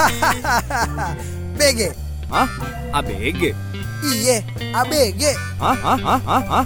BG. 1.60 1.92
Hah? 2.32 2.48
ABG? 2.96 3.52
Iye, 4.00 4.40
ABG. 4.72 5.22
Hah? 5.60 5.76
Hah? 5.76 5.98
Hah? 6.00 6.20
Hah? 6.24 6.42
Hah? 6.48 6.64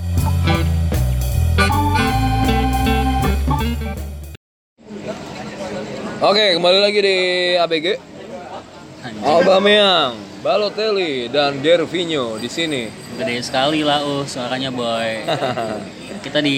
Oke, 6.25 6.57
kembali 6.57 6.79
lagi 6.81 6.99
di 7.05 7.17
ABG. 7.59 7.87
Aubameyang, 9.21 10.17
Balotelli, 10.41 11.29
dan 11.29 11.61
Gervinho 11.61 12.41
di 12.41 12.49
sini. 12.49 12.89
Gede 13.15 13.45
sekali 13.45 13.85
lah 13.85 14.01
uh 14.01 14.25
suaranya 14.25 14.73
boy. 14.73 15.11
Kita 16.25 16.41
di 16.41 16.57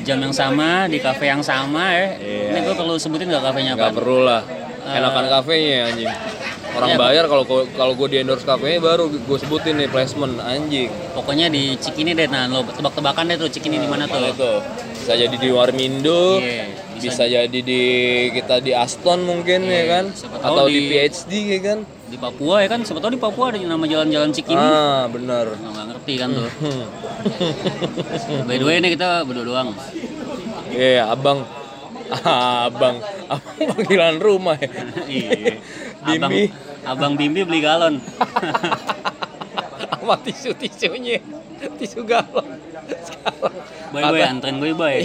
jam 0.00 0.16
yang 0.24 0.32
sama, 0.32 0.88
di 0.88 0.96
kafe 0.96 1.28
yang 1.28 1.44
sama 1.44 1.92
ya. 1.92 2.16
Iya. 2.16 2.48
Ini 2.56 2.58
gue 2.64 2.74
perlu 2.74 2.96
sebutin 2.96 3.28
gak 3.28 3.44
kafenya 3.44 3.76
Gak 3.76 3.92
apa? 3.92 3.96
perlu 4.00 4.24
lah. 4.24 4.42
Enakan 4.88 5.24
kafenya 5.28 5.86
anjing. 5.86 6.08
Orang 6.68 6.90
Iya, 6.90 6.96
bayar 6.96 7.26
kalau 7.26 7.42
kalau 7.66 7.92
gue 7.94 8.06
di 8.08 8.16
endorse 8.18 8.42
kafenya 8.42 8.78
baru 8.78 9.08
gue 9.08 9.38
sebutin 9.38 9.76
nih 9.76 9.86
placement 9.86 10.38
anjing. 10.38 10.88
Pokoknya 11.12 11.48
di 11.48 11.74
Cikini 11.74 12.12
deh, 12.12 12.26
nah 12.26 12.46
lo 12.46 12.62
tebak-tebakan 12.62 13.26
deh 13.26 13.36
tuh 13.36 13.48
Cikini 13.48 13.76
di 13.76 13.84
mana 13.84 14.04
tuh? 14.04 14.18
Tuh? 14.32 14.58
Bisa 14.94 15.16
jadi 15.16 15.32
di 15.32 15.48
Warmindo, 15.48 16.36
Iya, 16.36 16.68
bisa, 16.94 17.08
bisa 17.08 17.22
jadi 17.26 17.58
di 17.58 17.82
kita 18.30 18.60
di 18.60 18.70
Aston 18.70 19.22
mungkin 19.22 19.64
Iya, 19.64 19.74
ya 19.74 19.84
kan, 19.90 20.04
atau 20.38 20.64
di, 20.68 20.78
di- 20.78 20.88
PhD 20.92 21.30
ya 21.48 21.58
kan. 21.64 21.78
Di 22.08 22.16
Papua 22.16 22.60
ya 22.60 22.68
kan, 22.68 22.80
siapa 22.84 23.00
tahu 23.00 23.12
di 23.12 23.20
Papua 23.20 23.48
ada 23.48 23.56
nama 23.58 23.84
jalan-jalan 23.84 24.30
Cikini. 24.30 24.58
Ah 24.58 25.06
benar. 25.06 25.54
Nggak 25.54 25.84
ngerti 25.88 26.12
kan 26.16 26.28
tuh. 26.30 26.48
By 28.46 28.56
the 28.56 28.64
way 28.64 28.76
ini 28.76 28.88
kita 28.90 29.24
berdua 29.24 29.44
doang. 29.44 29.68
Iya 30.68 31.08
abang, 31.08 31.42
Ah, 31.42 31.46
abang, 32.24 32.96
abang 33.26 33.68
panggilan 33.68 34.16
rumah 34.18 34.56
ya. 34.56 34.70
Iya. 35.04 35.30
Abang, 36.00 36.30
Bimbi. 36.30 36.42
Abang 36.82 37.12
Bimbi 37.14 37.40
beli 37.42 37.60
galon. 37.60 38.00
Sama 39.90 40.16
tisu 40.18 40.50
tisunya, 40.54 41.20
tisu 41.76 42.02
galon. 42.02 42.46
Sekarang 42.88 43.52
Boy 43.88 44.02
boy 44.04 44.20
anterin 44.20 44.56
gue 44.58 44.72
boy. 44.72 44.98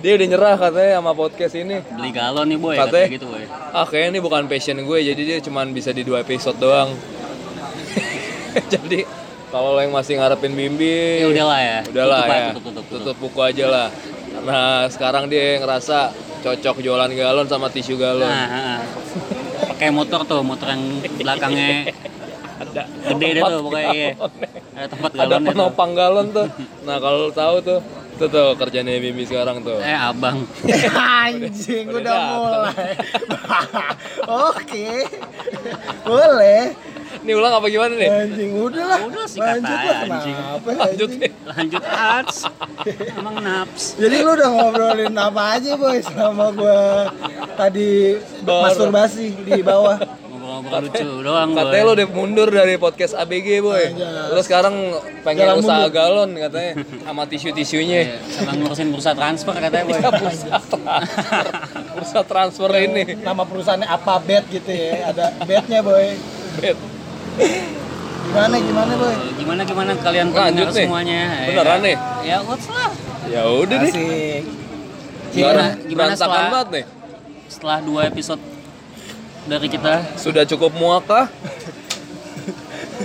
dia 0.00 0.12
udah 0.14 0.26
nyerah 0.28 0.54
katanya 0.58 0.92
sama 0.98 1.12
podcast 1.12 1.54
ini. 1.54 1.80
Beli 1.86 2.10
galon 2.10 2.46
nih 2.46 2.58
boy, 2.58 2.76
Katanya- 2.76 3.08
katanya 3.08 3.16
gitu 3.16 3.26
boy. 3.26 3.44
Ah 3.70 3.84
kayaknya 3.84 4.08
ini 4.10 4.20
bukan 4.20 4.42
passion 4.44 4.76
gue 4.78 4.98
jadi 5.00 5.22
dia 5.24 5.38
cuman 5.40 5.72
bisa 5.72 5.90
di 5.90 6.04
dua 6.04 6.20
episode 6.20 6.56
doang. 6.56 6.92
jadi 8.72 9.04
kalau 9.48 9.72
lo 9.72 9.80
yang 9.80 9.94
masih 9.94 10.18
ngarepin 10.18 10.52
Bimbi, 10.52 11.22
Ya 11.22 11.26
udahlah 11.30 11.60
ya. 11.60 11.78
udahlah 11.86 12.18
Tutup 12.18 12.26
aja, 12.26 12.36
ya, 12.36 12.48
tutup, 12.50 12.64
tutup, 12.64 12.84
tutup, 12.84 13.00
tutup. 13.00 13.16
buku 13.22 13.40
aja 13.40 13.64
lah. 13.66 13.88
Karena 14.34 14.60
sekarang 14.90 15.24
dia 15.30 15.44
ngerasa 15.56 15.98
cocok 16.44 16.76
jualan 16.84 17.10
galon 17.16 17.48
sama 17.48 17.72
tisu 17.72 17.96
galon. 17.96 18.28
Nah, 18.28 18.44
ah, 18.44 18.60
ah. 18.76 18.80
pakai 19.72 19.88
motor 19.88 20.28
tuh, 20.28 20.44
motor 20.44 20.68
yang 20.68 21.00
belakangnya 21.16 21.88
ada 22.54 22.82
gede 22.86 23.28
deh 23.34 23.42
tuh 23.42 23.60
pokoknya 23.66 23.90
iya. 23.90 24.10
Ada 24.74 24.86
tempat 24.92 25.10
Ada 25.10 25.18
galonnya 25.24 25.40
tuh. 25.40 25.56
penopang 25.56 25.90
galon 25.96 26.26
tuh. 26.30 26.46
Nah 26.84 26.96
kalau 27.00 27.32
tahu 27.32 27.56
tuh, 27.64 27.78
itu 28.14 28.24
tuh 28.30 28.48
kerjanya 28.60 28.92
Bimbi 29.00 29.24
sekarang 29.24 29.64
tuh. 29.64 29.78
Eh 29.80 29.96
abang. 29.96 30.44
Anjing, 31.24 31.88
Udah 31.88 31.98
udah 31.98 32.20
mulai. 32.36 32.92
Oke. 34.52 34.88
Boleh. 36.04 36.60
Ini 37.24 37.32
ulang 37.32 37.52
apa 37.54 37.66
gimana 37.66 37.94
nih? 37.94 38.10
Anjing, 38.10 38.50
udah 38.54 38.84
lah. 38.84 38.98
Udah, 39.02 39.24
sikat 39.24 39.48
Lanjut 39.56 39.72
aja, 39.74 39.88
lah, 39.88 39.96
anjing. 40.04 40.36
kenapa 40.36 40.68
Lanjut 40.76 41.08
anjing? 41.08 41.32
Lanjut 41.46 41.84
ats. 41.86 42.36
Emang 43.10 43.36
naps. 43.40 43.82
Jadi 43.96 44.16
lu 44.18 44.30
udah 44.30 44.48
ngobrolin 44.50 45.14
apa 45.14 45.42
aja 45.54 45.72
boy 45.74 45.98
selama 45.98 46.52
gua 46.52 47.08
tadi 47.54 48.20
Baru. 48.40 48.62
masturbasi 48.62 49.24
di 49.40 49.60
bawah. 49.62 49.96
Ngobrol-ngobrol 49.96 50.80
lucu 50.84 51.00
doang 51.24 51.50
Katanya 51.50 51.72
boy. 51.74 51.88
lo 51.88 51.92
udah 51.94 52.08
mundur 52.10 52.48
dari 52.50 52.74
podcast 52.76 53.16
ABG 53.16 53.48
boy. 53.58 53.82
Anjas. 53.88 54.28
Lo 54.28 54.40
sekarang 54.42 54.74
pengen 55.24 55.48
Jalan 55.48 55.56
usaha 55.58 55.80
mundur. 55.80 55.96
galon 55.96 56.30
katanya 56.36 56.72
sama 57.00 57.22
tisu-tisunya. 57.24 58.00
Iya, 58.04 58.16
sama 58.28 58.50
ngurusin 58.54 58.88
bursa 58.90 59.12
transfer 59.12 59.54
katanya 59.54 59.84
boy. 59.86 59.96
Ya 59.96 60.10
bursa 60.12 60.48
transfer, 60.60 61.44
bursa 61.96 62.20
transfer 62.22 62.70
ini. 62.76 63.16
Nama 63.16 63.42
perusahaannya 63.42 63.88
apa 63.88 64.12
bet 64.20 64.44
gitu 64.46 64.68
ya. 64.68 65.08
Ada 65.08 65.24
betnya 65.40 65.80
boy. 65.80 66.20
Bet. 66.54 66.76
Gimana 68.24 68.56
gimana 68.56 68.92
boy? 68.94 69.14
Gimana 69.34 69.60
gimana 69.62 69.90
kalian 69.96 70.26
Lanjut 70.30 70.66
nih. 70.70 70.86
semuanya? 70.86 71.20
Beneran 71.46 71.78
Ya. 71.78 71.84
nih? 71.84 71.96
Ya 72.24 72.36
what's 72.40 72.66
lah. 72.68 72.90
Ya 73.24 73.42
udah 73.46 73.76
deh. 73.78 73.90
Asik. 73.90 74.42
Gimana 75.32 75.64
gimana 75.82 76.12
setelah 76.14 76.46
banget 76.48 76.68
nih. 76.70 76.84
setelah 77.44 77.78
dua 77.80 78.00
episode 78.04 78.42
dari 79.44 79.68
kita 79.68 80.02
Sudah 80.16 80.42
cukup 80.44 80.72
muak 80.72 81.04
kah? 81.04 81.26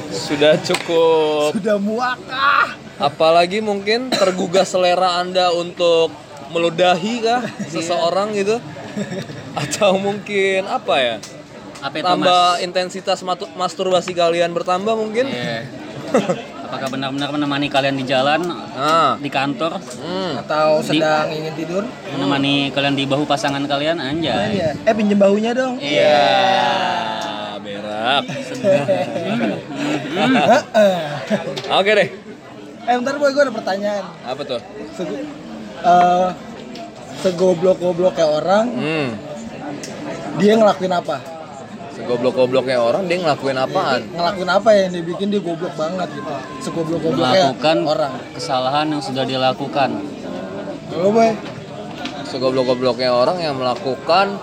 Sudah 0.09 0.57
cukup 0.57 1.53
Sudah 1.53 1.77
muakah? 1.77 2.73
apalagi 2.97 3.59
mungkin 3.59 4.09
tergugah 4.09 4.63
selera 4.63 5.17
Anda 5.17 5.49
untuk 5.51 6.11
meludahi 6.49 7.21
kah 7.21 7.41
seseorang 7.65 8.33
gitu? 8.33 8.57
Atau 9.55 9.95
mungkin 9.97 10.65
apa 10.65 10.95
ya? 10.97 11.15
Apa 11.79 11.95
itu 11.95 12.05
Tambah 12.05 12.27
mas? 12.53 12.61
intensitas 12.61 13.19
masturbasi 13.53 14.11
kalian 14.11 14.51
bertambah 14.51 14.93
mungkin? 14.93 15.25
Iya. 15.25 15.63
Apakah 16.61 16.89
benar-benar 16.89 17.29
menemani 17.31 17.65
kalian 17.65 17.95
di 17.95 18.03
jalan, 18.03 18.45
Nah, 18.45 19.17
di 19.17 19.25
kantor, 19.27 19.79
hmm. 19.79 20.37
Atau 20.39 20.81
sedang 20.81 21.25
ingin 21.29 21.53
tidur? 21.55 21.83
menemani 22.11 22.69
kalian 22.69 22.93
di 22.93 23.05
bahu 23.05 23.23
pasangan 23.23 23.63
kalian, 23.63 23.97
anjay. 23.97 24.53
Iya. 24.53 24.69
Eh 24.79 24.93
pinjem 24.93 25.17
bahunya 25.17 25.51
dong. 25.51 25.79
Iya. 25.79 26.29
berak. 27.59 28.23
Heeh. 30.19 30.97
Oke 31.71 31.91
deh. 31.91 32.09
eh 32.81 32.95
bentar 32.95 33.15
boy, 33.15 33.29
gue 33.29 33.43
ada 33.43 33.51
pertanyaan. 33.51 34.03
Apa 34.23 34.41
tuh? 34.43 34.61
Segu- 34.91 35.21
eh, 35.79 36.27
segoblok-gobloknya 37.19 38.25
orang, 38.25 38.65
Hmm. 38.71 39.09
dia 40.37 40.53
ngelakuin 40.53 40.89
apa? 40.91 41.17
Segoblok-gobloknya 41.99 42.79
orang 42.79 43.03
dia 43.05 43.19
ngelakuin 43.19 43.59
apaan? 43.59 44.01
Ngelakuin 44.09 44.49
apa 44.49 44.69
yang 44.71 44.89
dibikin 44.95 45.27
dia 45.27 45.41
goblok 45.43 45.75
banget 45.75 46.07
gitu? 46.09 46.31
Segoblok-gobloknya 46.63 47.51
Melakukan 47.51 47.77
orang. 47.83 48.13
kesalahan 48.31 48.85
yang 48.87 49.01
sudah 49.03 49.23
dilakukan. 49.23 49.89
Lo 50.95 51.11
boy, 51.11 51.35
Segoblok-gobloknya 52.23 53.11
orang 53.11 53.37
yang 53.37 53.59
melakukan 53.59 54.39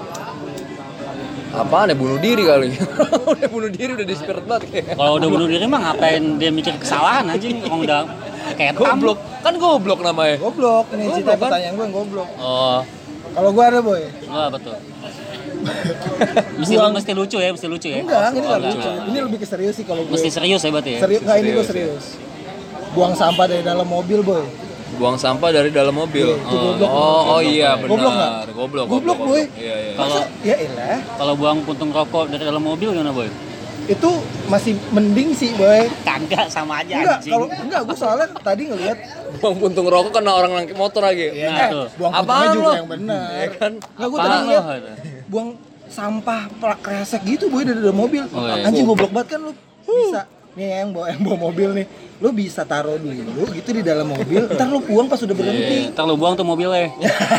apaan 1.56 1.88
ya 1.88 1.96
bunuh 1.96 2.20
diri 2.20 2.44
kali. 2.44 2.76
udah 3.32 3.48
bunuh 3.48 3.70
diri 3.72 3.96
udah 3.96 4.04
desperate 4.04 4.44
banget 4.44 4.62
kayak. 4.68 4.86
Kalau 4.92 5.12
udah 5.16 5.28
bunuh 5.30 5.48
diri 5.48 5.64
mah 5.64 5.80
ngapain 5.82 6.36
dia 6.36 6.52
mikir 6.52 6.76
kesalahan 6.76 7.24
anjing? 7.26 7.56
Orang 7.64 7.80
udah 7.82 8.00
kayak 8.52 8.76
Goblok. 8.76 9.18
Kan 9.40 9.56
goblok 9.56 10.00
namanya. 10.04 10.36
goblok. 10.36 10.92
Ini 10.92 11.02
Goblok, 11.02 11.16
cerita 11.16 11.32
kan? 11.32 11.40
pertanyaan 11.40 11.72
gue 11.72 11.84
yang 11.88 11.94
goblok. 11.94 12.28
Oh, 12.36 12.78
Kalau 13.32 13.50
gue 13.52 13.64
ada 13.64 13.80
boy, 13.80 14.02
apa 14.28 14.58
tuh? 14.60 14.76
Mesti, 16.56 16.74
Buang- 16.74 16.94
mesti 16.94 17.12
lucu 17.12 17.36
ya, 17.36 17.50
mesti 17.50 17.66
lucu 17.66 17.86
ya. 17.86 17.96
enggak, 17.98 18.30
ini 18.30 18.38
Oh, 18.38 18.42
nggak 18.42 18.58
enggak. 18.58 18.72
lucu. 18.72 18.90
Ini 19.06 19.18
lebih 19.22 19.38
ke 19.38 19.46
serius 19.46 19.74
sih 19.74 19.84
kalau 19.84 20.02
gue. 20.02 20.12
Mesti 20.12 20.28
serius 20.30 20.60
ya 20.60 20.70
berarti 20.70 20.90
ya. 20.92 21.00
Serius, 21.00 21.20
nggak 21.22 21.36
ini 21.36 21.48
gue 21.48 21.64
Serius, 21.64 21.68
serius. 21.68 22.04
Buang 22.92 23.12
sampah 23.12 23.44
dari 23.44 23.62
dalam 23.62 23.84
mobil 23.84 24.20
boy. 24.20 24.42
Buang 24.96 25.16
sampah 25.16 25.50
dari 25.50 25.68
dalam 25.68 25.92
mobil. 25.92 26.24
Iya, 26.26 26.40
itu 26.40 26.56
goblok. 26.56 26.88
Oh, 26.88 27.22
oh 27.28 27.40
iya 27.40 27.70
benar. 27.74 27.88
Goblok 27.90 28.12
nggak? 28.14 28.32
Goblok. 28.50 28.86
Goblok, 28.88 29.18
boy. 29.20 29.42
Iya, 29.52 29.74
iya. 29.76 29.92
Kalau 29.94 30.16
Ya 30.40 30.56
elah, 30.58 30.98
kalau 31.12 31.32
buang 31.34 31.58
puntung 31.62 31.90
rokok 31.90 32.24
dari 32.26 32.42
dalam 32.42 32.60
mobil 32.60 32.90
gimana 32.90 33.10
boy? 33.10 33.28
itu 33.86 34.10
masih 34.46 34.74
mending 34.90 35.30
sih 35.30 35.54
boy. 35.54 35.86
Kagak 36.02 36.50
sama 36.50 36.82
aja 36.82 36.90
Enggak, 36.96 37.18
anjing. 37.18 37.30
kalau 37.30 37.46
enggak 37.46 37.80
gue 37.84 37.94
soalnya 37.94 38.26
tadi 38.34 38.62
ngelihat 38.66 38.98
Buang 39.36 39.56
puntung 39.60 39.86
rokok 39.86 40.10
kena 40.10 40.32
orang 40.32 40.50
nangkep 40.56 40.74
motor 40.74 41.04
lagi. 41.04 41.30
ya, 41.30 41.46
Nah, 41.46 41.60
eh, 41.60 41.68
tuh. 41.70 41.86
buang 41.94 42.10
puntungnya 42.16 42.48
juga 42.50 42.66
lo? 42.66 42.72
yang 42.74 42.88
benar. 42.88 43.26
Ya 43.30 43.46
kan? 43.52 43.72
Enggak 43.78 44.08
gue 44.08 44.18
Apaan 44.18 44.26
tadi 44.26 44.38
ngeliat 44.42 44.64
buang 45.26 45.58
sampah 45.86 46.50
plak 46.58 46.80
kresek 46.82 47.22
gitu 47.22 47.46
boy 47.46 47.62
dari 47.62 47.78
dalam 47.78 47.98
mobil. 47.98 48.26
Oh, 48.34 48.42
iya. 48.46 48.66
Anjing 48.66 48.86
goblok 48.86 49.14
banget 49.14 49.38
kan 49.38 49.40
lu 49.46 49.52
bisa 49.86 50.26
nih 50.56 50.80
yang 50.82 50.90
bawa 50.96 51.06
yang 51.12 51.20
bawa 51.22 51.38
mobil 51.52 51.68
nih. 51.76 51.86
Lu 52.16 52.32
bisa 52.32 52.64
taruh 52.64 52.96
dulu 52.96 53.44
gitu 53.52 53.76
di 53.76 53.84
dalam 53.84 54.08
mobil, 54.08 54.48
ntar 54.48 54.64
lu 54.72 54.80
buang 54.80 55.04
pas 55.04 55.20
udah 55.20 55.36
berhenti. 55.36 55.84
Iya, 55.84 55.92
Ntar 55.92 56.04
lu 56.08 56.16
buang 56.16 56.32
tuh 56.32 56.48
mobilnya. 56.48 56.88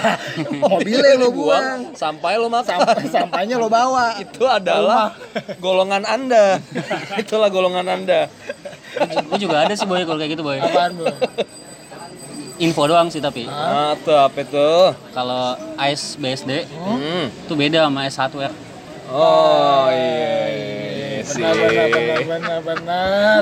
Mobilnya 0.69 1.18
lu 1.18 1.34
buang. 1.34 1.66
Buang 1.66 1.98
sampai 1.98 2.38
lo 2.38 2.45
makan. 2.45 2.78
Sampah, 2.78 2.95
sampahnya 3.10 3.57
lo 3.57 3.74
bawa. 3.74 4.22
Itu 4.22 4.45
adalah 4.45 5.18
golongan 5.57 6.06
Anda. 6.06 6.62
Itulah 7.25 7.50
golongan 7.50 7.89
Anda. 7.89 8.30
Gue 9.34 9.38
juga 9.42 9.66
ada 9.66 9.74
sih 9.74 9.89
boy 9.89 10.06
kalau 10.06 10.22
kayak 10.22 10.38
gitu 10.38 10.45
boy. 10.45 10.62
Apaan, 10.62 10.94
Bro? 10.94 11.10
Info 12.57 12.83
doang 12.83 13.07
sih 13.07 13.19
tapi. 13.19 13.45
Ah, 13.45 13.94
tuh 13.98 14.18
apa 14.18 14.39
itu? 14.39 14.69
Kalau 15.12 15.44
AIS 15.75 16.18
BSD 16.18 16.65
Hmm. 16.68 17.30
itu 17.30 17.54
beda 17.54 17.86
sama 17.86 18.06
S 18.06 18.18
hardware. 18.18 18.54
Oh 19.07 19.88
iya, 19.88 20.42
iya 20.50 21.19
sih. 21.21 21.38
Benar, 21.38 21.54
benar, 21.56 21.88
benar, 21.88 22.19
benar, 22.25 22.59
benar. 22.62 23.42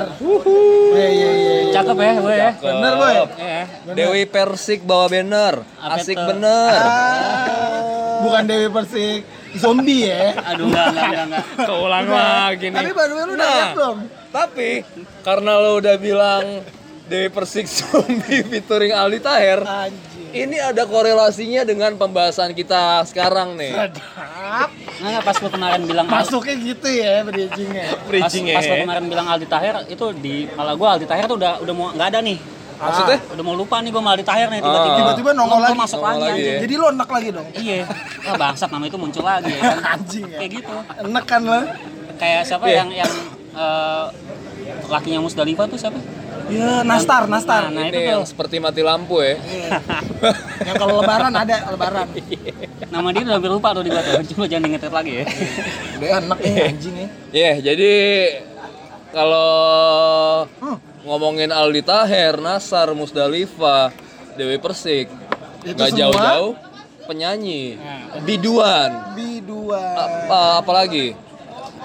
Iya, 0.92 1.08
iya, 1.08 1.30
iya. 1.32 1.56
Cakep 1.72 1.96
ya 1.96 2.12
boy 2.18 2.36
ya. 2.36 2.50
Bener, 2.56 2.92
boy. 2.94 3.14
Iya. 3.36 3.62
Dewi 3.90 4.22
Persik 4.26 4.80
bawa 4.82 5.08
banner. 5.08 5.54
Asik 5.80 6.14
bener. 6.14 6.70
Ah, 6.70 8.20
bukan 8.20 8.42
Dewi 8.44 8.68
Persik. 8.70 9.22
zombie 9.56 10.04
ya. 10.06 10.36
Aduh 10.46 10.68
enggak 10.68 10.86
enggak 10.92 11.24
enggak. 11.24 11.44
Keulang 11.58 12.06
lagi 12.06 12.66
nih. 12.66 12.76
Tapi 12.76 12.90
baru 12.92 13.12
lu 13.16 13.32
udah 13.32 13.36
Nah. 13.38 13.48
lihat 13.50 13.70
belum? 13.72 13.96
Tapi 14.28 14.68
karena 15.24 15.52
lo 15.56 15.70
udah 15.74 15.96
bilang 15.96 16.44
Dewi 17.06 17.28
Persik 17.28 17.66
Zombie 17.66 18.42
featuring 18.50 18.90
Aldi 18.90 19.20
Taher, 19.20 19.62
Anjing. 19.62 20.26
ini 20.32 20.58
ada 20.58 20.82
korelasinya 20.84 21.62
dengan 21.62 21.94
pembahasan 21.94 22.50
kita 22.50 23.06
sekarang 23.06 23.54
nih. 23.54 23.70
Sedap. 23.70 24.68
Enggak 24.96 25.06
enggak 25.06 25.22
pas 25.22 25.36
lu 25.36 25.48
kemarin 25.48 25.82
bilang 25.84 26.06
Masuknya 26.06 26.54
gitu 26.56 26.88
ya 26.88 27.22
bridgingnya. 27.22 27.84
pas, 27.94 28.02
Bridging 28.04 28.44
pas 28.50 28.64
lu 28.64 28.74
ya. 28.74 28.82
kemarin 28.82 29.04
bilang 29.06 29.26
Aldi 29.28 29.46
Taher 29.46 29.86
itu 29.86 30.06
di 30.14 30.50
malah 30.52 30.74
gua 30.74 30.98
Aldi 30.98 31.06
Taher 31.06 31.24
tuh 31.26 31.38
udah 31.38 31.62
udah 31.62 31.74
mau 31.74 31.86
nggak 31.90 32.08
ada 32.10 32.20
nih. 32.20 32.38
Maksudnya? 32.76 33.18
Udah 33.32 33.44
mau 33.46 33.54
lupa 33.54 33.76
nih 33.78 33.88
gua 33.88 34.02
sama 34.02 34.10
Aldi 34.12 34.24
Taher 34.26 34.48
nih 34.50 34.60
tiba-tiba. 34.60 34.90
Ah. 34.90 34.98
Tiba-tiba 34.98 35.30
nongol 35.32 35.60
lagi. 35.62 35.78
masuk 35.78 35.98
Nongol 35.98 36.10
lagi, 36.10 36.26
lagi 36.26 36.42
ya. 36.42 36.58
Jadi 36.60 36.74
lo 36.74 36.86
enak 36.90 37.08
lagi 37.08 37.28
dong. 37.30 37.46
Iya. 37.54 37.76
Wah 38.26 38.34
bangsat 38.36 38.68
nama 38.68 38.84
itu 38.84 38.98
muncul 38.98 39.22
lagi 39.22 39.52
ya 39.52 39.60
kan. 39.62 39.78
Anjing 39.94 40.26
ya. 40.26 40.38
Kayak 40.42 40.50
gitu. 40.58 40.74
Enak 41.06 41.24
kan 41.24 41.40
lo? 41.40 41.60
Kayak 42.16 42.42
siapa 42.42 42.66
Iya. 42.66 42.82
yang 42.82 42.88
yang 42.98 43.12
eh, 43.54 44.04
lakinya 44.86 45.20
Musdalifah 45.20 45.70
tuh 45.70 45.78
siapa? 45.78 45.96
Ya, 46.46 46.80
nastar, 46.82 47.26
nastar. 47.26 47.68
Nah, 47.68 47.82
itu 47.82 47.90
ini 47.90 47.98
tuh. 47.98 48.12
yang 48.12 48.22
seperti 48.22 48.56
mati 48.56 48.80
lampu 48.80 49.18
ya. 49.18 49.34
Iya. 49.36 49.70
Yang 50.62 50.76
kalau 50.78 50.94
lebaran 51.00 51.32
ada 51.32 51.56
lebaran. 51.68 52.06
Nama 52.86 53.06
dia 53.10 53.22
udah 53.24 53.34
hampir 53.34 53.50
lupa 53.50 53.68
tuh 53.72 53.82
di 53.82 53.90
gua 53.90 54.00
tuh. 54.00 54.22
Coba 54.30 54.44
jangan 54.46 54.62
diingetin 54.64 54.92
lagi 54.92 55.12
ya. 55.12 55.24
Udah 55.96 56.08
enak 56.22 56.38
nih 56.38 56.52
anjing 56.64 56.94
ya. 56.94 57.08
Iya, 57.32 57.52
jadi 57.64 57.92
kalau 59.10 59.50
Hmm. 60.56 60.78
ngomongin 61.02 61.50
Aldi 61.50 61.82
Taher, 61.82 62.38
Nasar, 62.38 62.90
Musdalifah, 62.92 63.90
Dewi 64.34 64.58
Persik, 64.58 65.10
Itu 65.62 65.74
nggak 65.74 65.90
jauh-jauh 65.92 66.52
penyanyi, 67.04 67.78
biduan, 68.22 69.14
B2. 69.14 69.70
apa 69.70 70.58
apalagi? 70.58 71.14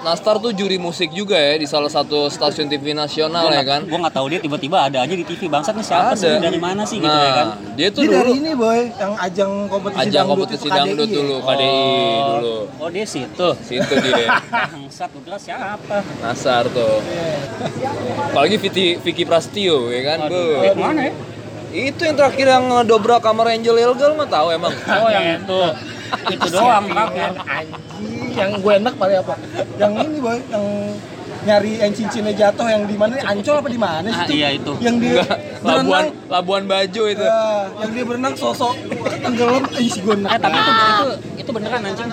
Nastar 0.02 0.34
tuh 0.42 0.50
juri 0.50 0.82
musik 0.82 1.14
juga 1.14 1.38
ya 1.38 1.54
di 1.54 1.62
salah 1.62 1.86
satu 1.86 2.26
stasiun 2.26 2.66
TV 2.66 2.90
nasional 2.90 3.46
ya 3.54 3.62
kan. 3.62 3.86
Gua 3.86 4.02
nggak 4.02 4.14
tahu 4.18 4.26
dia 4.34 4.42
tiba-tiba 4.42 4.82
ada 4.90 4.98
aja 5.06 5.14
di 5.14 5.22
TV 5.22 5.46
bangsat 5.46 5.78
nih 5.78 5.86
siapa 5.86 6.18
sih 6.18 6.26
Ada. 6.26 6.42
dari 6.42 6.58
mana 6.58 6.82
sih 6.82 6.98
gitu 6.98 7.06
nah, 7.06 7.22
ya 7.22 7.32
kan. 7.38 7.46
dia 7.78 7.88
tuh 7.94 8.02
Dia 8.02 8.10
dulu 8.10 8.18
dari 8.18 8.32
ini 8.34 8.50
boy, 8.58 8.80
yang 8.98 9.12
ajang 9.14 9.52
kompetisi 9.70 10.00
ajang 10.02 10.26
dangdut 10.26 10.34
kompetisi 10.34 10.66
itu 10.66 10.74
dangdut 10.74 11.06
KDI 11.06 11.14
ya? 11.14 11.18
dulu, 11.22 11.36
KDI 11.38 12.18
dulu. 12.26 12.56
Oh 12.82 12.88
dia 12.90 13.04
situ. 13.06 13.48
Situ 13.62 13.94
dia. 14.02 14.26
Bangsat 14.74 15.08
gua 15.14 15.22
kira 15.22 15.38
siapa? 15.38 15.96
Nasar 16.18 16.64
tuh. 16.66 16.98
Apalagi 18.34 18.56
Vicky, 18.58 18.86
Vicky 18.98 19.22
Prastio 19.22 19.86
ya 19.94 20.02
kan. 20.02 20.18
Aduh, 20.26 20.58
Bu. 20.58 20.66
eh, 20.66 20.74
mana 20.74 21.00
ya? 21.06 21.12
Itu 21.72 22.02
yang 22.04 22.18
terakhir 22.18 22.46
yang 22.50 22.64
ngedobrak 22.68 23.22
kamar 23.22 23.54
Angel 23.54 23.78
Elgal 23.78 24.18
mah 24.18 24.26
tahu 24.26 24.50
emang. 24.50 24.74
Oh 24.74 25.08
yang 25.08 25.46
itu. 25.46 25.60
itu 26.28 26.46
doang. 26.52 26.84
Anjing, 26.92 28.11
yang 28.34 28.50
gue 28.56 28.72
enak 28.74 28.94
paling 28.96 29.18
apa? 29.18 29.34
Yang 29.74 29.92
ini 30.02 30.18
boy, 30.18 30.38
yang 30.46 30.66
nyari 31.42 31.72
yang 31.76 31.90
cincinnya 31.90 32.32
jatuh 32.32 32.66
yang 32.66 32.82
di 32.84 32.94
mana? 32.94 33.18
Ancol 33.20 33.56
apa 33.58 33.68
di 33.68 33.76
mana 33.76 34.06
Ah, 34.06 34.14
sih? 34.14 34.24
tuh? 34.24 34.34
iya 34.34 34.48
itu. 34.52 34.72
Yang 34.78 34.96
dia 34.98 35.12
Enggak, 35.12 35.38
Labuan 35.62 35.82
berenang, 35.82 36.06
Labuan 36.28 36.62
Bajo 36.66 37.02
itu. 37.04 37.22
ya, 37.22 37.42
yang 37.76 37.90
dia 37.90 38.04
berenang 38.04 38.34
sosok 38.34 38.74
tenggelam, 39.18 39.62
ih 39.74 39.88
si 39.88 39.98
gue 40.00 40.14
enak. 40.16 40.30
Eh 40.30 40.38
tapi 40.38 40.56
itu 40.56 40.72
itu 40.72 41.06
itu 41.38 41.50
beneran 41.50 41.80
anjing. 41.82 42.08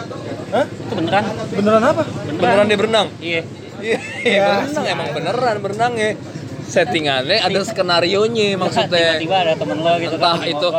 Hah? 0.50 0.66
Itu 0.66 0.94
beneran. 0.96 1.24
Beneran 1.52 1.82
apa? 1.84 2.04
Beneran 2.28 2.66
dia 2.66 2.78
berenang. 2.78 3.08
Iya. 3.20 3.42
Iya, 3.80 3.98
Ya, 4.20 4.44
berenang 4.60 4.86
emang 4.88 5.08
beneran 5.14 5.56
berenang 5.62 5.94
ya. 5.96 6.10
Settingannya 6.70 7.38
ada 7.42 7.60
skenario 7.66 8.22
nya 8.30 8.56
maksudnya. 8.56 9.18
Tiba-tiba 9.18 9.38
ada 9.42 9.54
temen 9.58 9.78
lo 9.82 9.94
gitu 9.98 10.16
Entah 10.16 10.38
kan 10.38 10.46
itu. 10.46 10.70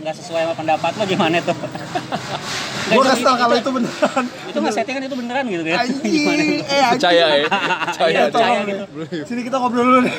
nggak 0.00 0.14
sesuai 0.14 0.42
sama 0.46 0.54
pendapat 0.54 0.92
lo 0.94 1.04
gimana 1.04 1.36
tuh? 1.42 1.56
Gue 2.90 3.04
kesel 3.06 3.34
kalau 3.38 3.54
itu 3.54 3.70
beneran. 3.70 4.24
itu 4.50 4.58
nggak 4.58 4.74
settingan 4.74 5.02
itu 5.06 5.16
beneran 5.18 5.44
gitu 5.46 5.62
kan? 5.62 5.86
Gimana? 6.02 6.42
Anjing, 6.42 6.50
eh 6.58 6.80
anjing. 6.82 6.92
Percaya 6.98 7.24
ya. 7.30 7.46
Percaya. 7.86 8.10
Iya, 8.10 8.22
percaya 8.30 8.58
gitu. 8.66 8.84
Sini 9.30 9.40
kita 9.46 9.56
ngobrol 9.62 9.84
dulu 9.86 10.00
nih. 10.06 10.14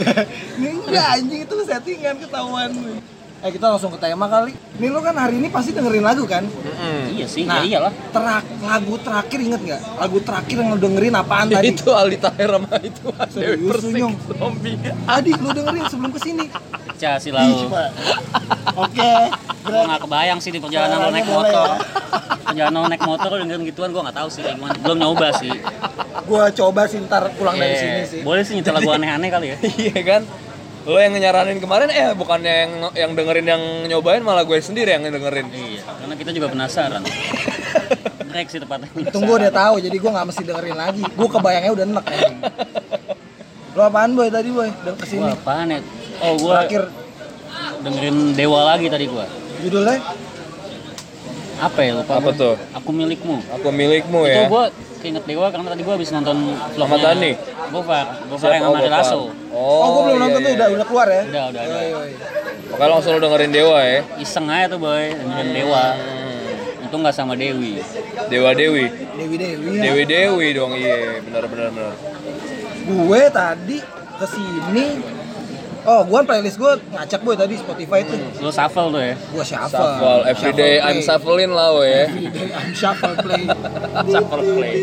Ini 0.56 0.68
enggak 0.88 1.08
anjing 1.20 1.40
itu 1.44 1.56
settingan 1.68 2.16
ketahuan. 2.24 2.72
Eh 3.42 3.50
kita 3.50 3.66
langsung 3.68 3.90
ke 3.90 3.98
tema 3.98 4.26
kali. 4.26 4.54
Nih 4.78 4.88
lu 4.88 5.02
kan 5.02 5.18
hari 5.18 5.36
ini 5.36 5.50
pasti 5.50 5.74
dengerin 5.74 6.02
lagu 6.02 6.24
kan? 6.24 6.46
Mm-mm. 6.46 7.10
Iya 7.12 7.26
sih, 7.26 7.42
Nah, 7.44 7.60
ya 7.60 7.74
iyalah. 7.74 7.94
Terak, 8.14 8.46
lagu 8.62 8.94
terakhir 8.98 9.40
inget 9.42 9.62
nggak? 9.62 9.82
Lagu 9.98 10.18
terakhir 10.22 10.56
yang 10.56 10.70
lu 10.70 10.80
dengerin 10.80 11.14
apaan 11.16 11.50
tadi? 11.50 11.74
Itu 11.74 11.90
Aldi 11.92 12.18
Taher 12.18 12.50
sama 12.52 12.78
itu 12.80 13.10
Dewi 13.34 13.66
Persik 13.66 14.04
zombie. 14.32 14.78
Tadi 14.80 15.32
lu 15.34 15.50
dengerin 15.52 15.86
sebelum 15.90 16.12
ke 16.12 16.20
sini. 16.22 16.46
Cah 16.96 17.18
si 17.18 17.30
Ih, 17.30 17.34
lalu. 17.34 17.66
coba. 17.66 17.84
Oke. 18.78 19.12
Gue 19.62 19.80
nggak 19.80 20.02
kebayang 20.02 20.38
sih 20.38 20.50
di 20.50 20.60
perjalanan 20.62 20.98
lo 21.00 21.10
naik 21.10 21.26
Boleh 21.26 21.50
motor. 21.50 21.66
ya. 21.68 21.78
Perjalanan 22.46 22.78
lo 22.78 22.88
naik 22.88 23.04
motor 23.04 23.28
lo 23.28 23.38
dengerin 23.40 23.64
gituan 23.66 23.90
gue 23.90 24.02
nggak 24.02 24.18
tahu 24.18 24.30
sih 24.30 24.42
kayak 24.42 24.56
gimana. 24.56 24.78
Belum 24.78 24.98
nyoba 25.00 25.28
sih. 25.36 25.54
Gua 26.22 26.46
coba 26.48 26.82
sih 26.86 27.02
ntar 27.02 27.34
pulang 27.34 27.58
dari 27.58 27.74
Iya. 27.74 27.82
sini 27.82 28.02
sih. 28.06 28.20
Boleh 28.22 28.46
sih 28.46 28.54
nyetel 28.54 28.74
lagu 28.76 28.90
aneh-aneh 28.92 29.30
kali 29.30 29.48
ya. 29.50 29.58
Iya 29.84 30.00
kan? 30.04 30.22
Lo 30.82 30.98
yang 30.98 31.14
nyaranin 31.14 31.62
kemarin 31.62 31.90
eh 31.90 32.10
bukannya 32.12 32.54
yang 32.58 32.72
yang 32.98 33.12
dengerin 33.14 33.46
yang 33.46 33.64
nyobain 33.86 34.26
malah 34.26 34.42
gue 34.42 34.58
sendiri 34.58 34.90
yang 34.92 35.06
dengerin. 35.06 35.46
Iya, 35.48 35.86
karena 35.86 36.16
kita 36.18 36.32
juga 36.34 36.48
penasaran. 36.50 37.02
Break 38.32 38.48
sih 38.48 38.58
tepatnya. 38.58 38.90
Tunggu 39.12 39.36
udah 39.36 39.52
tahu, 39.52 39.78
jadi 39.78 39.92
gua 40.00 40.12
nggak 40.16 40.28
mesti 40.32 40.42
dengerin 40.42 40.74
lagi. 40.74 41.04
Gua 41.14 41.28
kebayangnya 41.30 41.72
udah 41.76 41.86
enak 41.86 42.06
anjing. 42.08 42.38
Lu 43.72 43.82
apaan 43.84 44.12
boy 44.16 44.28
tadi 44.28 44.50
boy? 44.50 44.70
Dan 44.72 44.84
Gua 44.88 44.98
ke 44.98 45.06
sini. 45.06 45.28
apaan 45.28 45.68
ya? 45.68 45.80
Oh, 46.24 46.34
gua 46.40 46.64
Terakhir 46.64 46.84
dengerin 47.82 48.18
Dewa 48.34 48.60
lagi 48.66 48.88
tadi 48.88 49.06
gua. 49.06 49.26
judulnya 49.60 49.98
Apa 51.62 51.80
ya 51.86 51.92
lupa 51.94 52.18
Apa 52.18 52.30
tuh? 52.34 52.56
Aku 52.74 52.90
milikmu. 52.90 53.38
Aku 53.54 53.68
milikmu 53.70 54.20
Itu 54.26 54.34
ya. 54.34 54.48
gua 54.50 54.64
keinget 55.02 55.26
Dewa 55.26 55.50
karena 55.50 55.68
tadi 55.74 55.82
gua 55.82 55.94
habis 55.98 56.10
nonton 56.14 56.38
vlognya 56.78 56.98
Tani? 57.02 57.32
Gofar, 57.74 58.06
Gofar 58.30 58.50
yang 58.54 58.64
Oh, 58.70 58.78
sama. 58.78 58.88
Lasso. 58.88 59.20
Oh, 59.52 59.88
gua 59.90 60.02
belum 60.06 60.16
iya, 60.16 60.24
nonton 60.24 60.40
tuh 60.40 60.52
iya, 60.52 60.58
udah 60.58 60.68
iya. 60.68 60.76
udah 60.78 60.86
keluar 60.88 61.08
ya. 61.10 61.22
Udah, 61.26 61.44
udah, 61.50 61.62
udah. 61.66 61.76
Oh, 61.76 61.82
iya, 61.82 62.00
iya. 62.08 62.18
Makanya 62.72 62.90
langsung 62.96 63.12
lo 63.12 63.20
dengerin 63.20 63.52
Dewa 63.52 63.78
ya. 63.84 64.00
Iseng 64.16 64.46
aja 64.48 64.66
tuh 64.72 64.80
boy, 64.80 65.06
dengerin 65.12 65.50
Dewa. 65.52 65.86
Hmm. 65.98 66.84
Untung 66.88 67.00
nggak 67.04 67.16
sama 67.16 67.34
Dewi. 67.36 67.74
Dewa 68.30 68.52
Dewi. 68.54 68.86
Dewi 69.18 69.36
Dewi. 69.36 69.68
ya. 69.76 69.82
Dewi 69.90 70.04
Dewi 70.08 70.48
dong 70.56 70.72
iya 70.76 71.20
benar 71.24 71.44
benar 71.50 71.68
benar. 71.72 71.94
Gue 72.86 73.22
tadi 73.32 73.78
ke 74.20 74.26
sini 74.28 74.86
Oh, 75.82 76.06
gua 76.06 76.22
playlist 76.22 76.56
gue 76.56 76.74
ngacak 76.90 77.22
boy 77.22 77.34
tadi 77.34 77.58
Spotify 77.58 78.02
itu. 78.02 78.14
Lu 78.38 78.50
shuffle 78.50 78.90
tuh 78.90 79.02
ya. 79.02 79.16
Gua 79.28 79.42
shuffle. 79.42 79.82
Shuffle 79.82 80.22
everyday 80.26 80.74
Shuffle 80.74 80.86
I'm 80.86 80.94
play. 80.94 81.02
shuffling 81.04 81.52
lah 81.52 81.70
we 81.74 81.84
ya. 81.84 82.04
Everyday 82.06 82.48
I'm 82.52 82.72
shuffle 82.72 83.16
play. 83.18 83.44
Shuffle 84.12 84.44
play. 84.52 84.76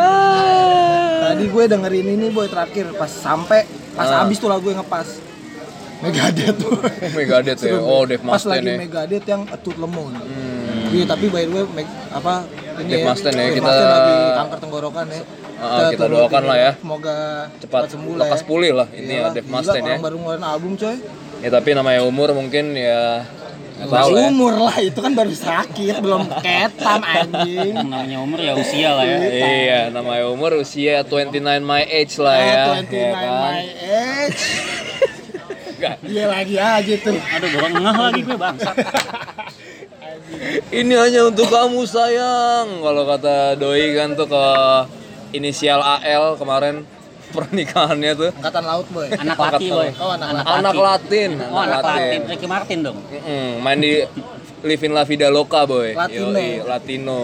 Tadi 1.22 1.44
gue 1.46 1.64
dengerin 1.66 2.06
ini 2.10 2.26
boy 2.28 2.46
terakhir 2.46 2.90
pas 2.94 3.06
sampai 3.08 3.62
pas 3.92 4.08
Ah. 4.08 4.24
habis 4.24 4.36
tuh 4.36 4.48
lagu 4.48 4.64
yang 4.64 4.80
ngepas. 4.80 5.20
Megadeth 6.00 6.56
tuh. 6.56 6.72
Megadeth 7.18 7.60
ya. 7.60 7.76
Oh, 7.76 8.08
Dave 8.08 8.18
Pas 8.18 8.40
Mustaine 8.40 8.56
lagi 8.56 8.66
ya. 8.66 8.76
Megadeth 8.80 9.24
yang 9.28 9.42
A 9.46 9.56
Tooth 9.56 9.76
Lemon. 9.76 10.16
Hmm. 10.16 10.88
Iya, 10.90 11.04
tapi 11.06 11.28
by 11.28 11.44
the 11.44 11.52
way 11.52 11.84
apa 12.10 12.48
ini 12.80 12.88
Dave 12.90 13.04
Mustaine 13.04 13.36
ya, 13.36 13.48
kita- 13.52 13.68
lagi 13.68 14.14
kanker 14.34 14.58
tenggorokan 14.58 15.06
ya. 15.06 15.22
Ah, 15.60 15.92
kita 15.92 16.08
turut 16.08 16.16
doakan 16.24 16.42
lah 16.48 16.56
ya. 16.56 16.70
Semoga 16.80 17.16
Cepat 17.60 17.82
sembuh 17.92 18.14
lah 18.16 18.26
lekas 18.26 18.40
ya. 18.40 18.46
pulih 18.48 18.72
lah 18.72 18.88
ini 18.90 19.04
ya 19.04 19.12
Iyalah, 19.12 19.32
Dave 19.36 19.44
gila, 19.44 19.56
Mustaine 19.60 19.84
ya. 19.84 19.96
baru 20.00 20.16
ngeluarin 20.16 20.44
album 20.44 20.72
coy. 20.74 20.96
Ya 21.40 21.48
tapi 21.52 21.70
namanya 21.72 22.00
umur 22.04 22.28
mungkin 22.32 22.64
ya 22.72 23.24
tahu 23.80 24.12
lah 24.12 24.20
ya. 24.20 24.28
umur 24.28 24.52
lah 24.56 24.76
itu 24.76 24.98
kan 25.00 25.12
baru 25.12 25.32
sakit 25.32 25.94
belum 26.00 26.22
ketam 26.40 27.00
anjing. 27.00 27.74
Namanya 27.88 28.18
umur 28.20 28.38
ya 28.40 28.52
usia 28.56 28.90
lah 28.92 29.04
ya. 29.04 29.18
Iya, 29.24 29.80
namanya 29.88 30.28
umur 30.28 30.52
usia 30.60 31.00
29 31.00 31.40
my 31.60 31.84
age 31.84 32.16
lah 32.16 32.36
ya. 32.36 32.44
Ah, 32.44 32.76
ya 32.80 32.84
29 32.84 32.92
kan? 32.92 33.28
my 33.40 33.64
age. 33.80 34.44
Iya 36.04 36.24
lagi 36.28 36.56
aja 36.60 36.94
tuh. 37.00 37.16
Aduh, 37.16 37.48
dorong 37.56 37.72
ngeh 37.80 37.96
lagi 37.96 38.20
gue 38.20 38.36
bangsat. 38.36 38.76
Ini 40.70 40.94
hanya 40.94 41.20
untuk 41.24 41.48
kamu 41.48 41.80
sayang. 41.88 42.68
Kalau 42.80 43.02
kata 43.08 43.56
Doi 43.56 43.96
kan 43.96 44.12
tuh 44.12 44.28
ke 44.28 44.44
inisial 45.30 45.80
AL 45.80 46.36
kemarin 46.36 46.82
pernikahannya 47.30 48.12
tuh 48.18 48.30
Angkatan 48.34 48.64
laut 48.66 48.86
boy. 48.90 49.06
Anak 49.06 49.38
laki 49.38 49.66
boy. 49.70 49.88
Oh, 50.02 50.10
anak 50.10 50.28
laki. 50.34 50.50
anak 50.50 50.74
Latin, 50.76 51.30
Oh, 51.46 51.60
anak 51.62 51.82
Latin. 51.86 52.20
Ricky 52.26 52.46
Martin 52.50 52.78
dong. 52.82 52.98
Mm-mm, 53.06 53.62
main 53.62 53.78
di 53.78 53.92
Living 54.60 54.92
La 54.92 55.06
Vida 55.06 55.30
Loca 55.30 55.62
boy. 55.64 55.94
Latino. 55.94 56.34
Yoi, 56.34 56.50
Latino. 56.66 57.20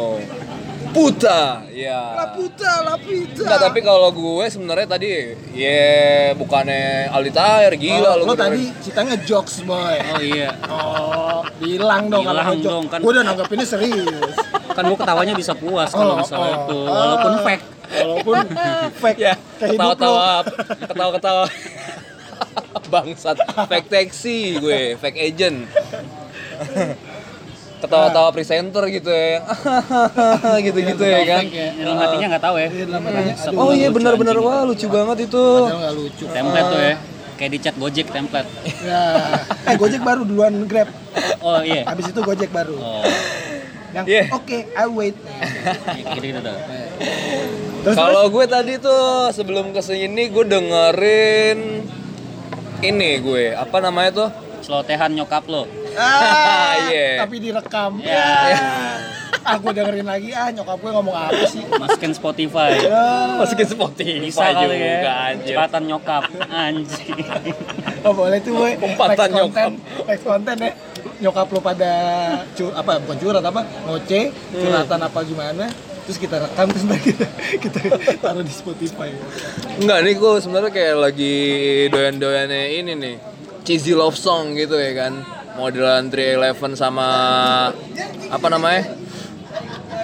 Puta, 0.97 1.61
ya. 1.69 2.17
La 2.17 2.27
puta, 2.33 2.73
la 2.81 2.97
pizza. 2.97 3.45
Enggak, 3.45 3.61
tapi 3.61 3.81
kalau 3.81 4.09
gue 4.09 4.45
sebenarnya 4.49 4.89
tadi 4.89 5.09
ya 5.53 5.85
bukannya 6.33 7.13
Aldi 7.13 7.31
Tahir 7.31 7.73
gila 7.77 8.01
oh, 8.11 8.15
lu 8.17 8.23
lo 8.23 8.33
beneran. 8.33 8.57
tadi 8.57 8.63
ceritanya 8.81 9.15
jokes 9.21 9.61
boy. 9.61 9.97
Oh 10.01 10.21
iya. 10.21 10.57
Oh, 10.67 11.45
bilang 11.61 12.09
dong 12.09 12.25
kalau 12.25 12.41
Bilang 12.41 12.49
ngejok. 12.57 12.71
dong, 12.73 12.85
kan. 12.89 12.99
Gue 13.05 13.13
udah 13.13 13.25
nanggapinnya 13.25 13.67
serius. 13.69 14.35
Kan 14.73 14.83
gue 14.83 14.97
ketawanya 14.97 15.35
bisa 15.37 15.53
puas 15.53 15.93
kalau 15.93 16.17
Oh, 16.17 16.19
misalnya 16.19 16.49
oh. 16.49 16.65
itu 16.65 16.79
walaupun 16.83 17.31
Ah. 17.31 17.43
fake. 17.45 17.65
Walaupun 17.87 18.37
fake 19.05 19.21
ya 19.21 19.35
ketawa-tawa 19.57 20.43
ketawa-ketawa 20.83 21.45
bangsat 22.93 23.37
fake 23.67 23.89
taxi 23.89 24.57
gue 24.57 24.95
fake 24.97 25.19
agent 25.19 25.67
ketawa-tawa 27.87 28.29
presenter 28.31 28.85
gitu 28.89 29.09
ya 29.09 29.41
gitu-gitu 30.65 31.01
ya 31.01 31.21
kan 31.25 31.43
dalam 31.77 31.97
hatinya 31.97 32.27
nggak 32.29 32.45
tahu 32.45 32.57
ya 32.57 32.69
Iya, 32.69 32.85
dalam 32.85 33.03
hatinya, 33.03 33.35
aduh, 33.39 33.59
oh 33.59 33.71
iya 33.71 33.89
benar-benar 33.89 34.37
wah 34.39 34.63
lucu 34.63 34.87
banget 34.87 35.17
itu 35.25 35.45
Padahal 35.63 35.95
lucu. 35.95 36.25
template 36.27 36.69
tuh 36.69 36.81
ya 36.81 36.95
kayak 37.37 37.51
di 37.51 37.59
chat 37.59 37.75
gojek 37.75 38.07
template 38.09 38.49
Ya. 38.81 39.03
Eh 39.69 39.77
Gojek 39.77 40.01
baru 40.01 40.23
duluan 40.23 40.65
Grab. 40.65 40.89
oh 41.39 41.61
iya 41.61 41.85
Habis 41.85 42.09
itu 42.09 42.21
Gojek 42.21 42.49
baru. 42.51 42.75
oh 42.75 43.05
Yang 43.93 44.05
Iya. 44.07 44.23
oke, 44.31 44.59
I 44.67 44.87
wait. 44.89 45.17
gitu 45.95 46.17
gitu 46.23 46.41
tuh 46.41 46.57
Terus 47.83 47.95
Kalau 47.95 48.25
gue 48.27 48.45
tadi 48.47 48.75
tuh 48.77 49.05
sebelum 49.31 49.71
ke 49.71 49.79
sini 49.79 50.27
gue 50.27 50.45
dengerin 50.45 51.59
ini 52.79 53.11
gue 53.19 53.53
apa 53.53 53.79
namanya 53.79 54.11
tuh? 54.13 54.29
celotehan 54.59 55.13
nyokap 55.13 55.47
lo 55.47 55.65
Ah, 55.97 56.77
Iya. 56.87 57.25
tapi 57.25 57.37
direkam. 57.39 57.99
Ya. 57.99 58.29
Aku 59.47 59.71
dengerin 59.71 60.05
lagi 60.05 60.31
ah 60.31 60.51
nyokap 60.51 60.77
gue 60.77 60.91
ngomong 60.91 61.15
apa 61.15 61.43
sih? 61.47 61.63
masukin 61.73 62.11
Spotify 62.11 62.79
Ya. 62.79 63.39
Masukin 63.39 63.65
Spotify 63.65 64.19
bisa 64.21 64.43
kali 64.45 64.67
juga 64.67 64.75
ya 64.75 65.15
anjir. 65.31 65.55
cepatan 65.55 65.83
nyokap 65.87 66.23
anjing 66.49 67.15
Oh 68.03 68.13
boleh 68.13 68.39
tuh 68.39 68.53
boy. 68.55 68.73
Umpatan 68.77 69.29
konten, 69.31 69.71
next 70.05 70.23
konten 70.23 70.57
ya. 70.57 70.71
Nyokap 71.19 71.47
lu 71.49 71.61
pada 71.61 71.93
cur 72.53 72.71
apa 72.71 73.01
bukan 73.01 73.17
curhat 73.17 73.41
apa 73.41 73.61
ngoce 73.85 74.21
curhatan 74.53 75.01
apa 75.01 75.19
gimana 75.23 75.65
terus 76.05 76.19
kita 76.19 76.39
rekam 76.39 76.67
terus 76.69 76.85
kita, 77.03 77.27
kita 77.63 77.79
taruh 78.21 78.43
di 78.43 78.53
Spotify. 78.53 79.11
Enggak 79.77 79.99
nih 80.03 80.15
gue 80.15 80.33
sebenarnya 80.39 80.71
kayak 80.71 80.97
lagi 80.97 81.35
doyan-doyannya 81.89 82.63
ini 82.75 82.93
nih 82.95 83.17
cheesy 83.63 83.91
love 83.91 84.15
song 84.15 84.55
gitu 84.55 84.75
ya 84.75 84.93
kan 84.97 85.13
modelan 85.57 86.09
311 86.09 86.77
sama 86.77 87.09
apa 88.29 88.47
namanya? 88.49 88.83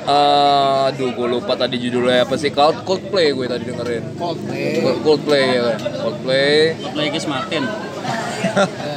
Eh, 0.03 0.79
aduh 0.91 1.15
gue 1.15 1.29
lupa 1.31 1.55
tadi 1.55 1.79
judulnya 1.79 2.27
apa 2.27 2.35
sih. 2.35 2.51
Cold 2.51 2.83
Coldplay 2.83 3.31
gue 3.31 3.47
tadi 3.47 3.65
dengerin. 3.65 4.19
Coldplay. 4.19 4.83
Cold- 4.83 5.01
Coldplay 5.03 5.45
ya 5.47 5.61
kan? 5.63 5.79
Coldplay. 6.01 6.57
Ricky 6.91 7.21
Martin 7.25 7.63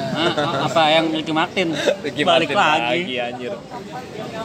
Apa 0.65 0.83
yang 0.91 1.05
Ricky 1.09 1.31
Martin 1.31 1.67
Ricky 2.01 2.21
balik 2.21 2.49
Martin 2.49 2.81
lagi, 2.81 3.15
anjir 3.17 3.51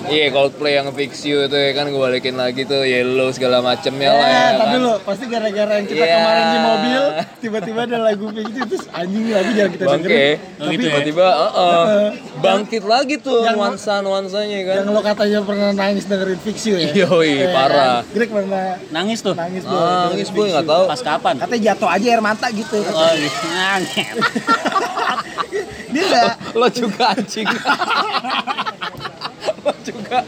iya 0.07 0.27
Coldplay 0.29 0.75
yang 0.75 0.91
fix 0.91 1.23
you 1.23 1.41
itu 1.41 1.55
ya 1.55 1.71
kan 1.73 1.87
gue 1.87 1.97
balikin 1.97 2.35
lagi 2.35 2.63
tuh 2.65 2.83
yellow 2.83 3.31
segala 3.31 3.61
macemnya 3.61 4.11
lah 4.11 4.27
ya 4.27 4.41
Eh, 4.41 4.51
tapi 4.57 4.71
kan 4.71 4.81
lo 4.81 4.95
pasti 5.01 5.25
gara-gara 5.27 5.73
yang 5.75 5.87
kita 5.87 5.99
Iya. 6.01 6.17
kemarin 6.17 6.45
di 6.45 6.59
mobil 6.61 7.01
tiba-tiba 7.39 7.81
ada 7.83 7.99
lagu 8.01 8.27
kayak 8.29 8.49
gitu 8.49 8.65
terus 8.69 8.85
anjing 8.91 9.23
lagu 9.29 9.51
jangan 9.51 9.71
kita 9.71 9.85
Bangke, 9.85 10.05
dengerin. 10.05 10.37
Oh, 10.59 10.67
gitu 10.67 10.81
ya? 10.81 10.87
tiba-tiba 10.87 11.27
uh-uh, 11.29 11.85
bangkit 12.45 12.85
lagi 12.85 13.15
tuh 13.17 13.41
Yang- 13.41 13.57
nuansa-nuansanya 13.57 14.59
kan 14.65 14.75
Yang 14.77 14.89
lo 14.89 15.01
katanya 15.03 15.39
pernah 15.41 15.71
nangis 15.71 16.05
dengerin 16.05 16.41
Fix 16.41 16.57
You 16.65 16.77
ya? 16.77 16.89
Yoi, 17.05 17.33
Eh, 17.39 17.51
parah. 17.51 18.03
Greg 18.07 18.29
pernah 18.29 18.65
nangis 18.91 19.21
tuh 19.21 19.35
nangis 19.35 19.63
boy. 19.63 19.77
Ah, 19.77 20.09
nangis 20.09 20.27
Fix 20.27 20.33
boy 20.33 20.45
You. 20.45 20.53
nggak 20.53 20.67
tahu. 20.67 20.85
pas 20.87 21.01
kapan 21.01 21.35
Katanya 21.39 21.63
jatuh 21.69 21.89
aja 21.89 22.07
air 22.09 22.21
mata 22.21 22.47
gitu. 22.51 22.77
oh 22.81 23.13
gitu 23.21 23.47
enggak 26.01 26.33
lo 26.53 26.67
juga 26.69 27.03
anjing. 27.13 27.47
Lo 29.61 29.73
juga. 29.85 30.25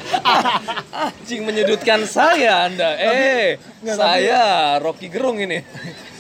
Anjing 0.93 1.41
menyudutkan 1.45 2.05
saya 2.05 2.69
anda. 2.69 2.97
Eh 2.97 3.57
nggak, 3.81 3.97
saya 3.97 4.43
Rocky 4.77 5.09
Gerung 5.09 5.41
ini. 5.41 5.65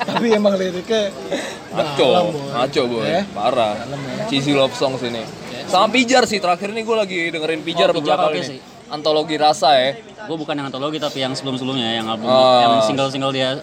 Tapi 0.01 0.33
emang 0.33 0.57
liriknya 0.57 1.13
ngaco 1.77 2.09
dalam, 2.09 2.89
Boy. 2.89 3.05
Eh? 3.07 3.23
parah. 3.31 3.77
Dalam 3.79 4.01
ya. 4.01 4.25
cheesy 4.27 4.53
love 4.53 4.73
song 4.73 4.97
sini 4.97 5.23
sama 5.63 5.89
Pijar 5.89 6.29
sih 6.29 6.37
terakhir 6.37 6.69
ini 6.69 6.85
gue 6.85 6.93
lagi 6.93 7.21
dengerin 7.33 7.63
Pijar 7.65 7.89
Oh, 7.89 7.97
Pijar 7.97 8.19
beberapa 8.19 8.29
kali 8.29 8.41
sih. 8.45 8.59
antologi 8.89 9.37
rasa 9.41 9.73
ya. 9.73 9.97
Gue 10.29 10.37
bukan 10.37 10.53
yang 10.53 10.69
antologi 10.69 11.01
tapi 11.01 11.21
yang 11.21 11.33
sebelum-sebelumnya 11.33 11.97
yang 11.97 12.07
album 12.09 12.29
Oh. 12.29 12.61
yang 12.61 12.75
single-single 12.85 13.33
dia 13.33 13.57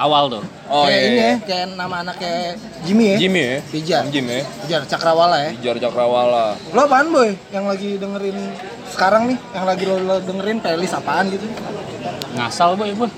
awal 0.00 0.24
tuh 0.28 0.42
oh 0.66 0.84
kayak 0.84 0.96
iya 0.96 1.04
ini 1.04 1.14
ya, 1.14 1.22
iya. 1.22 1.34
kayak 1.44 1.66
nama 1.74 1.94
anaknya 2.00 2.32
Jimmy 2.80 3.04
ya. 3.06 3.16
Jimmy 3.18 3.40
ya 3.42 3.56
Pijar. 3.68 4.02
Jim 4.08 4.24
ya 4.24 4.40
Pijar 4.64 4.82
Cakrawala 4.84 5.36
ya. 5.38 5.50
Pijar 5.54 5.76
Cakrawala 5.78 6.46
Lo 6.72 6.80
apaan 6.80 7.06
boy? 7.10 7.30
Yang 7.50 7.64
lagi 7.66 7.90
dengerin 7.96 8.38
sekarang 8.88 9.22
nih, 9.28 9.38
yang 9.52 9.64
lagi 9.64 9.84
lo, 9.84 9.96
lo 9.98 10.16
dengerin 10.18 10.58
playlist 10.58 10.94
apaan 10.94 11.28
gitu? 11.28 11.44
ngasal 12.32 12.74
boy 12.74 12.90
gue 12.90 13.10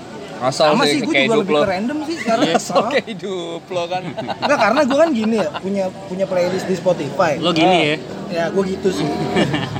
asal 0.43 0.75
Sama 0.75 0.83
sih 0.83 0.99
sih, 0.99 0.99
gue 1.01 1.13
kayak 1.13 1.27
juga 1.29 1.39
lebih 1.39 1.55
lo 1.55 1.63
random 1.63 1.97
sih 2.03 2.15
sekarang. 2.19 2.43
asal 2.51 2.81
kayak 2.91 3.05
hidup 3.07 3.63
lo 3.63 3.83
kan 3.87 4.01
Enggak, 4.03 4.59
karena 4.59 4.81
gue 4.83 4.97
kan 4.99 5.09
gini 5.09 5.35
ya, 5.39 5.47
punya 5.55 5.83
punya 6.05 6.25
playlist 6.27 6.67
di 6.67 6.75
Spotify. 6.75 7.39
lo 7.39 7.49
gini 7.49 7.77
ya 7.79 7.95
Ya, 8.33 8.45
gue 8.49 8.63
gitu 8.65 8.89
sih. 8.89 9.05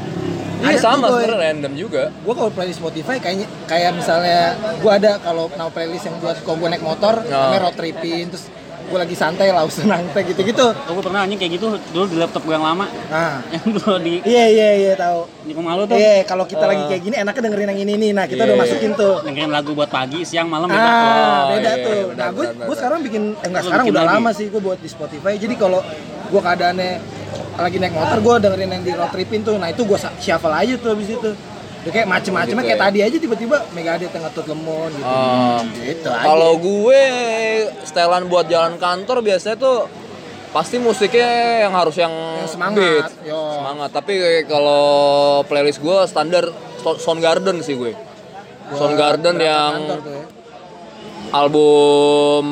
Iya 0.64 0.70
Ada 0.72 0.82
sama 0.82 1.06
tuh, 1.06 1.20
sebenarnya 1.20 1.40
random 1.46 1.74
juga. 1.76 2.04
gue 2.10 2.34
kalau 2.34 2.50
playlist 2.50 2.80
Spotify 2.80 3.16
kayaknya 3.18 3.48
kayak 3.66 3.92
misalnya 3.94 4.40
gue 4.80 4.92
ada 4.94 5.20
kalau 5.20 5.52
nama 5.52 5.68
playlist 5.68 6.06
yang 6.06 6.16
buat 6.18 6.40
kalau 6.40 6.58
gue 6.58 6.70
naik 6.70 6.82
motor 6.82 7.20
Oh. 7.20 7.28
namanya 7.28 7.62
road 7.62 7.76
tripping 7.76 8.26
terus 8.28 8.48
gue 8.84 9.00
lagi 9.00 9.12
santai 9.14 9.48
lau 9.50 9.66
senang 9.70 10.04
teh 10.10 10.24
gitu 10.24 10.44
gitu 10.44 10.60
oh, 10.66 10.92
gue 10.92 11.02
pernah 11.02 11.24
anjing 11.24 11.36
kayak 11.36 11.54
gitu 11.54 11.66
dulu 11.90 12.06
di 12.06 12.16
laptop 12.16 12.42
gue 12.42 12.52
yang 12.52 12.64
lama. 12.64 12.84
Nah. 13.08 13.40
Yang 13.54 13.66
dulu 13.74 13.96
di 13.98 14.14
iya 14.24 14.46
iya 14.46 14.70
iya 14.78 14.94
tahu. 14.94 15.24
di 15.42 15.52
rumah 15.52 15.74
lo 15.74 15.84
tuh. 15.84 15.96
Iya 15.96 16.24
kalau 16.24 16.44
kita 16.44 16.64
lagi 16.64 16.84
kayak 16.86 17.02
gini 17.02 17.16
enaknya 17.18 17.42
dengerin 17.44 17.68
yang 17.70 17.80
ini 17.82 17.94
nih 17.98 18.12
nah 18.12 18.24
kita 18.24 18.42
udah 18.42 18.54
Iya. 18.54 18.62
masukin 18.62 18.92
tuh. 18.94 19.16
Dengerin 19.22 19.50
lagu 19.50 19.72
buat 19.72 19.88
pagi 19.90 20.24
siang 20.24 20.48
malam 20.48 20.68
beda. 20.68 20.80
ah 20.80 20.92
Oh, 20.94 21.44
beda 21.50 21.72
iya, 21.72 21.76
tuh. 21.82 21.94
iya, 21.94 22.04
nah 22.14 22.28
gue 22.32 22.76
sekarang 22.76 23.00
bikin 23.02 23.24
eh, 23.34 23.46
enggak 23.46 23.62
Lu 23.62 23.68
sekarang 23.68 23.84
bikin 23.84 23.94
udah 23.94 24.04
lagi? 24.06 24.16
lama 24.16 24.30
sih 24.32 24.46
gue 24.48 24.62
buat 24.62 24.78
di 24.78 24.90
Spotify. 24.90 25.34
Jadi 25.38 25.56
kalau 25.58 25.80
gue 26.34 26.42
keadaannya 26.42 26.92
lagi 27.56 27.78
naik 27.78 27.94
motor 27.94 28.18
gue 28.20 28.36
dengerin 28.42 28.70
yang 28.72 28.84
di 28.84 28.92
road 28.92 29.12
tripping 29.12 29.42
tuh 29.42 29.56
nah 29.56 29.70
itu 29.70 29.86
gue 29.86 29.94
shuffle 30.18 30.50
aja 30.52 30.74
tuh 30.76 30.90
abis 30.92 31.10
itu 31.12 31.32
Udah 31.84 31.92
kayak 31.92 32.08
macem-macemnya 32.08 32.56
Gitu 32.56 32.70
kayak 32.70 32.80
ya. 32.80 32.86
tadi 32.88 33.00
aja 33.04 33.18
tiba-tiba 33.20 33.58
Megadeth 33.70 34.08
yang 34.10 34.24
ngetut 34.24 34.46
lemon 34.48 34.90
gitu 34.90 35.04
Ah. 35.06 35.60
gitu 35.78 36.08
Kalau 36.08 36.52
gue 36.56 37.02
setelan 37.84 38.24
buat 38.26 38.48
jalan 38.48 38.74
kantor 38.78 39.20
biasanya 39.20 39.60
tuh 39.60 39.92
pasti 40.50 40.78
musiknya 40.78 41.28
yang 41.60 41.74
harus 41.74 41.98
yang, 41.98 42.14
Yang 42.40 42.52
semangat, 42.52 42.78
beat. 43.10 43.26
yo. 43.26 43.42
semangat. 43.54 43.90
Tapi 43.92 44.14
kalau 44.46 44.86
playlist 45.44 45.82
gue 45.82 45.98
standar 46.06 46.46
So- 46.80 46.96
Soundgarden 46.96 47.60
sih 47.60 47.74
gue. 47.74 47.92
Soundgarden 48.72 49.34
berangkat 49.34 49.44
yang 49.44 49.74
ya. 50.00 50.24
album 51.34 52.46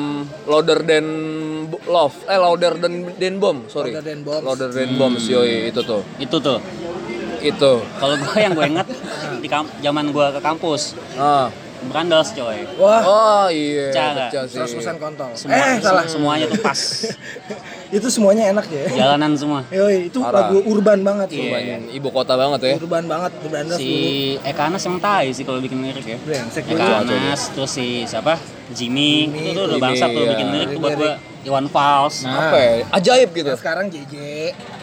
Louder 0.44 0.82
Than 0.82 1.06
B- 1.06 1.51
Love, 1.86 2.14
eh 2.26 2.38
Louder 2.38 2.78
Than, 2.78 2.94
Than 3.16 3.36
Bomb, 3.38 3.66
sorry. 3.66 3.92
Louder 3.92 4.04
Than. 4.04 4.20
Louder 4.24 4.68
Than 4.70 4.90
Bombs, 4.96 5.24
yoi 5.26 5.68
itu 5.68 5.80
tuh. 5.82 6.02
itu 6.18 6.36
tuh 6.38 6.58
Itu. 7.42 7.82
kalau 7.98 8.14
gue 8.14 8.38
yang 8.38 8.54
gue 8.54 8.66
inget 8.70 8.88
di 9.42 9.48
zaman 9.82 10.14
gue 10.14 10.26
ke 10.30 10.40
kampus 10.40 10.94
Ah. 11.18 11.50
Brandos 11.84 12.30
coy 12.30 12.58
wah 12.74 13.02
Oh 13.02 13.46
iya, 13.48 13.90
pecah 13.90 14.44
sih. 14.46 14.58
100% 14.78 14.96
kontol 14.96 15.30
semua 15.32 15.56
eh 15.56 15.76
salah 15.78 16.04
semuanya 16.04 16.46
tuh 16.46 16.58
pas 16.58 16.78
itu 17.96 18.08
semuanya 18.08 18.48
enak 18.48 18.66
ya 18.66 18.84
jalanan 18.94 19.34
semua 19.34 19.60
Yoi, 19.68 20.08
itu 20.08 20.16
Parah. 20.16 20.48
lagu 20.48 20.64
urban 20.64 21.00
banget 21.00 21.28
Iya. 21.28 21.38
sumpahnya. 21.38 21.76
Banyak 21.78 21.92
ibu 21.92 22.08
kota 22.08 22.34
banget 22.34 22.60
ya. 22.62 22.72
urban 22.76 23.04
banget 23.04 23.32
Brandos 23.44 23.76
si 23.76 23.88
dulu 24.34 24.48
Eka 24.48 24.62
Anas 24.64 24.82
emang 24.82 25.00
tai 25.00 25.28
sih 25.30 25.42
kalau 25.42 25.58
bikin 25.58 25.78
lirik 25.78 26.06
ya 26.06 26.16
brengsek 26.18 26.64
Eka 26.66 26.84
dulu. 27.02 27.12
Anas 27.12 27.40
terus 27.50 27.70
si 27.70 27.86
siapa 28.04 28.40
Jimmy, 28.70 29.28
Jimmy, 29.28 29.40
itu 29.44 29.52
tuh 29.52 29.64
udah 29.66 29.78
bangsa 29.78 30.04
tuh 30.06 30.22
iya. 30.22 30.30
bikin 30.32 30.46
lirik 30.50 30.68
tuh 30.70 30.80
buat 30.80 30.92
gue 30.94 31.12
Iwan 31.42 31.66
Fals 31.66 32.22
Nah. 32.22 32.48
Apa 32.48 32.56
ya? 32.56 32.72
Ajaib 32.92 33.28
gitu. 33.32 33.48
Yang 33.48 33.60
sekarang 33.60 33.86
JJ 33.88 34.14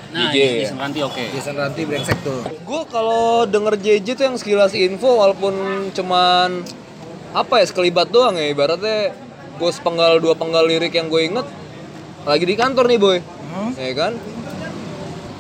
nah 0.10 0.34
ini 0.34 0.66
Jason 0.66 0.78
Ranti 0.78 1.00
oke 1.02 1.22
Jason 1.30 1.54
Ranti 1.54 1.82
brengsek 1.86 2.18
tuh 2.20 2.42
Gue 2.60 2.82
kalau 2.86 3.46
denger 3.46 3.78
JJ 3.78 4.08
tuh 4.12 4.26
yang 4.26 4.36
sekilas 4.36 4.74
info 4.74 5.06
walaupun 5.16 5.54
cuman 5.92 6.66
apa 7.32 7.54
ya 7.56 7.66
sekelibat 7.66 8.08
doang 8.08 8.34
ya 8.34 8.48
ibaratnya 8.48 9.14
gue 9.56 9.70
sepenggal 9.70 10.18
dua 10.18 10.34
penggal 10.34 10.64
lirik 10.64 10.92
yang 10.92 11.08
gue 11.08 11.22
inget 11.24 11.46
lagi 12.24 12.44
di 12.44 12.56
kantor 12.56 12.86
nih 12.86 13.00
boy 13.00 13.20
Hmm? 13.50 13.74
ya 13.74 13.92
kan 13.94 14.14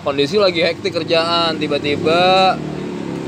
kondisi 0.02 0.36
lagi 0.36 0.60
hektik 0.60 0.90
kerjaan 0.92 1.56
tiba-tiba 1.56 2.58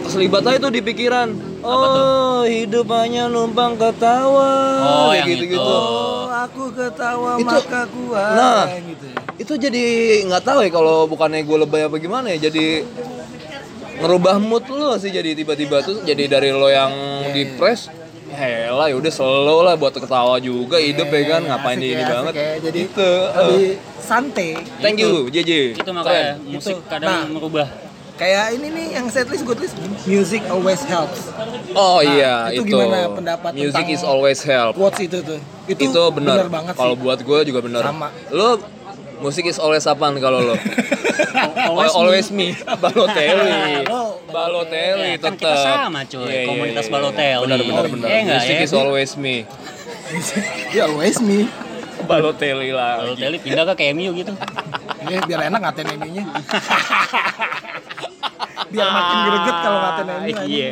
keselibat 0.01 0.41
aja 0.43 0.57
tuh 0.59 0.73
di 0.73 0.81
pikiran 0.81 1.29
oh 1.61 2.41
hidup 2.43 2.89
hanya 2.91 3.27
numpang 3.27 3.77
ketawa 3.77 4.51
Oh, 4.81 5.11
yang 5.13 5.29
gitu 5.29 5.45
gitu 5.45 5.53
itu. 5.53 5.61
Oh, 5.61 6.25
aku 6.27 6.73
ketawa 6.73 7.37
Itu- 7.37 7.45
maka 7.45 7.85
kuat 7.87 8.33
Nah. 8.33 8.65
gitu 8.73 9.05
ya. 9.05 9.15
itu 9.37 9.53
jadi 9.59 9.83
nggak 10.25 10.43
tahu 10.43 10.59
ya 10.61 10.69
kalau 10.71 11.05
bukannya 11.05 11.41
gue 11.41 11.57
lebay 11.59 11.81
apa 11.83 11.97
gimana 11.97 12.29
ya 12.31 12.49
jadi 12.49 12.81
ngerubah 13.99 14.35
mood 14.39 14.65
lo 14.67 14.97
sih 14.97 15.09
jadi 15.09 15.33
tiba-tiba 15.35 15.81
tuh 15.81 16.01
jadi 16.01 16.25
dari 16.27 16.49
lo 16.49 16.65
yang 16.65 16.89
depres 17.29 17.85
Helah 18.31 18.87
ya 18.87 18.95
udah 18.95 19.11
slow 19.11 19.59
lah 19.61 19.75
buat 19.75 19.91
ketawa 19.93 20.39
juga 20.39 20.77
hidup 20.77 21.05
ya 21.05 21.21
kan? 21.29 21.41
ngapain 21.43 21.75
Asik 21.75 21.83
di 21.83 21.87
ya, 21.87 21.91
ini 21.91 22.01
asik 22.01 22.13
banget 22.13 22.33
ya. 22.33 22.49
jadi 22.61 22.79
gitu 22.81 23.09
lebih 23.29 23.67
santai. 23.99 24.49
Thank 24.79 24.97
you 24.97 25.11
JJ 25.27 25.51
itu 25.73 25.91
makanya 25.91 26.15
Keren. 26.33 26.47
musik 26.47 26.75
Itu. 26.75 26.87
kadang 26.87 27.11
Nah. 27.11 27.23
merubah. 27.29 27.67
kayak 28.13 28.53
ini 28.53 28.67
nih 28.69 28.87
yang 28.93 29.07
setlist 29.07 29.41
good 29.41 29.57
list 29.57 29.73
music 30.05 30.45
always 30.45 30.77
helps. 30.83 31.33
Oh 31.73 31.97
Nah, 31.97 32.05
iya 32.05 32.33
itu 32.49 32.61
itu, 32.61 32.77
gimana 32.77 33.09
pendapat 33.09 33.51
music 33.51 33.73
tentang 33.73 33.89
is 33.91 34.03
always 34.03 34.39
help. 34.39 34.73
quotes 34.75 35.01
itu 35.01 35.17
tuh? 35.19 35.39
Itu, 35.65 35.89
benar 36.11 36.45
banget 36.45 36.73
kalau 36.73 36.93
buat 36.93 37.17
gue 37.17 37.39
juga 37.43 37.59
benar 37.59 37.81
Sama. 37.83 38.13
lo 38.29 38.61
Musik 39.21 39.45
is 39.45 39.61
always 39.61 39.85
apaan 39.85 40.17
kalau 40.17 40.41
lo? 40.41 40.55
Always 41.69 41.93
always, 41.93 42.27
me. 42.33 42.57
Balotelli. 42.57 43.85
Lo, 43.91 44.17
Balotelli 44.27 45.15
Ya, 45.15 45.21
kan 45.21 45.37
tetap. 45.37 45.53
kita 45.53 45.61
sama, 45.61 45.99
cuy. 46.09 46.25
Iya, 46.25 46.33
iya, 46.33 46.49
Komunitas 46.49 46.85
iya. 46.89 46.93
Balotelli. 46.93 47.45
Benar 47.45 47.59
benar 47.61 47.85
benar. 47.87 48.07
Eh, 48.09 48.19
enggak, 48.25 48.37
Musik 48.41 48.55
ya? 48.57 48.65
is 48.65 48.73
always 48.73 49.11
me. 49.15 49.35
Ya 50.75 50.83
always 50.89 51.17
me. 51.21 51.45
Balotelli 52.03 52.73
lah. 52.73 53.05
Balotelli 53.05 53.37
pindah 53.39 53.63
ke 53.71 53.73
KMU 53.77 54.11
gitu. 54.17 54.33
Ya, 55.05 55.21
biar 55.23 55.49
enak 55.49 55.59
ngatain 55.61 55.87
MU-nya. 55.97 56.23
biar 58.71 58.87
makin 58.89 59.17
greget 59.25 59.57
kalau 59.59 59.79
ngatain 59.79 60.07
MU. 60.09 60.31
Iya. 60.43 60.69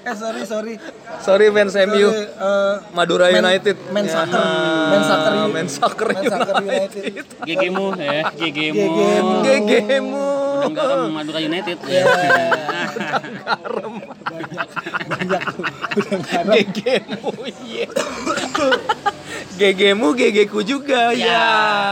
Eh 0.00 0.14
sorry 0.14 0.42
sorry. 0.42 0.74
Sorry 1.20 1.46
fans 1.48 1.74
MU. 1.84 2.08
Sorry, 2.08 2.24
eh, 2.26 2.74
Madura 2.90 3.26
men- 3.28 3.40
United. 3.40 3.76
Men 3.90 4.04
Ya. 4.04 4.12
soccer. 4.14 4.40
Men 4.88 5.02
soccer. 5.02 5.32
Ah, 5.32 5.46
Men 5.46 5.66
soccer 5.68 6.08
United. 6.10 7.12
GGmu 7.40 7.86
ya, 7.94 8.20
GGmu. 8.30 8.86
GGmu. 9.44 10.26
Udang 10.58 10.74
garam 10.74 11.00
Madura 11.08 11.38
United. 11.40 11.76
Ya. 11.84 12.02
Ya. 12.02 12.46
Banyak 15.04 15.42
tuh. 15.46 15.64
Udah 15.94 16.16
nggak 16.18 16.40
ada. 16.40 16.52
GGmu. 16.56 17.30
Iya. 17.60 17.86
GGmu 19.54 20.08
GGku 20.14 20.60
juga 20.62 21.10
ya, 21.12 21.44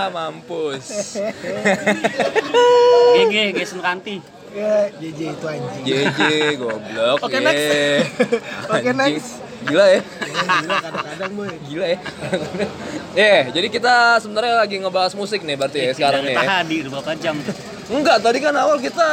mampus. 0.09 1.19
GG, 3.13 3.35
Jason 3.53 3.81
Kanti. 3.81 4.23
Ya, 4.57 4.89
JJ 4.89 5.21
itu 5.37 5.47
anjing. 5.47 5.85
JJ 5.85 6.21
goblok. 6.57 7.19
Oke, 7.21 7.37
ye. 7.37 7.45
next. 7.45 7.65
Oke, 8.73 8.89
Anjing. 8.89 8.97
next. 8.97 9.31
Gila 9.67 9.85
ya. 9.85 10.01
Ya, 10.01 10.45
gila 10.63 10.75
kadang-kadang 10.81 11.33
boy. 11.37 11.53
Gila 11.69 11.87
ya. 11.93 11.99
Eh, 13.17 13.49
jadi 13.49 13.73
kita 13.73 14.21
sebenarnya 14.21 14.61
lagi 14.61 14.77
ngebahas 14.77 15.17
musik 15.17 15.41
nih 15.41 15.57
berarti 15.57 15.89
ya 15.89 15.93
sekarang 15.97 16.21
nih. 16.21 16.37
ya. 16.37 16.45
Tadi 16.45 16.77
udah 16.85 16.91
berapa 17.01 17.13
jam? 17.17 17.37
Enggak, 17.87 18.19
tadi 18.19 18.39
kan 18.39 18.51
awal 18.53 18.79
kita 18.79 19.07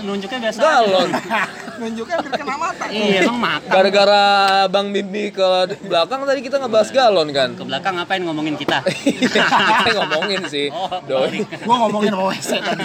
Nunjuknya 0.00 0.38
biasa. 0.40 0.58
galon. 0.60 1.08
Nunjuknya 1.80 2.14
hampir 2.14 2.32
kena 2.36 2.54
mata. 2.54 2.84
Iya, 2.86 3.24
emang 3.24 3.38
makan. 3.40 3.70
Gara-gara 3.72 4.22
Bang 4.68 4.92
Bibi 4.92 5.32
ke 5.32 5.48
belakang 5.82 6.22
tadi 6.22 6.40
kita 6.40 6.56
ngebahas 6.58 6.88
galon 6.90 7.28
kan. 7.30 7.48
Ke 7.54 7.64
belakang 7.64 7.96
ngapain 7.96 8.22
ngomongin 8.22 8.54
kita? 8.54 8.84
kita 9.80 9.90
ngomongin 9.96 10.46
sih. 10.46 10.70
Oh, 10.70 10.86
Doi. 11.02 11.42
Gua 11.64 11.76
ngomongin 11.80 12.10
sama 12.12 12.24
WC 12.30 12.50
tadi. 12.60 12.84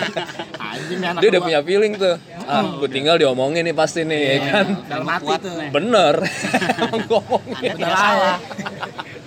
Anjing 0.58 0.98
nih 0.98 1.08
anak 1.12 1.22
Dia 1.22 1.30
udah 1.30 1.40
gua. 1.40 1.48
punya 1.48 1.60
feeling 1.62 1.94
tuh. 1.94 2.16
Ah, 2.46 2.62
gue 2.62 2.90
tinggal 2.90 3.16
diomongin 3.18 3.66
nih 3.66 3.74
pasti 3.74 4.02
nih, 4.02 4.22
ya 4.22 4.38
kan. 4.48 4.66
dalam 4.86 5.08
hati 5.08 5.34
tuh. 5.42 5.54
Bener. 5.70 6.14
Ngomongin. 7.10 7.52
Anda 7.52 7.74
tidak 7.74 7.78
Bener 7.78 7.98
salah. 7.98 8.38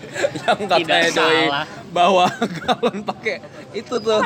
Yang 0.09 0.59
katanya 0.65 0.79
Tidak 0.81 1.15
doi 1.15 1.39
salah. 1.45 1.65
bawa 1.89 2.27
galon 2.57 2.97
pakai 3.03 3.37
itu 3.71 3.95
tuh. 3.95 4.21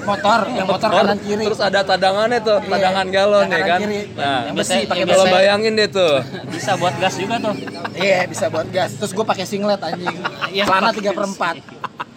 Motor, 0.00 0.40
yang 0.48 0.66
motor 0.66 0.88
kanan 0.88 1.18
kiri. 1.18 1.44
Terus 1.44 1.60
ada 1.60 1.80
tadangannya 1.82 2.38
tuh, 2.40 2.58
tadangan 2.60 3.06
galon 3.08 3.46
ya 3.46 3.60
kan. 3.64 3.80
kiri. 3.80 4.00
Nah, 4.12 4.40
Yang 4.46 4.56
besi, 4.56 4.78
pakai 4.84 4.96
yang 4.96 5.08
kalau 5.08 5.24
besi. 5.24 5.34
bayangin 5.34 5.72
deh 5.74 5.88
tuh. 5.88 6.14
Bisa 6.48 6.72
buat 6.74 6.94
gas 6.96 7.14
juga 7.14 7.36
tuh. 7.40 7.54
Iya, 7.92 8.18
bisa 8.24 8.44
buat 8.48 8.66
gas. 8.68 8.90
Terus 8.94 9.12
gua 9.12 9.24
pakai 9.24 9.44
singlet 9.44 9.78
anjing. 9.78 10.16
Iya, 10.48 10.64
Celana 10.64 10.88
pakai 10.88 11.02
3 11.02 11.10
per 11.12 11.24
4. 11.26 11.56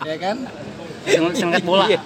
Ya 0.04 0.16
kan? 0.18 0.38
Sing- 1.04 1.36
Singkat 1.36 1.64
bola. 1.64 1.86
Iya. 1.88 2.00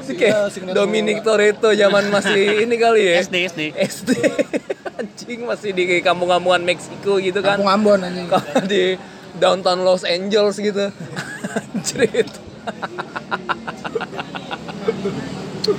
Itu 0.00 0.12
kayak 0.12 0.34
Iya, 0.34 0.38
signal 0.48 0.72
Dominic. 0.74 1.16
Toretto 1.20 1.68
zaman 1.70 2.04
masih 2.08 2.64
ini 2.64 2.74
kali 2.74 3.00
ya. 3.04 3.14
SD, 3.24 3.36
SD. 3.46 3.60
SD. 3.76 4.10
Anjing 4.98 5.40
masih 5.42 5.70
di 5.70 6.00
kampung-kampungan 6.00 6.60
Meksiko 6.60 7.16
gitu 7.18 7.38
kan. 7.38 7.56
Kampung 7.56 7.70
Ambon 7.70 8.00
anjing. 8.00 8.26
Di 8.64 8.94
downtown 9.36 9.84
Los 9.84 10.04
Angeles 10.04 10.56
gitu. 10.58 10.92
Anjrit. 11.76 12.28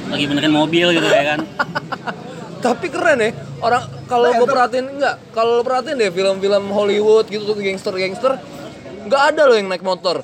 Lagi 0.10 0.26
benerin 0.30 0.54
mobil 0.54 0.88
gitu 0.96 1.08
ya 1.08 1.36
kan. 1.36 1.40
Tapi 2.64 2.88
keren 2.88 3.20
ya. 3.20 3.32
Orang 3.64 3.84
kalau 4.12 4.32
gue 4.36 4.48
perhatiin 4.48 4.88
enggak, 5.00 5.16
kalau 5.32 5.60
lo 5.60 5.64
perhatiin 5.64 5.96
deh 5.96 6.12
film-film 6.12 6.68
Hollywood 6.72 7.32
gitu 7.32 7.48
tuh 7.48 7.56
gangster-gangster 7.56 8.36
nggak 9.04 9.24
ada 9.36 9.48
loh 9.48 9.56
yang 9.56 9.68
naik 9.68 9.84
motor. 9.84 10.24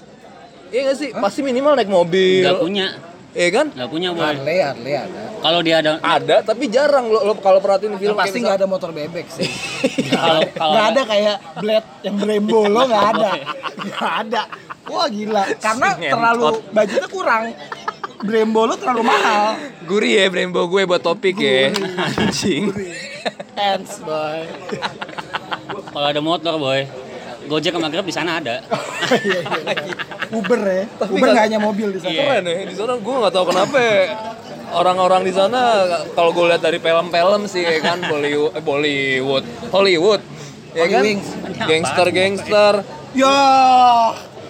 Iya 0.71 0.91
nggak 0.91 0.97
sih? 0.99 1.09
Pasti 1.15 1.39
minimal 1.43 1.75
naik 1.79 1.91
mobil. 1.91 2.43
Nggak 2.43 2.59
punya. 2.63 2.87
Iya 3.29 3.49
kan? 3.53 3.65
Nggak 3.69 3.89
punya, 3.93 4.09
boy. 4.09 4.25
Harley, 4.25 4.57
Harley 4.57 4.93
ada. 4.97 5.21
Kalau 5.39 5.59
dia 5.61 5.75
ada 5.79 5.91
Ada, 6.01 6.35
tapi 6.41 6.65
jarang 6.67 7.05
lo, 7.13 7.19
lo 7.29 7.33
kalau 7.37 7.61
perhatiin 7.61 7.95
film 8.01 8.17
pasti 8.17 8.41
nggak 8.41 8.57
ada 8.57 8.67
motor 8.67 8.89
bebek 8.89 9.29
sih. 9.29 9.45
kalau 10.13 10.41
kalau 10.57 10.73
Nggak 10.73 10.87
ada 10.89 11.01
kayak 11.05 11.35
Blade 11.61 11.89
yang 12.01 12.15
Brembo 12.17 12.59
lo 12.65 12.81
nggak 12.89 13.05
ada. 13.13 13.31
Nggak 13.85 14.13
ada. 14.25 14.41
Wah 14.89 15.07
gila. 15.07 15.43
Karena 15.61 15.89
terlalu 15.95 16.47
budgetnya 16.73 17.09
kurang. 17.13 17.43
Brembo 18.19 18.61
lo 18.65 18.75
terlalu 18.75 19.01
mahal. 19.05 19.55
Gurih 19.85 20.13
ya 20.19 20.25
Brembo 20.27 20.65
gue 20.65 20.83
buat 20.89 20.99
topik 21.05 21.37
ya. 21.37 21.69
Anjing. 22.17 22.73
Hands 23.53 23.93
boy. 24.01 24.41
kalau 25.93 26.07
ada 26.09 26.21
motor, 26.23 26.57
boy. 26.57 27.08
Gojek 27.49 27.73
sama 27.73 27.89
Grab 27.89 28.05
di 28.05 28.13
sana 28.13 28.37
ada. 28.37 28.55
Iya, 29.09 29.41
iya, 29.41 29.73
iya. 29.81 29.95
Uber 30.29 30.59
ya. 30.61 30.85
Tapi 30.93 31.11
Uber 31.11 31.27
nggak- 31.27 31.43
hanya 31.43 31.57
mobil 31.57 31.89
di 31.89 31.99
sana. 31.99 32.13
Iya. 32.13 32.21
Keren 32.23 32.43
ya. 32.45 32.55
Di 32.63 32.75
sana 32.77 32.93
gue 32.95 33.15
nggak 33.17 33.33
tahu 33.33 33.45
kenapa 33.47 33.77
ya. 33.77 34.01
orang-orang 34.69 35.21
di 35.23 35.33
sana 35.33 35.59
kalau 36.13 36.29
gue 36.29 36.45
lihat 36.45 36.61
dari 36.61 36.77
film-film 36.77 37.41
sih 37.43 37.65
ya 37.65 37.81
kan 37.81 38.05
Bollywood, 38.05 38.53
eh, 38.53 38.61
Bollywood, 38.61 39.41
Hollywood, 39.67 40.21
ya 40.71 40.85
kan, 40.87 41.01
gangster-gangster, 41.65 42.85
Ya. 43.11 43.33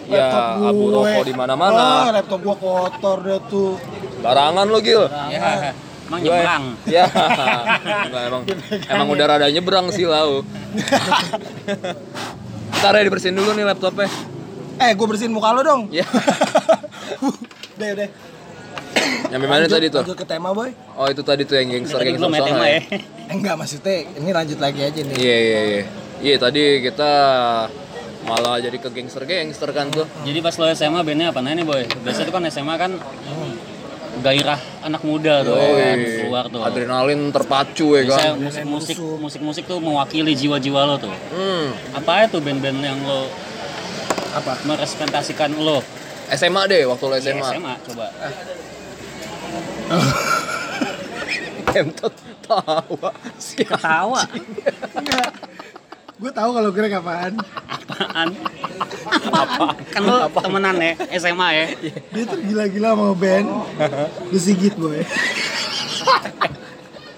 Ya, 0.06 0.26
laptop 0.26 0.44
abu 0.68 0.84
gue. 0.84 0.96
rokok 0.98 1.24
di 1.24 1.34
mana-mana. 1.34 1.84
Wah, 2.02 2.10
laptop 2.12 2.40
gua 2.42 2.58
kotor 2.58 3.18
deh 3.22 3.40
tuh. 3.46 3.78
barangan 4.20 4.66
lo 4.66 4.82
gil. 4.82 5.06
Ya. 5.30 5.72
Emang 6.04 6.20
Gue- 6.26 6.34
nyebrang. 6.34 6.64
Ya, 6.84 7.06
emang 8.20 8.44
emang 8.90 9.08
udah 9.08 9.26
rada 9.30 9.48
nyebrang 9.48 9.88
sih 9.90 10.04
lau. 10.04 10.42
Ntar 12.72 12.94
ya 12.94 13.04
dibersihin 13.04 13.36
dulu 13.36 13.52
nih 13.52 13.66
laptopnya. 13.66 14.08
Eh, 14.80 14.92
gua 14.96 15.08
bersihin 15.10 15.34
muka 15.34 15.52
lo 15.52 15.62
dong. 15.62 15.82
Ya. 15.90 16.06
Udah, 17.80 17.90
udah. 17.96 18.10
Nyampe 19.30 19.46
mana 19.46 19.64
Lanjut- 19.64 19.72
tadi 19.72 19.88
tuh? 19.88 20.02
Lanjut 20.04 20.18
ke 20.18 20.26
tema, 20.26 20.50
boy. 20.52 20.72
Oh 20.94 21.08
itu 21.08 21.24
tadi 21.24 21.44
tuh 21.44 21.56
yang 21.56 21.70
gangster 21.70 22.00
Tadi 22.00 22.12
gangster 22.12 22.28
ya 22.30 22.42
tema 22.44 22.66
ya. 22.66 22.80
Eh, 22.82 23.02
enggak 23.30 23.56
maksudnya 23.56 23.96
ini 24.16 24.30
lanjut 24.32 24.60
lagi 24.60 24.80
aja 24.84 25.00
nih. 25.00 25.16
Iya 25.16 25.38
iya 25.38 25.60
iya. 25.64 25.84
Iya 26.20 26.36
tadi 26.38 26.62
kita 26.82 27.12
malah 28.26 28.60
jadi 28.60 28.76
ke 28.76 28.90
gangster 28.90 29.24
gangster 29.24 29.70
kan 29.72 29.88
tuh. 29.90 30.04
Jadi 30.28 30.40
pas 30.40 30.56
lo 30.56 30.68
SMA 30.70 31.00
bandnya 31.02 31.32
apa 31.32 31.40
nih 31.40 31.64
boy? 31.64 31.88
Biasanya 32.04 32.28
tuh 32.28 32.36
kan 32.36 32.44
SMA 32.48 32.76
kan 32.76 32.92
gairah 34.20 34.60
anak 34.84 35.02
muda 35.04 35.42
tuh 35.44 35.56
ya 35.56 35.96
kan 35.96 36.00
keluar 36.00 36.46
tuh. 36.52 36.62
Adrenalin 36.64 37.32
terpacu 37.32 37.98
ya 37.98 38.04
kan. 38.08 38.36
musik 38.40 38.66
musik 38.66 38.98
musik 39.00 39.42
musik 39.42 39.64
tuh 39.68 39.80
mewakili 39.80 40.36
jiwa-jiwa 40.36 40.82
lo 40.86 40.96
tuh. 41.00 41.12
Hmm. 41.34 41.72
Apa 41.96 42.28
itu 42.28 42.38
band-band 42.44 42.80
yang 42.84 43.00
lo 43.04 43.28
Apa? 44.30 44.62
merepresentasikan 44.68 45.58
lo 45.58 45.82
SMA 46.30 46.62
deh 46.70 46.86
waktu 46.86 47.06
lo 47.10 47.16
SMA. 47.18 47.50
SMA 47.50 47.74
coba. 47.90 48.06
Kentot 51.70 52.14
tawa. 52.46 53.10
Siapa? 53.38 53.78
Ketawa. 53.78 54.22
Enggak. 54.98 55.32
Gue 56.20 56.32
tahu 56.36 56.52
kalau 56.52 56.70
Greg 56.76 56.92
apaan. 56.92 57.40
Apaan? 57.40 58.30
kan 59.90 60.02
lo 60.04 60.28
temenan 60.36 60.76
ya 60.76 60.94
SMA 61.16 61.48
ya. 61.56 61.66
Dia 62.12 62.24
tuh 62.28 62.40
gila-gila 62.44 62.92
mau 62.92 63.16
band. 63.16 63.48
The 64.28 64.40
Sigit, 64.40 64.76
boy. 64.76 65.00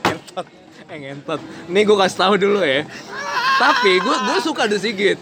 Ngentot. 0.06 0.48
Eh 0.86 0.98
ngentot. 1.02 1.42
Nih 1.66 1.82
gue 1.82 1.98
kasih 1.98 2.18
tahu 2.22 2.34
dulu 2.38 2.62
ya. 2.62 2.86
Tapi 3.58 3.92
gue 4.06 4.16
gue 4.22 4.38
suka 4.46 4.70
The 4.70 4.78
Sigit. 4.78 5.18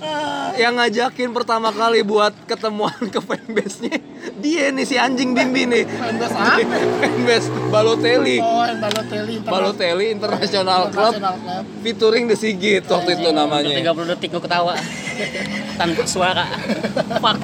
Yang 0.60 0.74
ngajakin 0.76 1.32
pertama 1.32 1.72
kali 1.72 2.04
buat 2.04 2.36
ketemuan 2.52 3.00
ke 3.08 3.24
fanbase-nya 3.24 3.96
dia 4.36 4.70
nih 4.70 4.84
si 4.84 4.96
anjing 4.96 5.32
Bimbi 5.32 5.66
nih. 5.66 5.84
Fanbase 5.86 6.34
apa? 6.34 6.62
Fanbase 7.00 7.48
Balotelli. 7.68 8.38
Oh, 8.38 8.62
yang 8.62 8.80
Balotelli. 8.80 9.36
Balotelli 9.42 10.06
International 10.12 10.82
Club 10.88 11.14
International 11.14 11.36
Club. 11.38 11.64
featuring 11.82 12.24
The 12.26 12.36
Sigit 12.36 12.84
waktu 12.86 13.10
itu 13.16 13.30
namanya. 13.32 13.74
30 13.74 14.10
detik 14.10 14.30
gue 14.30 14.42
ketawa. 14.42 14.74
Tanpa 15.76 16.04
suara. 16.06 16.46
Fuck. 17.16 17.40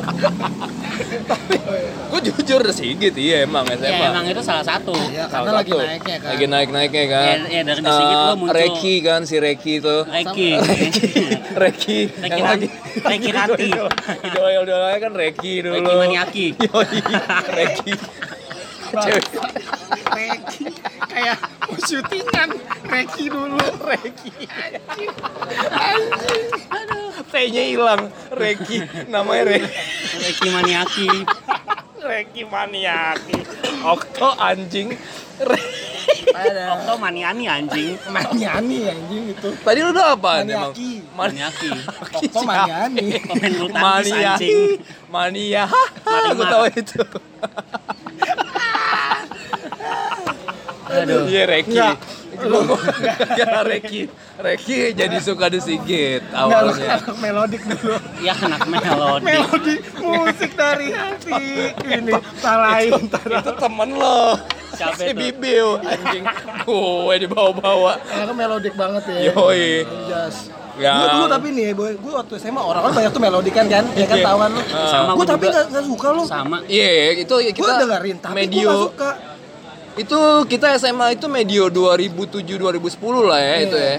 Gue 2.08 2.20
jujur 2.24 2.62
The 2.62 2.72
Sigit 2.72 3.14
iya 3.14 3.44
emang 3.44 3.66
SMA. 3.68 3.86
Ya 3.86 4.10
emang 4.10 4.26
itu 4.26 4.40
salah 4.40 4.64
satu. 4.64 4.94
Iya, 5.06 5.28
karena 5.28 5.50
Salah 5.50 5.60
lagi 5.60 5.72
satu. 5.72 5.82
naiknya 5.82 6.16
kan. 6.16 6.30
Lagi 6.32 6.46
naik-naiknya 6.48 7.04
kan. 7.06 7.26
Ya, 7.26 7.36
ya, 7.50 7.62
dari 7.64 7.80
The 7.80 7.92
Sigit 7.92 8.16
Eh, 8.16 8.22
lo 8.22 8.34
muncul- 8.36 8.56
Reki 8.56 8.96
kan 9.02 9.22
si 9.24 9.36
Reki 9.38 9.74
tuh. 9.80 10.02
Reki. 10.06 10.50
Reki 10.56 11.10
Reki 11.56 12.00
Reki 12.98 13.30
Ranti. 13.30 13.68
idola-idolanya 14.22 15.00
kan 15.00 15.12
Reki 15.14 15.54
dulu. 15.62 15.76
Reki 15.78 15.94
Maniaki. 15.98 16.46
Yoi, 16.58 16.68
Reki. 16.68 16.75
Cewek. 18.96 19.26
Reki 20.16 20.68
kayak 21.12 21.38
mau 21.68 21.76
syutingan 21.80 22.50
Reki 22.88 23.24
dulu 23.32 23.68
Reki 23.84 24.32
T-nya 27.26 27.64
hilang. 27.68 28.12
Reki 28.32 28.78
namanya 29.12 29.44
Reki. 29.56 29.72
Reki 30.24 30.48
Maniaki. 30.56 31.10
Reki 32.06 32.46
Maniaki. 32.46 33.38
Okto 33.82 34.30
anjing. 34.38 34.94
Okto 36.76 36.94
maniani 36.98 37.46
anjing. 37.46 37.98
Maniani 38.08 38.78
anjing 38.88 39.24
itu 39.34 39.50
Tadi 39.58 39.80
lu 39.82 39.90
udah 39.90 40.14
apa 40.14 40.32
emang? 40.42 40.72
Maniaki. 40.72 40.92
Maniaki. 41.12 41.70
Okto 42.14 42.40
Maniani 42.42 43.08
Pemain 43.30 43.52
bulu 43.54 43.68
tangkis 43.70 44.10
Mania. 44.14 44.32
anjing. 44.34 44.58
Mania. 45.10 45.64
Mati 45.66 46.30
Gue 46.30 46.38
mat. 46.38 46.52
tahu 46.52 46.66
itu. 46.72 47.02
Aduh. 50.86 51.26
Iya 51.26 51.44
Reki. 51.46 51.78
Nggak. 52.38 53.18
Gara 53.40 53.62
Reki. 53.64 54.02
Reki 54.36 54.78
jadi 54.92 55.18
suka 55.18 55.48
disigit 55.48 56.22
Enggak 56.26 56.60
awalnya. 56.62 56.88
anak 56.98 57.16
melodik 57.18 57.62
dulu 57.64 57.96
Ya 58.20 58.34
anak 58.36 58.62
melodi. 58.66 59.24
melodi 59.24 59.76
musik 59.98 60.52
dari 60.54 60.88
hati 60.90 61.44
ini 61.82 62.12
salahin 62.38 62.92
ntar 63.06 63.26
Itu 63.26 63.52
temen 63.54 63.90
lo. 63.92 64.36
Siapa 64.72 64.98
si 64.98 65.08
itu? 65.08 65.16
Bibiu 65.16 65.80
anjing. 65.80 66.24
Gue 66.62 67.16
dibawa-bawa. 67.18 67.96
Anaknya 68.06 68.36
melodik 68.36 68.74
banget 68.76 69.04
ya 69.08 69.32
Yoi. 69.32 69.88
Jas. 70.06 70.52
Ya. 70.76 70.92
Gue 70.94 71.08
dulu 71.10 71.26
tapi 71.32 71.48
nih 71.50 71.72
boy, 71.72 71.96
gue 71.96 72.12
waktu 72.14 72.36
SMA 72.36 72.60
orang 72.60 72.84
kan 72.84 72.92
banyak 72.94 73.08
tuh 73.10 73.24
melodikan 73.24 73.64
kan, 73.66 73.88
ya 73.96 74.04
kan 74.04 74.18
Iya. 74.20 74.28
tahu 74.28 74.38
kan 74.38 74.50
lu. 74.52 74.62
Sama 74.68 75.08
Gue 75.08 75.16
gua 75.16 75.28
tapi 75.32 75.46
nggak 75.48 75.66
nggak 75.72 75.86
suka 75.88 76.08
lu. 76.12 76.24
Sama. 76.28 76.58
Iya, 76.68 76.92
itu 77.16 77.32
Gue 77.32 77.56
kita 77.56 77.72
dengerin 77.80 78.18
tapi 78.20 78.40
gue 78.44 78.60
nggak 78.62 78.84
suka. 78.84 79.10
Itu 79.96 80.20
kita 80.46 80.76
SMA 80.76 81.16
itu 81.16 81.26
medio 81.26 81.68
2007 81.68 82.44
2010 82.46 83.00
lah 83.24 83.40
ya 83.40 83.56
itu 83.62 83.78
ya. 83.78 83.96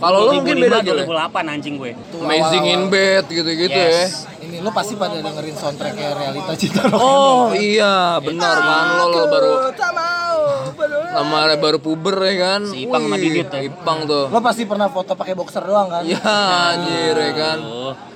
Kalau 0.00 0.18
lo 0.24 0.32
mungkin 0.32 0.56
beda 0.56 0.80
gitu. 0.80 0.96
2008 0.96 1.52
anjing 1.52 1.74
gue. 1.76 1.92
Tuh, 2.08 2.24
Amazing 2.24 2.64
in 2.64 2.80
awal-awal. 2.80 2.88
bed 2.88 3.24
gitu-gitu 3.28 3.76
Yes. 3.76 4.24
Ini 4.40 4.64
lu 4.64 4.72
pasti 4.72 4.96
pada 4.96 5.20
dengerin 5.20 5.52
soundtracknya 5.52 6.08
realita 6.16 6.52
cinta 6.56 6.82
ya. 6.82 6.96
Oh 6.96 7.52
iya, 7.52 8.16
benar 8.18 8.56
kan 8.56 8.84
lo, 8.96 9.04
lo 9.04 9.22
baru 9.28 9.50
mau. 9.92 10.38
baru- 10.72 10.98
nama 11.12 11.52
baru 11.54 11.78
puber 11.78 12.16
ya 12.24 12.34
kan. 12.40 12.60
Si 12.64 12.88
Ipang 12.88 13.04
sama 13.04 13.16
Didit 13.20 13.52
ya. 13.52 13.60
Ipang 13.60 14.08
tuh. 14.08 14.32
Lo 14.32 14.40
pasti 14.40 14.64
pernah 14.64 14.88
foto 14.88 15.12
pakai 15.12 15.36
boxer 15.36 15.60
doang 15.60 15.92
kan? 15.92 16.02
Ya 16.02 16.16
anjir 16.72 17.12
ya 17.12 17.32
kan. 17.36 17.58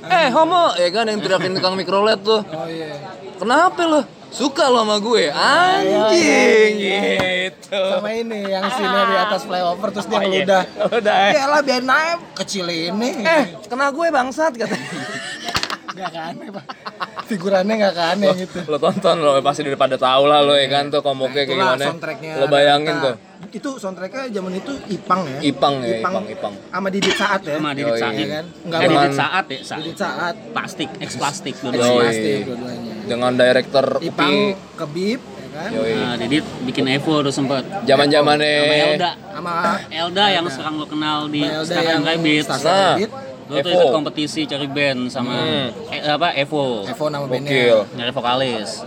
Eh 0.09 0.29
homo 0.33 0.73
ya 0.75 0.89
kan 0.89 1.05
yang 1.05 1.21
teriakin 1.21 1.53
tukang 1.53 1.77
mikrolet 1.77 2.17
tuh. 2.25 2.41
Oh 2.41 2.65
iya. 2.65 2.97
Kenapa 3.37 3.83
lo? 3.85 4.01
Suka 4.35 4.67
lo 4.67 4.83
sama 4.83 4.99
gue? 4.99 5.31
Anjing 5.31 6.73
gitu. 6.75 7.79
Sama 7.79 8.11
ini 8.11 8.51
yang 8.51 8.67
sini 8.67 8.99
di 9.07 9.15
atas 9.17 9.47
flyover 9.47 9.89
terus 9.95 10.07
dia 10.11 10.19
Oh, 10.19 10.21
iya. 10.21 10.27
ngeludah. 10.27 10.63
Udah 10.91 11.15
eh. 11.31 11.33
Ya 11.39 11.45
lah 11.47 11.61
biar 11.63 11.83
naik 11.87 12.19
kecil 12.35 12.67
ini. 12.67 13.23
Eh, 13.23 13.45
kena 13.71 13.95
gue 13.95 14.07
bangsat 14.11 14.59
katanya. 14.59 14.91
Gak 15.95 16.11
aneh 16.11 16.51
pak. 16.51 16.65
Figurannya 17.25 17.75
gak 17.79 18.19
aneh 18.19 18.35
gitu. 18.35 18.59
lo 18.67 18.83
tonton 18.83 19.17
lo 19.23 19.39
pasti 19.39 19.63
udah 19.63 19.79
pada 19.79 19.95
tahu 19.95 20.27
lah 20.27 20.43
lo 20.43 20.59
ya 20.59 20.67
kan 20.67 20.91
tuh 20.91 21.01
komoknya 21.01 21.47
kayak 21.47 21.55
Itulah 21.55 21.79
gimana 21.79 22.37
lo 22.37 22.47
bayangin 22.51 22.95
tuh 23.01 23.15
Itu 23.55 23.71
soundtracknya 23.79 24.35
zaman 24.35 24.59
itu 24.59 24.75
Ipang 24.91 25.23
ya. 25.31 25.39
Ipang 25.47 25.75
ya, 25.87 26.03
Ipang, 26.03 26.27
Ipang. 26.27 26.55
Sama 26.75 26.89
Didit 26.91 27.15
Saat 27.15 27.41
ya. 27.47 27.55
Sama 27.63 27.71
Didit. 27.71 27.95
Saat. 27.95 28.13
Iya 28.19 28.27
kan? 28.27 28.45
Enggak 28.67 28.81
Didit 28.83 29.15
Saat 29.15 29.45
ya, 29.47 29.59
Saat. 29.63 29.79
Didit 29.79 29.99
Saat. 30.03 30.35
Plastik, 30.51 30.91
ex 30.99 31.11
plastik. 31.15 31.55
Pasti 31.55 32.33
dua-duanya. 32.43 32.94
Dengan 33.05 33.33
director 33.33 34.01
Ipang 34.01 34.33
Upi 34.53 34.75
ke 34.75 34.85
Bip 34.89 35.21
ya 35.21 35.47
kan. 35.53 35.69
yoi 35.71 35.93
Nah, 35.95 36.15
Didit 36.17 36.45
bikin 36.65 36.85
Evo 36.89 37.21
tuh 37.21 37.31
sempet. 37.31 37.63
zaman 37.85 38.07
Sama 38.07 38.15
zamannya 38.35 38.53
Elda. 38.91 39.11
Sama 39.31 39.53
Elda 39.89 40.25
yang 40.31 40.45
sekarang 40.49 40.75
lo 40.77 40.87
kenal 40.87 41.19
di 41.29 41.41
yang 41.43 42.03
Rabbit. 42.03 42.45
Nah. 42.49 42.97
Lo 43.45 43.61
tuh 43.61 43.71
ikut 43.71 43.93
kompetisi 43.93 44.49
cari 44.49 44.65
band 44.67 45.13
sama 45.13 45.37
Hmm. 45.37 45.69
eh, 45.93 46.01
apa 46.03 46.33
Evo. 46.35 46.83
Evo 46.83 47.05
nama 47.07 47.29
bandnya. 47.29 47.85
Nyari 47.93 48.11
vokalis. 48.11 48.81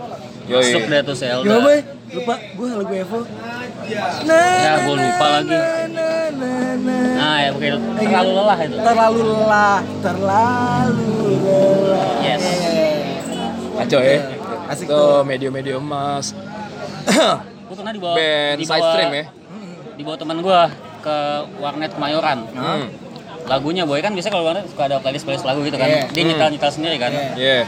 Yoi. 0.44 0.58
Masuk 0.58 0.82
deh 0.84 1.00
tuh 1.04 1.14
si 1.14 1.24
Elda. 1.24 1.46
Gimana 1.46 1.62
boy? 1.62 1.78
Lupa 2.08 2.34
gue 2.40 2.68
lagu 2.74 2.94
Evo. 2.96 3.18
Nah, 4.28 4.52
Ya, 4.58 4.72
gua 4.82 4.94
lupa 4.96 5.26
lagi. 5.30 5.48
Nah, 5.48 5.88
nah, 5.88 6.26
nah, 6.28 6.68
nah. 6.76 7.06
Nah, 7.16 7.36
ya. 7.40 7.50
Terlalu 7.96 8.30
lelah 8.34 8.58
itu. 8.58 8.76
Terlalu 8.76 9.20
lelah, 9.24 9.78
terlalu 10.02 11.08
lelah. 11.46 12.12
Yes. 12.20 12.44
Kacau 13.78 14.00
ya 14.00 14.16
Asik 14.68 14.86
tuh 14.86 14.98
tuh. 14.98 15.20
medio-medio 15.24 15.80
emas 15.80 16.36
Gue 17.68 17.76
pernah 17.76 17.92
dibawa 17.92 18.14
band 18.16 18.56
dibawa, 18.60 18.76
side 18.76 18.84
stream 18.92 19.10
ya 19.12 19.24
Dibawa 19.98 20.16
teman 20.16 20.38
gue 20.38 20.60
ke 20.98 21.16
warnet 21.58 21.90
Kemayoran. 21.94 22.38
hmm. 22.50 22.86
Lagunya 23.48 23.82
boy 23.82 23.98
kan 23.98 24.12
biasanya 24.12 24.34
kalau 24.38 24.46
warnet 24.46 24.66
suka 24.68 24.82
ada 24.86 24.96
playlist 25.00 25.24
playlist 25.24 25.46
lagu 25.46 25.64
gitu 25.64 25.74
kan. 25.74 25.88
Iya. 25.88 26.04
Dia 26.12 26.22
nyetel 26.22 26.48
nyetel 26.52 26.70
sendiri 26.70 26.96
kan. 27.00 27.10
Iya. 27.10 27.32
yeah. 27.34 27.62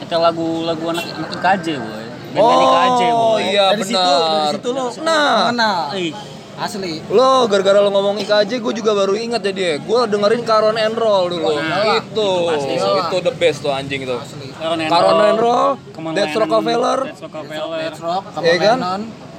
Nyetel 0.00 0.20
lagu 0.24 0.64
lagu 0.64 0.84
anak 0.88 1.04
anak 1.04 1.30
IKJ 1.36 1.66
boy. 1.78 2.04
Band-band 2.32 2.60
IKJ 2.64 3.02
boy. 3.02 3.14
oh 3.14 3.36
iya 3.38 3.64
dari 3.72 3.84
situ, 3.84 3.98
dari 3.98 4.26
benar 4.26 4.54
situ 4.56 4.68
lo 4.72 4.84
nah 5.04 5.26
mengenal. 5.52 5.78
Ih, 5.96 6.12
Asli. 6.58 6.92
lo 7.12 7.46
gara-gara 7.46 7.78
lo 7.78 7.90
ngomong 7.94 8.16
IKJ 8.26 8.50
gue 8.58 8.72
juga 8.74 8.90
baru 8.96 9.14
ingat 9.14 9.40
jadi 9.46 9.60
ya 9.60 9.74
gue 9.78 10.00
dengerin 10.10 10.42
Caron 10.42 10.74
and 10.74 10.96
Roll 10.98 11.30
dulu 11.30 11.54
Nah, 11.62 12.02
itu 12.02 12.30
pasti 12.50 12.74
itu, 12.74 12.88
sih. 13.14 13.20
the 13.22 13.34
best 13.38 13.58
tuh 13.62 13.70
anjing 13.70 14.02
itu 14.02 14.16
Asli. 14.16 14.47
Caron 14.58 14.78
and 14.82 15.38
Roll 15.38 15.70
Death 16.14 16.34
Rockefeller 16.34 16.98
Death 17.08 18.00
Rock, 18.02 18.24
ya 18.42 18.56
kan? 18.58 18.78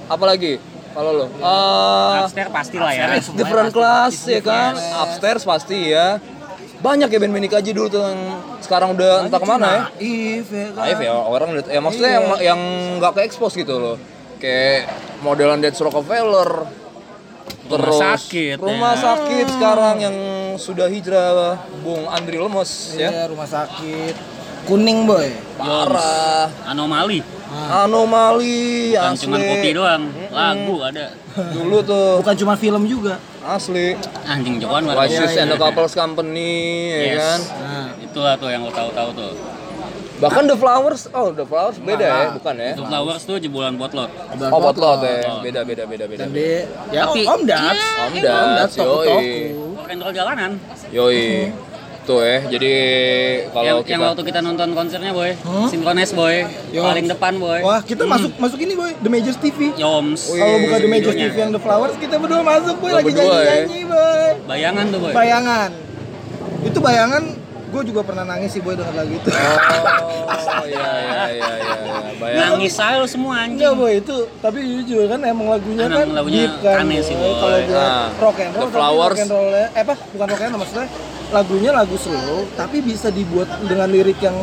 Apalagi? 0.07 0.53
Kalau 0.89 1.11
lo? 1.13 1.25
Eh, 1.29 2.13
Upstairs 2.25 2.49
pasti 2.49 2.75
lah 2.81 2.91
ya. 2.91 3.05
Different 3.35 3.69
class 3.69 4.15
ya 4.25 4.41
kan? 4.41 4.73
Upstairs 4.75 5.43
pasti 5.45 5.93
ya. 5.93 6.17
Banyak 6.79 7.11
ya 7.11 7.19
band-band 7.19 7.45
IKJ 7.45 7.75
dulu 7.75 7.87
tuh 7.91 8.01
yang 8.01 8.19
sekarang 8.63 8.95
udah 8.95 9.27
entah 9.27 9.37
ke 9.37 9.47
mana 9.47 9.67
ya. 9.67 9.81
Naif 9.99 10.47
ya 10.47 10.67
kan. 10.71 10.83
Naif 10.87 10.99
ya 11.03 11.11
orang 11.13 11.47
udah 11.53 11.63
ya 11.67 11.79
maksudnya 11.83 12.09
Iya. 12.09 12.17
yang 12.17 12.25
yang 12.39 12.59
nggak 12.97 13.11
ke 13.15 13.21
expose 13.27 13.59
gitu 13.59 13.75
loh. 13.77 13.95
Kayak 14.39 14.87
modelan 15.19 15.59
Dead 15.59 15.75
Rockefeller 15.75 16.71
Rumah 17.69 18.17
sakit, 18.17 18.57
rumah 18.57 18.97
ya. 18.97 19.01
sakit 19.13 19.45
sekarang 19.45 19.95
yang 20.01 20.15
sudah 20.57 20.89
hijrah 20.89 21.53
Bung 21.85 22.09
Andri 22.09 22.41
Lemos 22.41 22.97
ya. 22.97 23.13
Iya, 23.13 23.23
rumah 23.29 23.45
sakit. 23.45 24.38
Kuning 24.69 24.99
boy. 25.03 25.27
parah 25.57 26.45
Anomali. 26.63 27.19
anomali 27.49 28.93
Bukan 28.93 29.09
asli 29.11 29.25
cuma 29.25 29.37
kopi 29.41 29.69
doang. 29.73 30.03
Lagu 30.29 30.75
ada. 30.79 31.05
dulu 31.55 31.77
tuh 31.81 32.21
Bukan 32.21 32.35
cuma 32.37 32.53
film 32.53 32.85
juga. 32.85 33.17
asli 33.41 33.97
Anjing 34.23 34.61
Jokoan 34.61 34.85
Oasis 34.85 35.33
iya, 35.33 35.41
and 35.41 35.49
the 35.49 35.57
iya. 35.57 35.63
Couples 35.63 35.93
Company 35.93 36.53
ya 36.87 36.99
Yes. 37.01 37.17
kan 37.17 37.39
Nah, 37.57 37.87
Itulah 37.99 38.33
tuh 38.35 38.49
yang 38.49 38.61
lo 38.61 38.69
tahu-tahu 38.69 39.09
tuh. 39.11 39.33
bahkan 40.19 40.43
The 40.43 40.53
Flowers 40.53 41.07
oh 41.09 41.31
The 41.31 41.41
Flowers 41.43 41.79
beda 41.79 42.03
ya 42.03 42.19
Nah. 42.21 42.29
bukan 42.35 42.53
ya 42.53 42.69
Itu 42.69 42.83
Flowers 42.83 43.21
tuh 43.23 43.35
jebolan 43.37 43.73
botlot. 43.73 44.11
Udah 44.29 44.47
oh 44.49 44.59
Potlot 44.61 44.99
ya 44.99 45.17
Potlot. 45.23 45.39
beda 45.41 45.61
beda 45.63 45.83
beda 45.85 46.05
beda 46.05 46.23
Dan 46.23 46.35
ya 46.91 47.03
Tapi- 47.07 47.25
Om 47.25 47.41
Dats. 47.41 47.81
Om 48.05 48.13
Dats, 48.19 48.73
toko-toko. 48.75 49.15
yoi. 49.15 49.33
Rock 49.73 49.87
and 49.89 49.99
roll 49.99 50.13
jalanan. 50.13 50.51
Yoi. 50.91 51.23
Tuh 52.09 52.25
ya, 52.25 52.41
jadi 52.49 52.73
Yang, 53.37 53.53
kalau 53.53 53.69
yang 53.69 53.85
kita 53.85 54.01
waktu 54.01 54.23
kita 54.25 54.39
nonton 54.41 54.69
konsernya 54.73 55.13
boy, 55.13 55.29
Hmm? 55.39 55.69
Synchronize 55.69 56.09
boy, 56.11 56.41
Yo. 56.73 56.81
paling 56.81 57.05
depan 57.05 57.37
boy. 57.37 57.61
Wah, 57.61 57.85
kita 57.85 58.01
masuk 58.03 58.33
masuk 58.35 58.57
ini 58.57 58.73
boy, 58.73 58.97
The 58.97 59.09
Majors 59.09 59.37
TV. 59.37 59.77
Yoms. 59.77 60.25
Kalau 60.27 60.57
buka 60.59 60.75
The 60.75 60.89
Majors. 60.89 61.13
TV 61.13 61.37
yang 61.37 61.53
The 61.53 61.61
Flowers, 61.61 61.93
kita 61.95 62.17
berdua 62.17 62.41
masuk 62.41 62.81
boy, 62.81 62.89
Lo 62.89 62.97
lagi 62.97 63.13
berdua, 63.13 63.29
ya? 63.29 63.53
nyanyi-nyanyi 63.61 63.85
boy. 63.85 64.29
Bayangan 64.49 64.85
tuh 64.89 64.99
boy. 64.99 65.11
Bayangan. 65.13 65.69
Itu 66.59 66.79
bayangan, 66.81 67.23
gue 67.69 67.81
juga 67.85 68.01
pernah 68.01 68.25
nangis 68.25 68.49
sih 68.49 68.59
boy 68.59 68.73
denger 68.73 68.95
lagu 68.95 69.13
itu. 69.13 69.29
Oh, 69.29 70.65
iya 70.65 70.89
iya 70.99 71.23
iya 71.31 71.53
iya. 71.55 71.75
Bayang. 72.15 72.57
Nangis 72.57 72.75
aja 72.75 72.97
lo 72.97 73.05
semua 73.05 73.41
Enggak 73.41 73.71
anjing. 73.71 73.79
boy 73.79 73.93
itu, 73.95 74.15
tapi 74.39 74.57
jujur 74.59 75.05
kan 75.05 75.19
emang 75.21 75.47
lagunya 75.49 75.85
Emang 75.85 75.95
kan 75.95 76.07
lagunya 76.11 76.39
deep 76.43 76.53
kan. 76.59 76.75
aneh 76.81 76.99
sih, 76.99 77.13
boy. 77.13 77.31
Kalau 77.33 77.57
buat 77.61 77.79
Nah, 77.79 78.07
rock 78.17 78.37
and 78.39 78.51
roll, 78.51 78.69
Flowers. 78.69 79.09
rock 79.09 79.19
and 79.19 79.31
roll 79.31 79.49
eh 79.51 79.67
apa? 79.71 79.93
Bukan 80.09 80.25
rock 80.27 80.41
and 80.41 80.49
roll 80.49 80.59
maksudnya 80.59 80.87
lagunya 81.29 81.69
lagu 81.71 81.95
slow, 81.95 82.41
tapi 82.53 82.77
bisa 82.81 83.07
dibuat 83.09 83.45
dengan 83.61 83.85
lirik 83.87 84.17
yang 84.17 84.33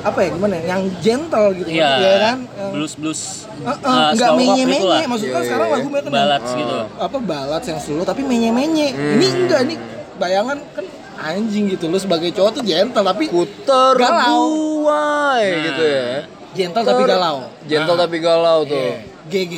apa 0.00 0.18
ya 0.20 0.28
gimana? 0.30 0.54
ya, 0.56 0.64
Yang 0.70 0.82
gentle 1.00 1.46
gitu, 1.52 1.68
Iya. 1.68 1.90
ya 1.92 2.16
kan? 2.22 2.38
Yang- 2.46 2.72
Blues 2.72 2.94
blues. 2.94 3.20
Uh, 3.60 3.68
uh, 3.68 3.76
uh, 3.82 4.08
nggak 4.14 4.30
menye 4.32 4.62
gitu 4.64 4.78
lah. 4.80 4.96
menye 4.96 5.04
maksudnya 5.04 5.28
kan 5.28 5.36
Iya, 5.36 5.48
sekarang 5.50 5.66
iya. 5.66 5.74
lagu 5.74 5.86
mereka 5.90 6.06
kan 6.06 6.12
Ballads 6.14 6.50
gitu. 6.54 6.76
apa 6.96 7.16
balat 7.20 7.62
yang 7.66 7.78
slow 7.78 8.04
tapi 8.04 8.22
menye 8.22 8.50
menye 8.50 8.88
ini 8.88 9.26
enggak 9.28 9.60
nih 9.66 9.76
bayangan 10.16 10.56
kan 10.70 10.84
anjing 11.22 11.68
gitu 11.68 11.86
lu 11.86 11.96
sebagai 11.96 12.32
cowok 12.32 12.50
tuh 12.50 12.62
gentle 12.62 13.04
tapi 13.04 13.24
Kuter 13.26 13.92
Galau. 13.94 14.82
Nah. 14.82 15.36
gitu 15.62 15.82
ya. 15.82 16.08
gentle 16.50 16.82
tapi 16.82 17.02
galau 17.04 17.36
Gentle 17.62 17.96
tapi 17.96 18.16
galau 18.18 18.58
tuh. 18.64 18.74
Iya. 18.74 18.96
GG 19.28 19.54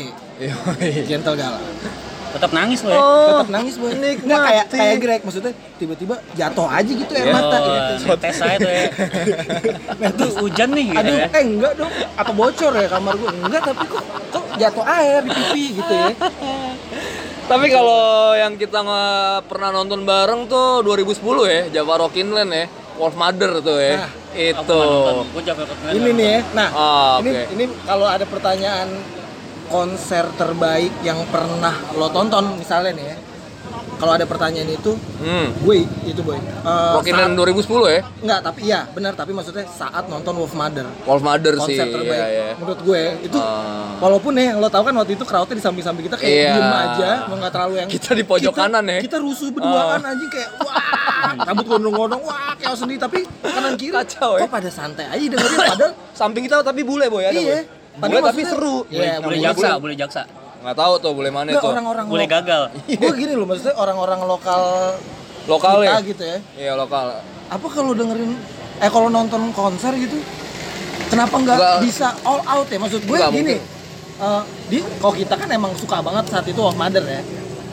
gentle 1.06 1.34
galau 1.34 1.62
Tetap 2.32 2.48
nangis 2.50 2.80
boy. 2.80 2.90
Oh, 2.90 3.44
tetap 3.44 3.52
nangis 3.52 3.76
boy 3.76 3.92
nikmati. 3.92 4.24
nggak 4.24 4.40
kayak 4.40 4.66
kayak 4.66 4.96
Greg 4.98 5.20
maksudnya 5.20 5.52
tiba-tiba 5.76 6.16
jatuh 6.32 6.64
aja 6.64 6.88
gitu 6.88 7.12
air 7.12 7.28
Iya. 7.28 7.34
mata 7.36 7.56
Oh, 8.02 8.16
tes 8.16 8.32
saya 8.32 8.56
tuh 8.56 8.72
ya. 8.72 8.84
Itu 10.08 10.24
hujan 10.40 10.72
nih 10.72 10.86
gitu 10.88 10.98
aduh 10.98 11.14
ya. 11.14 11.26
eh 11.28 11.42
enggak 11.44 11.72
dong 11.76 11.92
apa 11.92 12.32
bocor 12.32 12.72
ya 12.72 12.88
kamar 12.88 13.12
gua 13.14 13.30
enggak 13.30 13.62
tapi 13.62 13.84
kok 13.84 14.00
kok 14.32 14.44
jatuh 14.56 14.80
air 14.82 15.20
di 15.20 15.30
pipi 15.30 15.64
gitu 15.76 15.92
ya 15.92 16.08
Tapi 17.42 17.66
kalau 17.68 18.32
yang 18.38 18.54
kita 18.56 18.78
nggak 18.80 19.50
pernah 19.50 19.70
nonton 19.74 20.06
bareng 20.06 20.46
tuh 20.48 20.80
2010 20.86 21.20
ya, 21.50 21.62
Java 21.80 22.06
Rockinland 22.06 22.50
ya. 22.52 22.66
Wolf 23.00 23.16
Mother 23.16 23.64
tuh 23.64 23.78
ya. 23.80 24.04
Nah, 24.04 24.10
itu. 24.36 24.80
Gue 25.32 25.42
ini 25.92 26.10
nih 26.16 26.28
ya 26.28 26.40
nah 26.56 26.68
Oh, 26.72 27.14
ini 27.20 27.30
ini 27.56 27.64
kalau 27.84 28.08
ada 28.08 28.24
pertanyaan 28.24 28.88
konser 29.68 30.28
terbaik 30.36 30.92
yang 31.00 31.20
pernah 31.32 31.72
lo 31.96 32.12
tonton 32.12 32.60
misalnya 32.60 32.92
nih 32.92 33.06
ya. 33.08 33.16
Kalau 34.02 34.12
ada 34.12 34.26
pertanyaan 34.26 34.66
itu, 34.68 34.98
Hmm. 35.16 35.54
gue 35.56 35.76
itu 36.02 36.20
boy. 36.20 36.34
Eh, 36.34 36.42
saat- 37.06 37.30
2010 37.32 37.86
ya? 37.88 38.00
Enggak, 38.18 38.40
tapi 38.42 38.60
iya 38.64 38.80
benar. 38.88 39.14
Tapi 39.14 39.30
maksudnya 39.30 39.62
saat 39.64 40.04
nonton 40.04 40.34
Wolf 40.34 40.50
Mother 40.52 40.90
Wolf 41.04 41.22
Mother 41.22 41.54
sih. 41.62 41.78
konser 41.78 41.86
terbaik 41.86 42.10
Iya, 42.12 42.26
iya. 42.28 42.46
menurut 42.58 42.80
gue 42.80 43.02
itu 43.22 43.38
Ah. 43.38 43.94
walaupun 43.98 44.34
nih 44.34 44.44
yang 44.44 44.58
lo 44.58 44.66
tahu 44.66 44.82
kan 44.82 44.94
waktu 44.96 45.14
itu 45.14 45.22
crowdnya 45.22 45.54
di 45.54 45.62
samping-samping 45.62 46.04
kita 46.04 46.16
kayak 46.16 46.34
Iya. 46.34 46.50
diem 46.52 46.74
aja 46.74 47.10
mau 47.24 47.36
nggak 47.36 47.52
terlalu 47.52 47.74
yang 47.76 47.88
Kita 47.88 48.10
di 48.12 48.24
pojok 48.24 48.50
kita- 48.50 48.62
kanan 48.64 48.84
ya. 48.84 48.98
kita 49.00 49.16
rusuh 49.18 49.48
berduaan 49.48 50.00
anjing 50.02 50.26
kayak 50.28 50.50
wah 50.58 50.82
rambut 51.44 51.66
gondrong-gondrong 51.68 52.22
wah 52.22 52.52
kayak 52.54 52.74
sendiri 52.74 52.98
tapi 52.98 53.18
kanan 53.40 53.72
kiri 53.76 53.94
Kacau, 53.94 54.30
ya. 54.34 54.40
kok 54.40 54.50
pada 54.50 54.66
santai 54.68 55.06
aja 55.06 55.22
dengerin 55.22 55.58
padahal 55.70 55.92
Samping 56.12 56.42
kita 56.42 56.56
tapi 56.60 56.82
bule 56.82 57.06
boy 57.06 57.22
ada. 57.22 57.30
iya 57.32 57.62
Boy. 57.92 58.08
Bule 58.08 58.20
tapi 58.24 58.42
seru. 58.42 58.76
iya 58.88 59.20
boleh 59.20 59.22
boleh 59.22 59.38
jaksa, 59.44 59.70
boleh 59.78 59.94
jaksa. 59.94 60.22
Nggak 60.62 60.76
tahu 60.76 60.94
tuh 60.96 61.12
boleh 61.12 61.30
mana 61.30 61.48
Nggak, 61.48 61.60
tuh. 61.60 61.70
orang-orang 61.70 62.04
Boleh 62.06 62.24
lo- 62.24 62.32
gagal. 62.32 62.62
gue 62.86 63.12
gini 63.16 63.32
loh 63.32 63.44
maksudnya 63.44 63.74
orang-orang 63.74 64.20
lokal 64.22 64.62
Lokal 65.44 65.74
kita 65.76 65.90
ya? 65.90 65.98
gitu 66.00 66.22
ya 66.24 66.38
Iya 66.56 66.72
lokal. 66.74 67.06
apa 67.48 67.66
kalau 67.68 67.92
dengerin 67.92 68.32
eh 68.78 68.88
kalau 68.88 69.08
nonton 69.08 69.52
konser 69.52 69.92
gitu 69.94 70.16
kenapa 71.06 71.34
nggak 71.36 71.56
Nggak. 71.56 71.78
bisa 71.82 72.06
all 72.22 72.40
out 72.40 72.64
ya 72.64 72.78
maksud 72.78 73.02
gue 73.02 73.12
Nggak 73.12 73.30
gini 73.30 73.54
mungkin. 73.58 74.22
eh, 74.22 74.42
di 74.68 74.78
kalau 74.96 75.12
kita 75.12 75.34
kan 75.34 75.48
emang 75.50 75.72
suka 75.74 75.98
banget 75.98 76.24
saat 76.26 76.46
itu 76.46 76.56
Wolf 76.56 76.74
Mother 76.74 77.02
ya 77.02 77.20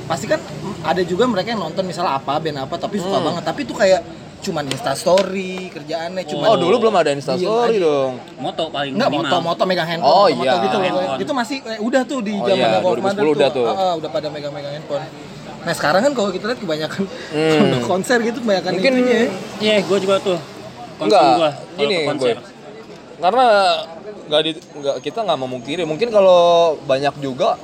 pasti 0.04 0.25
kan 0.25 0.41
ada 0.82 1.02
juga 1.02 1.23
mereka 1.23 1.54
yang 1.54 1.62
nonton 1.62 1.86
misalnya 1.86 2.17
apa 2.17 2.36
band 2.36 2.60
apa 2.60 2.75
tapi 2.75 2.97
suka 2.97 3.15
Hmm. 3.15 3.28
banget 3.30 3.43
tapi 3.45 3.60
itu 3.62 3.71
kayak 3.71 4.02
cuman 4.39 4.63
insta 4.65 4.91
story 4.93 5.67
kerjaannya 5.69 6.23
cuman 6.23 6.45
Oh 6.45 6.56
dulu 6.56 6.75
belum 6.82 6.95
ada 6.95 7.12
instastory 7.12 7.75
aja. 7.75 7.84
dong. 7.84 8.12
Moto 8.36 8.63
paling 8.69 8.93
Enggak, 8.93 9.10
minimal. 9.10 9.30
moto-moto 9.30 9.63
megang 9.63 9.89
handphone, 9.89 10.10
Oh, 10.10 10.28
moto 10.30 10.39
iya. 10.41 10.54
gitu. 10.62 10.78
Handphone. 10.78 11.19
Itu 11.19 11.32
masih 11.34 11.58
eh, 11.62 11.80
udah 11.80 12.02
tuh 12.04 12.19
di 12.19 12.34
Oh, 12.34 12.45
zaman 12.45 12.65
iya, 12.65 12.80
2010 12.80 13.04
Mother 13.04 13.23
udah 13.30 13.49
tuh. 13.49 13.65
Ah, 13.67 13.93
udah 13.95 14.10
pada 14.10 14.28
megang-megang 14.28 14.73
handphone. 14.73 15.04
Nah, 15.60 15.73
sekarang 15.73 16.02
kan 16.02 16.12
kalau 16.13 16.30
kita 16.32 16.45
lihat 16.47 16.60
kebanyakan 16.60 17.02
Hmm. 17.30 17.71
konser 17.91 18.17
gitu 18.21 18.38
kebanyakan 18.39 18.71
Mungkin 18.73 18.91
itunya 18.95 19.15
ya. 19.15 19.28
Iya, 19.60 19.75
gue 19.84 19.97
juga 19.99 20.15
tuh. 20.19 20.39
Concern 20.95 21.19
Enggak, 21.19 21.38
gua 21.38 21.49
gini 21.75 21.95
konser. 22.06 22.36
gue. 22.36 22.47
Karena 23.19 23.45
nggak 24.25 24.41
di 24.41 24.52
nggak 24.56 24.95
kita 25.02 25.19
nggak 25.21 25.39
memungkiri. 25.39 25.84
Mungkin 25.84 26.08
kalau 26.08 26.39
banyak 26.82 27.12
juga 27.19 27.60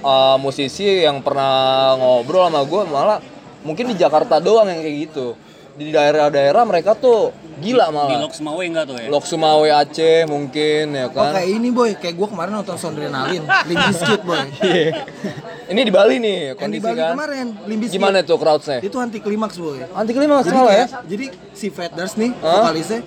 uh, 0.00 0.36
musisi 0.36 1.04
yang 1.04 1.20
pernah 1.20 1.52
ngobrol 1.94 2.48
sama 2.48 2.60
gue 2.62 2.82
malah 2.86 3.18
mungkin 3.60 3.84
di 3.86 3.94
Jakarta 3.94 4.40
doang 4.40 4.64
yang 4.66 4.80
kayak 4.80 4.96
gitu. 5.06 5.36
Di 5.70 5.90
daerah-daerah 5.90 6.62
mereka 6.62 6.92
tuh 6.92 7.30
gila 7.58 7.88
Di 7.88 7.94
malah. 7.94 8.18
Lok 8.20 8.32
Semawe 8.32 8.62
enggak 8.62 8.84
tuh 8.84 8.96
ya? 8.96 9.06
Lok 9.08 9.24
Sumawe 9.24 9.68
Aceh 9.70 10.24
mungkin 10.24 10.84
ya 10.92 11.06
Oh 11.06 11.12
kan. 11.12 11.32
kayak 11.34 11.48
ini 11.50 11.68
boy, 11.70 11.90
kayak 11.94 12.14
gue 12.14 12.28
kemarin 12.28 12.52
nonton 12.54 12.76
Sondrenalin, 12.76 13.42
Limp 13.64 13.80
Bizkit 13.86 14.22
boy. 14.22 14.44
Ini 15.70 15.86
di 15.86 15.92
Bali 15.94 16.18
nih 16.18 16.38
Yang 16.50 16.50
di 16.50 16.58
kondisi 16.58 16.82
Bali 16.82 16.98
kan. 16.98 17.10
kemarin, 17.14 17.46
Limp 17.62 17.80
Bizkit. 17.80 17.94
Gimana 17.94 18.18
tuh 18.20 18.36
crowdsnya? 18.36 18.78
Itu 18.80 18.96
anti 18.98 19.18
klimaks 19.18 19.56
boy. 19.56 19.78
Anti 19.86 20.12
klimaks 20.12 20.50
malah 20.50 20.74
ya. 20.74 20.86
jadi 21.06 21.26
si 21.54 21.70
Feders 21.70 22.18
nih, 22.18 22.34
Hah? 22.40 22.66
vokalisnya 22.66 23.00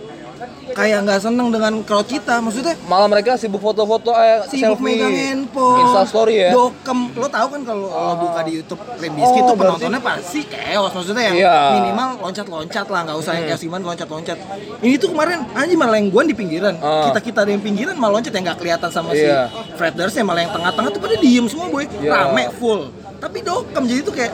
kayak 0.70 1.00
nggak 1.02 1.20
seneng 1.20 1.48
dengan 1.50 1.74
crowd 1.82 2.06
kita, 2.06 2.40
maksudnya 2.40 2.74
Malah 2.84 3.08
mereka 3.08 3.36
sibuk 3.36 3.60
foto-foto 3.60 4.12
eh, 4.14 4.42
sibuk 4.46 4.76
selfie. 4.76 4.86
megang 4.86 5.12
handphone, 5.12 5.80
Insta 5.82 6.02
story 6.06 6.36
ya. 6.40 6.50
dokem. 6.50 7.00
Lo 7.14 7.28
tau 7.28 7.48
kan 7.48 7.62
kalau 7.62 7.88
lo 7.88 8.14
buka 8.18 8.42
di 8.42 8.52
YouTube 8.56 8.82
Limp 8.96 9.14
Bizkit 9.14 9.42
Oh, 9.42 9.48
tuh 9.48 9.56
berarti- 9.56 9.84
penontonnya 9.84 10.02
pasti 10.02 10.40
chaos, 10.44 10.92
maksudnya 10.92 11.24
yang 11.24 11.36
Iya. 11.38 11.54
Hmm. 11.54 11.74
minimal 11.78 12.10
loncat-loncat 12.22 12.86
lah, 12.88 13.00
nggak 13.04 13.18
usah 13.18 13.32
yang 13.34 13.46
kayak 13.46 13.60
gimana 13.60 13.84
loncat-loncat. 13.86 14.38
Ini 14.80 14.96
tuh 14.96 15.10
kemarin 15.10 15.38
anjing 15.52 15.76
malah 15.76 15.96
yang 15.96 16.10
gua 16.10 16.24
di 16.24 16.34
pinggiran, 16.34 16.76
Ah. 16.78 17.08
kita 17.08 17.20
kita 17.22 17.42
yang 17.46 17.60
pinggiran 17.60 17.96
malah 17.96 18.14
loncat 18.16 18.32
yang 18.32 18.44
nggak 18.44 18.58
kelihatan 18.58 18.90
sama 18.90 19.12
Iya. 19.12 19.48
si 19.48 19.76
Freders 19.76 20.14
yang 20.14 20.26
malah 20.26 20.42
yang 20.42 20.52
tengah-tengah 20.52 20.90
tuh 20.90 21.00
pada 21.00 21.16
diem 21.16 21.46
semua 21.46 21.68
boy, 21.68 21.86
Iya. 21.94 22.10
rame 22.10 22.44
full. 22.56 22.82
Tapi 23.24 23.40
dokem 23.40 23.84
jadi 23.88 24.02
tuh 24.04 24.12
kayak 24.12 24.34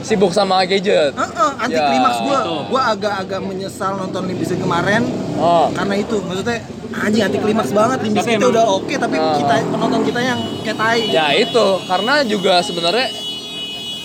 Sibuk 0.00 0.32
sama 0.32 0.64
gadget. 0.64 1.12
Heeh, 1.12 1.50
anti 1.60 1.76
Ya, 1.76 1.84
klimaks 1.86 2.18
gua. 2.24 2.38
itu. 2.40 2.54
Gua 2.66 2.82
agak-agak 2.90 3.40
menyesal 3.42 3.92
nonton 3.94 4.24
Limp 4.24 4.40
Bizkit 4.40 4.56
kemarin 4.58 5.04
Oh. 5.36 5.68
karena 5.70 5.94
itu 5.94 6.16
maksudnya 6.24 6.64
anjing 6.96 7.20
anti 7.22 7.36
klimaks 7.38 7.68
banget 7.70 7.98
Bizkit 8.02 8.40
emang- 8.40 8.48
udah 8.48 8.64
oke 8.72 8.94
tapi 8.96 9.16
Ah. 9.16 9.36
kita 9.36 9.54
penonton 9.68 10.00
kita 10.02 10.20
yang 10.22 10.40
kayak 10.64 10.72
tai. 10.74 11.00
Ya 11.06 11.36
itu, 11.36 11.66
karena 11.84 12.24
juga 12.24 12.54
sebenarnya 12.60 13.12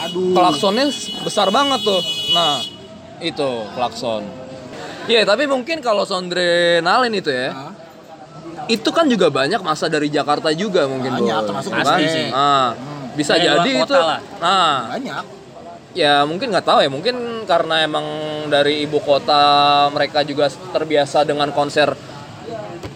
Aduh. 0.04 0.36
klaksonnya 0.36 0.92
besar 1.24 1.48
banget 1.50 1.80
tuh. 1.82 2.02
Nah, 2.30 2.60
itu 3.18 3.50
klakson. 3.72 4.28
Iya, 5.06 5.24
tapi 5.24 5.48
mungkin 5.48 5.80
kalau 5.80 6.04
Sondrenalin 6.04 7.14
itu 7.14 7.30
ya, 7.30 7.54
Hah? 7.54 7.72
itu 8.68 8.90
kan 8.90 9.06
juga 9.06 9.30
banyak 9.30 9.62
masa 9.62 9.88
dari 9.88 10.10
Jakarta 10.10 10.52
juga 10.52 10.84
mungkin 10.86 11.14
Banyak, 11.16 11.40
termasuk 11.46 11.72
Kan? 11.72 11.80
pasti 11.80 12.04
sih. 12.06 12.28
Nah, 12.28 12.74
bisa 13.16 13.34
Dari 13.34 13.48
jadi 13.48 13.70
kota 13.78 13.86
itu. 13.86 13.96
lah. 13.98 14.20
Nah, 14.38 14.76
banyak. 14.92 15.24
ya 15.94 16.14
mungkin 16.22 16.48
nggak 16.50 16.66
tahu 16.66 16.80
ya, 16.80 16.90
mungkin 16.90 17.16
karena 17.44 17.76
emang 17.82 18.06
dari 18.48 18.84
ibu 18.84 19.00
kota 19.00 19.42
mereka 19.90 20.22
juga 20.22 20.46
terbiasa 20.70 21.24
dengan 21.24 21.50
konser 21.50 21.96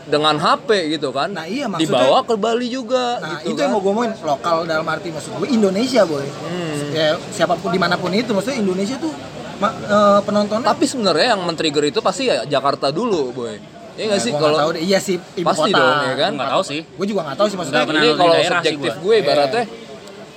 dengan 0.05 0.35
HP 0.35 0.69
gitu 0.91 1.09
kan. 1.09 1.29
Nah, 1.29 1.45
iya, 1.45 1.65
maksudnya- 1.65 2.01
Dibawa 2.01 2.19
ke 2.21 2.33
Bali 2.35 2.67
juga 2.67 3.17
Nah, 3.17 3.39
gitu 3.39 3.47
itu 3.47 3.55
kan. 3.55 3.61
yang 3.61 3.71
mau 3.71 3.79
gue 3.79 3.87
ngomongin 3.87 4.11
lokal 4.19 4.55
dalam 4.65 4.85
arti 4.85 5.07
maksud 5.09 5.31
gue 5.31 5.49
Indonesia, 5.49 6.01
boy. 6.03 6.25
Hmm. 6.25 6.89
Ya 6.91 7.07
siapa 7.29 7.53
pun 7.55 7.69
di 7.69 7.77
mana 7.77 7.93
pun 7.93 8.09
itu 8.11 8.33
maksudnya 8.33 8.57
Indonesia 8.57 8.97
tuh 8.97 9.13
ma- 9.55 9.69
eh, 9.77 10.19
penontonnya 10.19 10.65
Tapi 10.65 10.83
sebenarnya 10.83 11.27
yang 11.29 11.41
men-trigger 11.43 11.85
itu 11.85 11.99
pasti 11.99 12.25
ya 12.25 12.41
Jakarta 12.43 12.89
dulu, 12.89 13.29
boy. 13.31 13.53
Iya 13.93 14.05
nggak 14.07 14.19
sih 14.19 14.31
gua 14.31 14.39
nggak 14.39 14.47
kalau 14.47 14.57
tahu 14.57 14.69
deh. 14.73 14.81
iya 14.81 14.99
sih 14.99 15.15
ibu 15.19 15.45
pasti 15.45 15.69
kota. 15.69 15.77
dong, 15.77 15.97
ya 16.01 16.15
kan? 16.17 16.31
Nggak 16.33 16.49
tahu 16.49 16.63
sih. 16.65 16.81
Gue 16.89 17.05
juga 17.05 17.21
nggak 17.21 17.37
tahu 17.37 17.47
sih 17.47 17.57
maksudnya. 17.59 17.81
Ini 17.85 18.09
kalau 18.15 18.33
sih 18.33 18.47
subjektif 18.49 18.93
gue 18.97 19.15
ibaratnya 19.15 19.63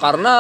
karena 0.03 0.35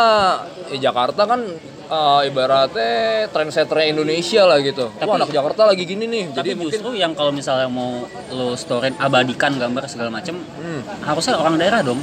ya 0.68 0.90
Jakarta 0.90 1.22
kan 1.22 1.40
eh, 1.87 2.20
ibaratnya 2.27 2.92
trendsetternya 3.31 3.87
Indonesia 3.92 4.42
lah 4.42 4.59
gitu. 4.59 4.90
Wah 4.90 4.98
Tapi- 4.98 5.14
anak 5.14 5.31
Jakarta 5.31 5.62
lagi 5.64 5.85
gini 5.85 6.05
nih. 6.05 6.25
Tapi 6.29 6.37
Jadi 6.37 6.51
mungkin 6.59 6.72
justru 6.75 6.90
yang 6.94 7.12
kalau 7.12 7.31
misalnya 7.31 7.68
mau 7.68 8.03
lo 8.29 8.57
storein 8.57 8.98
abadikan 8.98 9.55
gambar 9.55 9.87
segala 9.87 10.11
macem, 10.11 10.35
Hmm. 10.35 10.83
harusnya 11.01 11.37
orang 11.37 11.55
daerah 11.55 11.81
dong. 11.81 12.01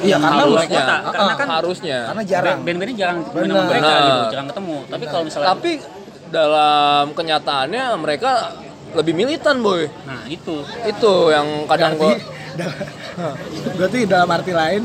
Iya 0.00 0.16
karena 0.16 0.40
Harusnya. 0.40 0.80
Kota, 0.80 0.94
Ah, 0.96 1.00
karena 1.12 1.20
ah, 1.26 1.36
kan 1.36 1.48
harusnya. 1.60 1.98
karena 2.08 2.22
jarang. 2.24 2.58
Band-bandnya 2.64 2.96
jarang 2.96 3.18
ketemu 3.20 3.60
mereka 3.60 3.92
gitu, 4.00 4.20
jarang 4.32 4.48
ketemu. 4.48 4.76
Tapi 4.88 5.04
kalau 5.04 5.24
misalnya, 5.28 5.48
tapi 5.52 5.70
dalam 6.30 7.04
kenyataannya 7.12 7.84
mereka 7.98 8.32
lebih 8.90 9.12
militan, 9.12 9.60
boy. 9.60 9.84
nah 10.08 10.24
itu. 10.24 10.64
Itu 10.82 11.12
yang 11.28 11.68
kadang 11.68 12.00
berarti, 12.00 12.16
gua 12.16 13.30
berarti 13.76 13.98
dalam 14.06 14.28
arti 14.30 14.52
lain 14.52 14.82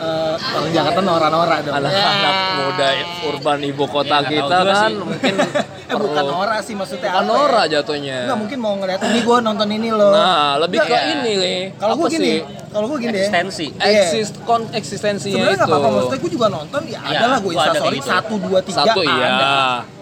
eh, 0.00 0.34
orang 0.50 0.70
Jakarta 0.70 1.00
nora-nora 1.02 1.56
dong. 1.60 1.74
anak-anak 1.74 2.34
muda 2.56 2.88
urban 3.26 3.58
ibu 3.62 3.84
kota 3.86 4.08
Ya, 4.10 4.18
nggak 4.18 4.32
kita 4.32 4.56
kan 4.62 4.76
sih. 4.82 4.94
mungkin 4.98 5.34
Eh, 5.90 5.98
bukan 5.98 6.22
perlu- 6.22 6.30
Nora 6.32 6.62
sih 6.62 6.72
maksudnya 6.72 7.10
bukan 7.10 7.18
apa 7.18 7.26
Nora 7.26 7.62
ya? 7.62 7.70
jatuhnya. 7.72 8.16
Enggak 8.22 8.38
mungkin 8.38 8.58
mau 8.60 8.74
ngeliat 8.78 9.00
ini 9.02 9.18
gue 9.20 9.36
nonton 9.42 9.68
ini 9.72 9.88
loh. 9.90 10.12
Nah, 10.12 10.54
lebih 10.56 10.78
ke 10.78 10.86
Nggak. 10.86 11.02
ini 11.10 11.32
nih. 11.34 11.58
kalau 11.74 11.94
gue 11.96 12.08
gini, 12.08 12.32
kalau 12.70 12.86
gue 12.86 12.98
gini 13.00 13.10
deh. 13.10 13.20
Eksistensi. 13.20 13.66
Iya. 13.74 13.90
Eksist 14.00 14.34
kon 14.40 14.62
eksistensinya 14.70 15.34
Sebenarnya 15.34 15.50
itu. 15.50 15.58
nggak 15.60 15.74
apa-apa 15.74 15.88
maksudnya 15.90 16.20
gue 16.20 16.30
juga 16.30 16.46
nonton 16.48 16.82
ya, 16.86 17.00
Ya, 17.02 17.10
ada 17.12 17.26
lah 17.26 17.38
gue 17.40 17.50
gua 17.50 17.58
ada 17.58 17.66
instastory 17.66 17.90
kayak 17.90 17.98
gitu. 17.98 18.10
satu 18.14 18.34
dua 18.38 18.58
tiga 18.62 18.78
Satu, 18.86 19.00
iya. 19.02 19.26
ada. 19.28 19.50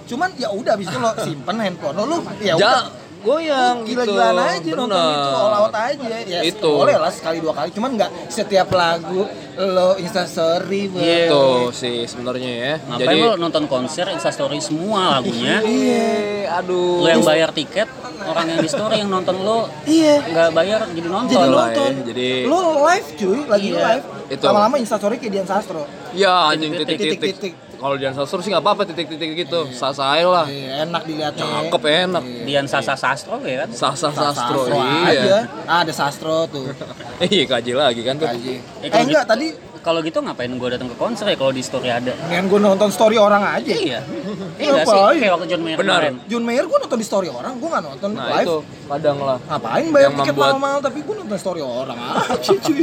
Cuman 0.05 0.29
ya 0.37 0.49
udah 0.51 0.73
abis 0.75 0.87
itu 0.87 0.99
lo 0.99 1.11
simpen 1.19 1.57
handphone 1.59 1.95
lo, 1.95 2.05
lu 2.05 2.17
ya 2.39 2.45
Ja, 2.45 2.55
udah 2.55 2.77
goyang 3.19 3.77
gitu. 3.83 3.99
gila-gilaan 3.99 4.37
aja 4.39 4.71
nonton 4.73 4.95
Bener. 4.95 5.19
itu 5.19 5.31
all 5.35 5.55
out 5.59 5.75
aja 5.75 6.17
ya 6.23 6.41
Itu. 6.41 6.71
boleh 6.73 6.97
lah 6.97 7.11
sekali 7.11 7.39
dua 7.39 7.53
kali 7.53 7.69
cuman 7.71 7.91
nggak 7.95 8.11
setiap 8.29 8.69
lagu 8.71 9.27
lo 9.59 9.99
instastory 9.99 10.87
boy. 10.87 11.03
Itu 11.03 11.47
sih 11.73 12.07
sebenarnya 12.07 12.53
ya. 12.55 12.75
Ngapain 12.81 13.03
Jadi 13.03 13.17
lo 13.21 13.35
nonton 13.35 13.67
konser, 13.67 14.07
instastory 14.09 14.59
semua 14.59 15.19
lagunya, 15.19 15.59
Iya, 15.67 16.63
aduh. 16.63 17.03
lo 17.03 17.09
yang 17.09 17.27
bayar 17.27 17.51
tiket, 17.51 17.91
orang 18.21 18.47
yang 18.49 18.61
di 18.61 18.69
story 18.69 19.03
yang 19.03 19.11
nonton 19.11 19.35
lo 19.41 19.67
iya 19.85 20.23
nggak 20.23 20.49
bayar 20.55 20.81
jadi 20.89 21.09
nonton. 21.09 21.33
jadi 21.33 21.49
nonton 21.49 21.91
ya, 21.93 22.05
jadi- 22.07 22.43
lo 22.45 22.59
live 22.85 23.09
cuy 23.15 23.41
lagi 23.45 23.69
Iya. 23.69 23.81
live 23.83 24.05
Itu. 24.29 24.45
lama-lama 24.45 24.77
instastory 24.77 25.17
kayak 25.17 25.33
Dian 25.33 25.49
Sastro 25.49 25.83
Ya 26.13 26.49
anjing 26.49 26.73
Titik-titik. 26.73 27.53
Kalau 27.79 27.95
Dian 27.95 28.11
Sastro 28.11 28.39
sih 28.39 28.51
nggak 28.51 28.61
apa-apa 28.61 28.83
titik-titik 28.85 29.39
gitu. 29.39 29.71
Sasa 29.71 30.11
aja 30.11 30.27
lah. 30.27 30.45
Iya, 30.45 30.83
enak 30.85 31.03
dilihatnya 31.05 31.45
Cakep 31.65 31.83
enak. 32.05 32.23
Dian 32.43 32.67
Sasa 32.67 32.95
Sastro 32.95 33.39
ya 33.41 33.63
kan? 33.63 33.69
Sasa 33.71 34.11
Sastro. 34.11 34.67
Sastro 34.67 34.77
aja 34.77 35.15
Iya. 35.15 35.39
ah, 35.63 35.79
ada 35.81 35.93
Sastro 35.93 36.45
tuh 36.45 36.67
Iya 37.25 37.45
kaji 37.47 37.73
lagi 37.73 38.03
kan 38.03 38.15
tuh. 38.15 38.27
Kaji. 38.27 38.55
Eh, 38.81 38.89
eh 38.89 39.01
enggak 39.01 39.25
tadi 39.25 39.49
Kalau 39.79 40.03
gitu 40.03 40.19
ngapain 40.19 40.51
gue 40.51 40.69
datang 40.69 40.91
ke 40.91 40.97
konser 40.97 41.25
ya 41.25 41.35
kalau 41.35 41.49
di 41.49 41.63
story 41.63 41.87
ada? 41.89 42.11
mendingan 42.19 42.47
gue 42.47 42.61
nonton 42.61 42.91
story 42.91 43.15
orang 43.17 43.41
aja 43.47 43.71
Iya. 43.71 44.03
Iya 44.59 44.69
nggak 44.75 44.85
sih? 44.85 45.17
Kayak 45.17 45.33
waktu 45.33 45.47
John 45.49 45.63
Mayer 45.63 45.79
Benar. 45.79 45.95
kemarin. 45.97 46.15
John 46.27 46.43
Mayer 46.43 46.65
gue 46.67 46.79
nonton 46.79 46.99
di 46.99 47.07
story 47.07 47.29
orang 47.31 47.53
gue 47.57 47.69
nggak 47.69 47.85
nonton 47.87 48.11
Nah 48.13 48.27
live 48.29 48.43
itu 48.43 48.57
kadang 48.85 49.19
lah. 49.19 49.39
ngapain 49.41 49.87
bayar 49.89 50.05
Yang 50.05 50.15
tiket 50.19 50.27
membuat- 50.29 50.43
mahal-mahal 50.51 50.79
tapi 50.83 50.99
gue 51.01 51.15
nonton 51.17 51.39
story 51.39 51.61
orang 51.63 51.99
aja 52.27 52.53
cuy 52.59 52.83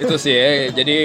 itu 0.00 0.16
sih 0.16 0.32
ya. 0.32 0.72
jadi 0.72 0.98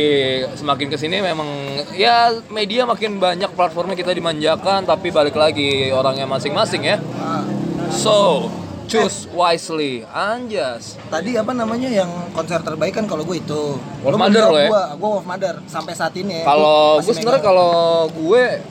semakin 0.55 0.87
ke 0.87 0.97
sini 0.97 1.19
memang 1.19 1.47
ya 1.93 2.31
media 2.47 2.87
makin 2.87 3.19
banyak 3.19 3.51
platformnya 3.51 3.99
kita 3.99 4.15
dimanjakan 4.15 4.87
tapi 4.87 5.11
balik 5.11 5.35
lagi 5.35 5.91
orangnya 5.91 6.23
masing-masing 6.23 6.83
ya 6.83 6.97
Nah, 7.15 7.43
so 7.91 8.47
Choose 8.85 9.25
wisely, 9.33 10.05
anjas. 10.13 10.93
Tadi 11.09 11.33
apa 11.33 11.57
namanya 11.57 11.89
yang 11.89 12.09
konser 12.37 12.61
terbaik 12.61 12.93
kan 12.93 13.09
kalau 13.09 13.25
gue 13.25 13.41
itu. 13.41 13.81
Wolf 14.05 14.17
Mother 14.21 14.45
lo 14.45 14.57
ya? 14.61 14.69
Gua 14.69 14.83
Wolf 15.01 15.25
Mother 15.25 15.57
sampai 15.65 15.97
saat 15.97 16.13
ini 16.13 16.45
ya. 16.45 16.45
Kalau 16.45 17.01
gue 17.01 17.13
sebenarnya 17.17 17.41
kalau 17.41 18.05
gue 18.13 18.61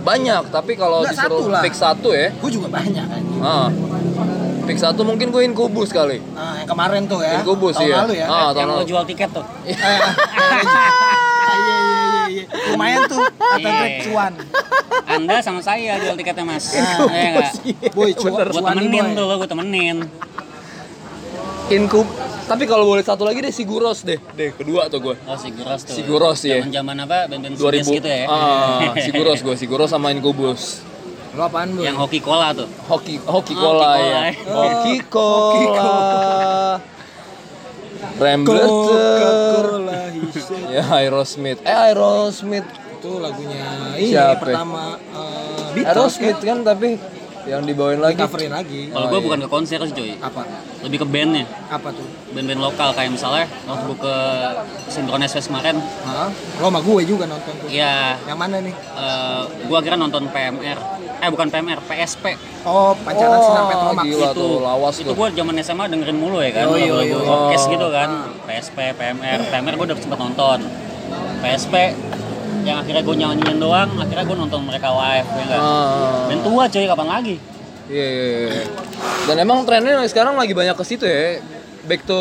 banyak, 0.00 0.42
tapi 0.48 0.72
kalau 0.80 1.04
disuruh 1.04 1.44
satu 1.44 1.52
lah. 1.52 1.60
pick 1.64 1.76
satu 1.76 2.08
ya, 2.16 2.32
gue 2.32 2.50
juga 2.52 2.72
banyak 2.72 3.04
kan. 3.04 3.22
ah, 3.44 3.68
pick 4.64 4.78
satu 4.80 5.04
mungkin 5.04 5.28
gue 5.28 5.42
Incubus 5.44 5.92
kali. 5.92 6.18
Nah, 6.32 6.64
yang 6.64 6.68
kemarin 6.68 7.02
tuh 7.04 7.20
ya. 7.20 7.40
Incubus 7.40 7.76
tahun 7.76 7.88
iya. 7.88 7.96
lalu 8.02 8.14
ya. 8.16 8.26
Ah, 8.26 8.50
tahun 8.50 8.56
yang 8.58 8.70
lalu. 8.72 8.84
jual 8.88 9.04
tiket 9.04 9.30
tuh. 9.30 9.44
Eh, 9.68 9.76
Iya 11.54 11.76
iya 11.78 12.00
iya 12.02 12.24
iya. 12.26 12.44
Lumayan 12.72 13.06
tuh 13.06 13.20
kata 13.20 13.62
Iya. 13.62 13.78
Greg 13.78 13.94
cuan. 14.08 14.32
Anda 15.04 15.36
sama 15.38 15.60
saya 15.60 16.00
jual 16.00 16.16
tiketnya 16.16 16.42
mas. 16.42 16.72
Ah, 16.74 17.06
Iya 17.06 17.28
nggak? 17.30 17.52
Boy, 17.94 18.10
cuan. 18.16 18.32
Gue 18.50 18.62
temenin 18.64 19.06
tuh 19.14 19.24
lo, 19.28 19.34
gue 19.38 19.48
temenin. 19.48 19.96
Incub. 21.70 22.08
Tapi 22.44 22.68
kalau 22.68 22.84
boleh 22.84 23.00
satu 23.00 23.24
lagi 23.24 23.40
deh 23.40 23.48
Siguros 23.48 24.04
deh, 24.04 24.20
deh 24.36 24.52
kedua 24.52 24.92
tuh 24.92 25.00
gue. 25.00 25.16
Oh 25.24 25.38
Siguros 25.38 25.80
tuh. 25.80 25.96
Siguros, 25.96 26.38
iya. 26.44 26.60
Zaman-zaman 26.60 26.96
apa? 27.08 27.18
Band-band 27.24 27.56
2000 27.56 27.88
2000 27.88 27.98
gitu 28.04 28.08
ya. 28.08 28.24
Ah, 28.28 28.92
Siguros 29.04 29.40
gue, 29.40 29.54
Siguros 29.56 29.88
sama 29.88 30.12
Incubus. 30.12 30.84
Lo 31.34 31.42
apaan, 31.44 31.68
Boy? 31.74 31.82
yang 31.82 31.96
hoki 31.96 32.18
cola 32.18 32.54
tuh. 32.54 32.70
Hoki 32.86 33.18
hoki 33.18 33.26
Hoki 33.26 33.54
cola 33.54 33.90
cola, 33.90 33.98
ya. 33.98 34.20
ya. 34.22 34.32
Hoki 34.46 34.94
Hoki 35.02 35.64
cola. 35.66 36.78
Rambler 38.14 38.62
Coca-Cola 38.62 40.00
Hise. 40.12 40.54
Ya 40.74 40.84
Aerosmith. 40.92 41.58
Eh 41.62 41.74
Aerosmith. 41.74 42.68
Itu 42.94 43.18
lagunya 43.18 43.64
ini 43.98 44.14
Siapa? 44.14 44.38
pertama 44.40 44.96
eh, 44.96 45.74
Beatles 45.74 46.14
Aerosmith 46.14 46.38
ya. 46.38 46.46
kan 46.46 46.58
tapi 46.62 46.90
yang 47.44 47.60
dibawain 47.62 48.00
lagi. 48.00 48.16
Coverin 48.16 48.54
lagi. 48.54 48.88
Kalau 48.88 49.04
Oh, 49.04 49.10
gue 49.10 49.18
iya. 49.18 49.26
bukan 49.26 49.38
ke 49.42 49.48
konser 49.50 49.76
sih 49.82 49.92
cuy. 49.92 50.12
Apa? 50.16 50.42
Lebih 50.80 50.98
ke 51.02 51.06
bandnya. 51.06 51.44
Apa 51.68 51.92
tuh? 51.92 52.06
Band-band 52.32 52.60
lokal 52.62 52.88
kayak 52.94 53.10
misalnya 53.10 53.44
waktu 53.66 53.84
gue 53.84 53.98
ke 54.00 54.16
Synchronize 54.88 55.34
Fest 55.34 55.48
kemarin. 55.50 55.76
Hah? 56.04 56.30
Lo 56.56 56.70
sama 56.70 56.80
gue 56.80 57.02
juga 57.04 57.26
nonton 57.26 57.52
tuh. 57.58 57.68
Iya. 57.68 58.16
Yang 58.24 58.38
mana 58.38 58.56
nih? 58.62 58.72
eh 58.72 59.40
gue 59.60 59.76
akhirnya 59.76 60.00
nonton 60.00 60.24
PMR. 60.30 60.78
Eh 61.24 61.30
bukan 61.30 61.48
PMR, 61.48 61.80
PSP. 61.80 62.36
Oh, 62.62 62.92
Pancaran 62.94 63.32
Oh, 63.32 63.40
Sinar 63.42 63.64
Petromak. 63.66 64.04
gila. 64.04 64.28
itu 64.28 64.36
tuh, 64.36 64.54
lawas 64.60 64.94
itu 64.94 65.08
gue 65.10 65.28
zaman 65.32 65.54
SMA 65.58 65.84
dengerin 65.88 66.16
mulu 66.16 66.38
ya 66.38 66.52
kan 66.52 66.68
orkes 66.68 67.62
Oh. 67.62 67.70
gitu 67.70 67.86
kan 67.88 68.10
PSP 68.44 68.76
PMR 68.92 69.40
PMR 69.48 69.74
gue 69.74 69.86
udah 69.86 69.96
sempet 69.96 70.18
nonton 70.18 70.58
PSP 71.40 71.74
yang 72.62 72.76
akhirnya 72.78 73.00
gue 73.00 73.14
nyanyiin 73.14 73.56
doang 73.56 73.88
akhirnya 73.94 74.24
gue 74.24 74.36
nonton 74.38 74.60
mereka 74.62 74.88
live 74.90 75.24
ya 75.26 75.42
enggak 75.42 75.60
Ah. 75.60 76.24
dan 76.26 76.38
tua 76.40 76.64
cuy 76.66 76.84
kapan 76.84 77.08
lagi 77.10 77.36
Iya, 77.84 78.00
iya, 78.06 78.24
iya. 78.48 78.62
Dan 79.22 79.36
emang 79.38 79.60
trennya 79.62 80.00
sekarang 80.04 80.32
lagi 80.34 80.52
banyak 80.52 80.72
ke 80.72 80.84
situ 80.86 81.04
ya. 81.04 81.36
Back 81.84 82.04
to 82.04 82.16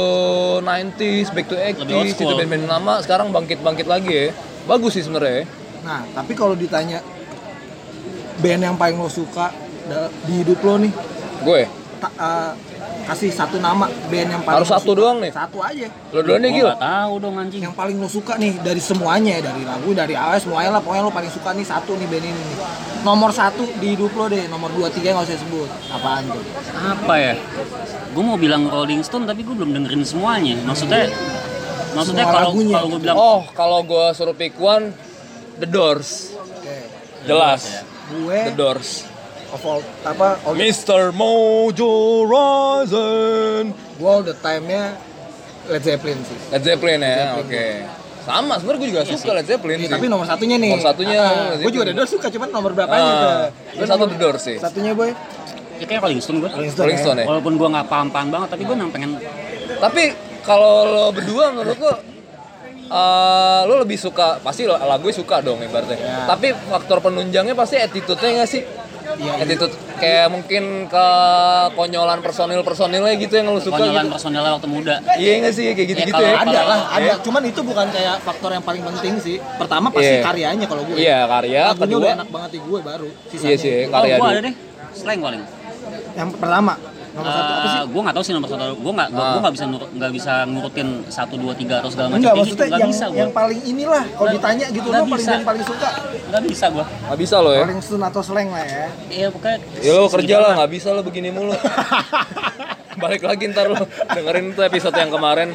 90s, 0.59 1.31
back 1.31 1.47
to 1.47 1.55
Lebih 1.55 1.71
old 1.93 2.03
80s, 2.05 2.19
itu 2.19 2.33
band-band 2.35 2.67
lama 2.67 2.93
sekarang 2.99 3.31
bangkit-bangkit 3.31 3.87
lagi 3.87 4.11
ya. 4.11 4.27
Bagus 4.63 4.91
sih 4.91 5.03
sebenarnya. 5.03 5.39
ya. 5.39 5.43
Nah, 5.81 6.03
tapi 6.11 6.31
kalau 6.33 6.51
ditanya 6.53 6.99
band 8.38 8.62
yang 8.63 8.76
paling 8.76 8.96
lo 8.96 9.08
suka 9.08 9.52
di 10.24 10.34
hidup 10.39 10.60
lo 10.60 10.80
nih, 10.80 10.91
Gue, 11.41 11.67
ta- 11.98 12.15
eh, 12.15 12.52
kasih 13.04 13.30
satu 13.30 13.60
nama 13.60 13.84
band 14.08 14.30
yang 14.30 14.41
paling 14.41 14.63
Harus 14.63 14.69
lo 14.69 14.74
satu 14.74 14.89
suka. 14.89 14.98
doang 14.98 15.17
nih? 15.19 15.30
Satu 15.30 15.58
aja. 15.60 15.88
lo 16.10 16.19
duluan 16.19 16.39
nih 16.39 16.52
gue 16.52 16.63
Gil. 16.63 16.72
tahu 16.74 17.13
dong 17.19 17.36
anjing 17.36 17.62
Yang 17.62 17.76
paling 17.76 17.98
lo 17.98 18.08
suka 18.08 18.34
nih 18.36 18.56
dari 18.58 18.80
semuanya, 18.80 19.36
dari 19.39 19.62
lagu, 19.62 19.91
dari 19.91 20.15
awal 20.15 20.38
semuanya 20.38 20.69
lah. 20.72 20.82
Pokoknya 20.82 21.04
lo 21.04 21.12
paling 21.12 21.30
suka 21.30 21.52
nih 21.52 21.63
satu 21.63 21.91
nih 21.93 22.08
band 22.08 22.24
ini 22.24 22.41
nih. 22.41 22.58
Nomor 23.04 23.30
satu 23.30 23.67
di 23.76 23.88
hidup 23.91 24.12
lo 24.13 24.26
deh, 24.26 24.48
nomor 24.48 24.72
dua 24.72 24.88
tiga 24.88 25.12
nggak 25.12 25.26
usah 25.26 25.36
sebut. 25.38 25.69
Apaan 25.89 26.24
tuh? 26.26 26.43
apa 26.74 27.15
ya 27.15 27.34
gue 28.10 28.22
mau 28.22 28.36
bilang 28.36 28.65
Rolling 28.65 29.02
Stone 29.02 29.26
tapi 29.26 29.41
gue 29.41 29.52
belum 29.52 29.74
dengerin 29.74 30.04
semuanya 30.04 30.54
maksudnya 30.62 31.10
maksudnya 31.91 32.24
Semua 32.24 32.36
kalau 32.36 32.50
lagunya. 32.52 32.74
kalau 32.74 32.88
gue 32.88 33.00
bilang 33.00 33.17
Oh, 33.17 33.39
kalau 33.52 33.80
gue 33.82 34.06
suruh 34.13 34.34
pick 34.34 34.54
one, 34.56 34.93
The 35.56 35.65
Doors. 35.65 36.34
Oke. 36.36 36.76
Jelas. 37.24 37.82
Gue 38.05 38.39
The 38.45 38.55
Doors. 38.55 38.91
of 39.49 39.61
all 39.61 39.81
apa 40.01 40.41
all 40.41 40.51
the, 40.51 40.65
Mr. 40.65 41.13
Mojo 41.13 41.93
Rising. 42.25 43.69
gue 43.71 44.09
all 44.09 44.21
the 44.21 44.33
time-nya 44.35 44.97
Led 45.65 45.79
Zeppelin 45.79 46.17
sih. 46.19 46.37
Led 46.49 46.59
Zeppelin 46.61 46.99
ya, 46.99 47.37
oke. 47.37 47.65
Sama, 48.19 48.55
sebenarnya 48.55 48.79
gue 48.79 48.89
juga 48.89 49.01
suka 49.05 49.31
Led 49.33 49.45
Zeppelin 49.45 49.77
Iya, 49.77 49.85
sih. 49.85 49.91
tapi 49.91 50.05
nomor 50.07 50.25
satunya 50.25 50.55
nih. 50.57 50.71
Nomor 50.71 50.83
satunya 50.85 51.21
Led 51.53 51.61
gue 51.61 51.71
juga 51.71 51.83
ada 51.85 51.93
dua 51.93 52.07
suka, 52.09 52.27
cuman 52.29 52.49
nomor 52.49 52.71
berapa 52.73 52.89
aja 52.89 53.03
Ah, 53.03 53.13
tuh? 53.13 53.31
gue 53.73 53.87
satu 53.87 54.03
The 54.05 54.17
Doors 54.17 54.41
sih. 54.41 54.57
Satunya 54.57 54.91
boy. 54.91 55.11
ya 55.73 55.85
kayak 55.85 56.01
Rolling 56.01 56.19
Stone 56.19 56.39
gue 56.39 56.49
Rolling 56.49 56.69
Stone. 56.69 56.85
Rolling 56.85 56.99
Stone 56.99 57.17
ya. 57.17 57.25
walaupun 57.25 57.53
gue 57.53 57.67
nggak 57.67 57.87
paham-paham 57.87 58.27
banget 58.29 58.49
tapi 58.49 58.63
gue 58.63 58.75
memang 58.75 58.91
pengen 58.91 59.11
Tapi 59.75 60.03
kalau 60.41 60.73
lo 60.85 61.05
berdua 61.11 61.45
menurut 61.51 61.77
lo 61.77 61.91
eh, 62.93 63.62
lo 63.65 63.75
lebih 63.79 63.97
suka 63.97 64.38
pasti 64.39 64.63
lo- 64.63 64.77
lagu 64.77 65.10
suka 65.10 65.41
dong 65.41 65.58
ibaratnya. 65.60 65.97
Ya. 65.97 66.17
Tapi 66.25 66.53
faktor 66.53 67.01
penunjangnya 67.01 67.53
pasti 67.53 67.75
attitude-nya 67.75 68.29
nggak 68.38 68.47
sih? 68.47 68.62
Iya. 69.13 69.34
Attitude 69.41 69.73
kayak 69.95 70.27
mungkin 70.27 70.63
ke 70.88 71.08
konyolan 71.71 72.19
personil-personilnya 72.19 73.13
gitu 73.15 73.34
yang 73.36 73.47
lo 73.47 73.60
suka 73.60 73.77
konyolan 73.77 74.06
gitu. 74.06 74.13
personelnya 74.13 74.51
waktu 74.51 74.67
muda 74.67 74.95
Iya 75.13 75.32
nggak 75.39 75.53
sih 75.53 75.65
kayak 75.69 75.88
gitu-gitu 75.88 76.13
kalau- 76.13 76.29
ya? 76.29 76.39
Ada 76.39 76.60
lah, 76.63 76.79
ada. 76.88 77.03
Iya. 77.03 77.13
Cuman 77.19 77.41
itu 77.43 77.62
bukan 77.62 77.88
kayak 77.89 78.15
faktor 78.21 78.49
yang 78.51 78.63
paling 78.63 78.82
penting 78.84 79.13
sih. 79.19 79.38
Pertama 79.53 79.89
pasti 79.89 80.13
Iya. 80.13 80.23
karyanya 80.23 80.65
kalau 80.65 80.82
gue. 80.84 80.95
Iya 80.95 81.19
karya, 81.25 81.62
Lagunya 81.67 81.82
kedua 81.84 81.99
udah 81.99 82.13
enak 82.15 82.29
banget 82.32 82.49
di 82.49 82.60
gue 82.60 82.79
baru. 82.82 83.10
Sisanya. 83.27 83.45
iya 83.45 83.56
sih 83.56 83.75
oh 83.82 83.91
karya 83.91 84.08
gue 84.10 84.19
dulu. 84.19 84.32
ada 84.32 84.41
deh 84.41 84.56
slang 84.93 85.19
paling 85.19 85.41
Yang 86.13 86.29
pertama 86.38 86.73
nomor 87.13 87.30
satu 87.30 87.52
apa 87.54 87.67
sih? 87.67 87.80
gue 87.86 88.02
nggak 88.02 88.15
tahu 88.15 88.23
sih 88.23 88.34
nomor 88.34 88.47
satu. 88.47 88.63
Gue 88.76 88.91
nggak 88.91 89.10
Ah. 89.10 89.21
gue 89.30 89.39
nggak 89.39 89.54
bisa 89.54 89.65
nur- 89.65 89.89
nggak 89.91 90.12
bisa 90.12 90.34
ngurutin 90.43 90.88
satu 91.08 91.36
dua 91.36 91.54
tiga 91.54 91.76
atau 91.78 91.89
segala 91.89 92.08
macam 92.10 92.19
Enggak, 92.19 92.34
kayak 92.34 92.41
maksudnya 92.41 92.58
gitu 92.58 92.67
nggak 92.67 92.82
yang 92.82 92.91
bisa 92.91 93.06
gue 93.06 93.19
yang 93.19 93.32
paling 93.32 93.60
inilah 93.63 94.04
kalau 94.10 94.30
ditanya 94.32 94.65
gitu 94.67 94.88
nggak 94.88 94.99
lo 94.99 95.06
paling 95.08 95.28
band 95.28 95.43
paling 95.43 95.63
suka? 95.63 95.89
Nggak 96.26 96.43
bisa 96.43 96.65
gue 96.67 96.86
Nggak 97.04 97.19
bisa 97.19 97.36
lo 97.38 97.52
ya? 97.52 97.63
Rolling 97.63 97.82
Stone 97.82 98.04
atau 98.04 98.21
Slang 98.21 98.49
lah 98.49 98.63
ya. 98.63 98.86
iya 99.08 99.28
pokoknya 99.30 99.58
Ya 99.80 99.91
lo 99.93 100.06
kerja 100.08 100.36
lah, 100.39 100.52
nggak 100.56 100.71
bisa 100.71 100.88
lo 100.89 101.02
begini 101.02 101.30
mulu. 101.30 101.54
Balik 102.95 103.21
lagi 103.21 103.43
ntar 103.47 103.67
lo 103.67 103.84
dengerin 104.08 104.52
tuh 104.52 104.63
episode 104.63 104.93
yang 104.93 105.10
kemarin. 105.10 105.49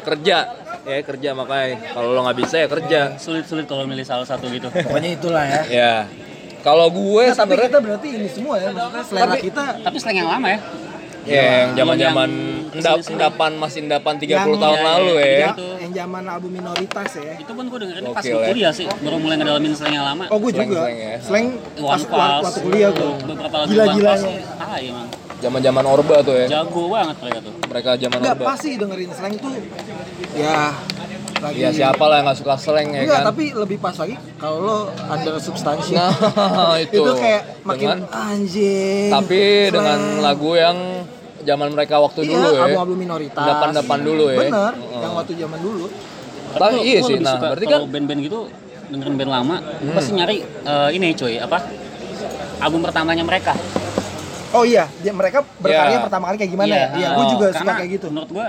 Kerja. 0.00 0.36
Ya 0.84 1.02
kerja 1.02 1.30
makanya. 1.32 1.84
Kalau 1.90 2.10
lo 2.10 2.20
nggak 2.22 2.38
bisa 2.38 2.54
ya 2.56 2.66
kerja. 2.66 3.00
Sulit 3.16 3.44
sulit 3.44 3.64
kalau 3.64 3.84
milih 3.84 4.02
salah 4.02 4.24
satu 4.24 4.48
gitu. 4.48 4.68
Pokoknya 4.68 5.10
itulah 5.12 5.44
ya. 5.44 5.60
ya 5.66 5.92
kalau 6.60 6.86
gue 6.88 7.24
Nah, 7.24 7.32
tapi 7.32 7.44
sebenarnya 7.48 7.68
kita 7.68 7.80
berarti 7.80 8.08
ini 8.10 8.28
semua 8.28 8.54
ya, 8.56 8.68
maksudnya 8.68 9.04
selera 9.04 9.24
Tapi- 9.28 9.42
kita 9.44 9.62
tapi 9.80 9.96
slang 9.96 10.16
yang 10.16 10.28
lama 10.28 10.48
ya 10.48 10.60
ya 11.28 11.44
yang 11.44 11.70
zaman 11.76 11.96
zaman 11.98 12.30
Yang 12.32 12.74
endap 12.74 12.88
ke 12.88 12.96
sini-sini. 12.98 13.12
endapan 13.12 13.50
masih 13.54 13.78
endapan 13.82 14.14
30 14.16 14.32
Yang- 14.48 14.48
tahun 14.58 14.78
ya, 14.78 14.86
lalu 14.88 15.12
ya, 15.12 15.20
ya 15.20 15.36
yang, 15.38 15.56
yang 15.78 15.92
zaman 15.94 16.22
album 16.26 16.50
minoritas 16.50 17.10
ya. 17.14 17.34
itu 17.36 17.52
pun 17.52 17.64
gue 17.66 17.78
dengerin 17.78 18.04
pas 18.08 18.22
gue 18.22 18.32
ya. 18.32 18.46
kuliah 18.48 18.72
sih 18.72 18.86
baru 18.88 19.16
mulai 19.18 19.36
ngedalamin 19.36 19.72
slang 19.72 19.92
yang 19.92 20.06
lama 20.06 20.24
Oh 20.26 20.38
gue 20.38 20.50
Slang- 20.50 20.64
juga. 20.66 20.80
slang 20.80 20.96
ya. 20.96 21.14
Slang 21.20 21.46
pas 21.52 21.84
One 21.84 22.04
Pulse, 22.06 22.42
waktu 22.42 22.60
kuliah 22.62 22.90
gue. 22.90 23.10
beberapa 23.26 23.56
lagu 23.58 23.70
Pulse, 24.00 24.28
ah 24.56 24.76
emang 24.80 25.06
zaman 25.38 25.60
zaman 25.60 25.84
orba 25.86 26.14
tuh 26.18 26.34
ya 26.34 26.46
jago 26.50 26.82
banget 26.88 27.16
mereka 27.20 27.38
tuh 27.38 27.52
mereka 27.62 27.90
zaman 27.94 28.16
Enggak 28.18 28.34
orba 28.34 28.44
pasti 28.48 28.68
dengerin 28.74 29.10
slang 29.12 29.34
tuh 29.36 29.52
ya 30.34 30.56
lagi 31.40 31.58
ya 31.58 31.70
siapa 31.70 32.02
lah 32.02 32.16
yang 32.18 32.26
nggak 32.26 32.38
suka 32.38 32.54
slang 32.54 32.88
ya 32.88 33.00
Enggak, 33.00 33.16
kan 33.16 33.28
tapi 33.30 33.44
lebih 33.52 33.78
pas 33.78 33.94
lagi 33.94 34.14
kalau 34.36 34.58
lo 34.58 34.76
ada 34.90 35.32
substansi. 35.38 35.92
nah 35.94 36.10
itu, 36.84 36.98
itu 36.98 37.12
kayak 37.14 37.42
makin 37.62 37.86
Dengan- 37.88 38.02
anjing. 38.10 39.08
tapi 39.08 39.40
slang. 39.40 39.72
dengan 39.72 39.98
lagu 40.20 40.50
yang 40.52 40.78
zaman 41.40 41.68
mereka 41.70 41.94
waktu 41.96 42.20
iya, 42.22 42.34
dulu 42.34 42.48
ya 42.50 42.60
album-album 42.62 42.98
minoritas. 42.98 43.40
Endapan-endapan 43.40 43.98
dulu 44.02 44.24
ya. 44.26 44.38
Bener, 44.38 44.72
Heeh. 44.74 45.00
yang 45.00 45.12
waktu 45.14 45.32
zaman 45.34 45.58
dulu. 45.58 45.86
Tapi 46.48 46.74
iya 46.82 46.98
sih, 47.00 47.14
lebih 47.14 47.24
nah, 47.24 47.32
suka 47.32 47.46
berarti 47.48 47.66
kan- 47.66 47.80
Hmm. 47.80 47.92
band-band 47.94 48.20
gitu 48.20 48.38
dengerin 48.88 49.14
band 49.16 49.30
lama, 49.30 49.56
gua 49.60 49.92
pasti 49.94 50.10
nyari 50.12 50.36
eh, 50.42 50.88
ini 50.92 51.08
coy, 51.12 51.34
apa? 51.36 51.58
Album 52.58 52.80
pertamanya 52.82 53.22
mereka. 53.22 53.52
Oh 54.48 54.64
iya, 54.64 54.88
dia, 54.98 55.12
mereka 55.12 55.44
berkarya 55.56 55.94
Iya. 55.94 56.02
pertama 56.02 56.24
kali 56.26 56.36
kayak 56.40 56.52
gimana 56.52 56.72
ya? 56.72 56.88
Iya, 56.90 57.08
gue 57.12 57.20
Oh, 57.22 57.30
juga 57.30 57.46
suka 57.52 57.72
kayak 57.76 57.90
gitu. 57.94 58.06
Menurut 58.08 58.30
gua 58.32 58.46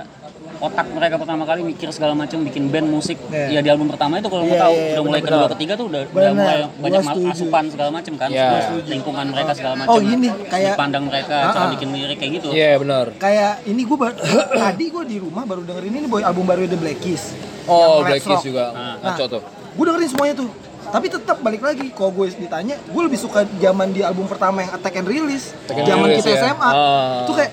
otak 0.60 0.86
mereka 0.89 1.15
pertama 1.15 1.43
kali 1.43 1.62
mikir 1.63 1.88
segala 1.89 2.12
macam 2.13 2.39
bikin 2.41 2.67
band 2.67 2.86
musik 2.86 3.15
Iya. 3.30 3.48
ya 3.50 3.60
di 3.62 3.70
album 3.70 3.88
pertama 3.88 4.18
itu 4.18 4.28
kalau 4.28 4.43
mau 4.43 4.51
Iya, 4.51 4.62
tahu 4.62 4.74
iya, 4.74 4.88
udah 4.89 5.01
mulai 5.01 5.20
benar-benar. 5.20 5.39
kedua 5.39 5.55
ketiga 5.55 5.74
tuh 5.74 5.86
udah, 5.86 6.01
udah 6.01 6.14
Benar, 6.14 6.34
mulai 6.36 6.57
banyak 6.76 7.01
setuju. 7.01 7.28
asupan 7.32 7.64
segala 7.68 7.89
macam 7.89 8.14
kan 8.16 8.30
Iya. 8.30 8.47
Terus 8.49 8.86
lingkungan 8.86 9.26
mereka 9.30 9.51
segala 9.53 9.74
macam 9.78 9.89
Oh, 9.89 9.99
gini, 9.99 10.28
kayak- 10.45 10.76
pandang 10.76 11.03
mereka 11.05 11.36
Ah, 11.38 11.51
cara 11.51 11.66
ah. 11.66 11.72
bikin 11.72 11.88
lirik 11.89 12.18
kayak 12.18 12.32
gitu 12.36 12.47
Iya 12.51 12.72
benar. 12.76 13.05
Kayak 13.16 13.51
ini 13.64 13.82
gue 13.82 13.97
tadi 14.64 14.86
gue 14.86 15.03
di 15.05 15.18
rumah 15.18 15.43
baru 15.43 15.62
dengerin 15.64 15.93
ini 15.95 16.07
boy 16.07 16.22
album 16.22 16.43
baru 16.43 16.66
The 16.66 16.76
Black 16.76 16.99
Keys. 16.99 17.24
Oh, 17.66 18.01
Black 18.01 18.20
Keys 18.22 18.43
juga 18.43 18.66
Nah. 18.70 18.95
ngaco 19.01 19.26
tuh. 19.30 19.41
Gue 19.72 19.84
dengerin 19.86 20.10
semuanya 20.10 20.36
tuh. 20.38 20.49
Tapi 20.82 21.05
tetap 21.05 21.38
balik 21.39 21.62
lagi, 21.62 21.93
kalau 21.93 22.10
gue 22.12 22.34
ditanya, 22.34 22.74
gue 22.82 23.01
lebih 23.05 23.16
suka 23.16 23.45
zaman 23.55 23.93
di 23.93 24.01
album 24.01 24.26
pertama 24.26 24.60
yang 24.60 24.74
Attack 24.74 24.97
and 24.97 25.05
Release, 25.05 25.53
zaman 25.70 26.10
kita 26.12 26.34
ya. 26.34 26.49
SMA. 26.49 26.66
Ah. 26.66 27.22
Itu 27.22 27.32
kayak 27.32 27.51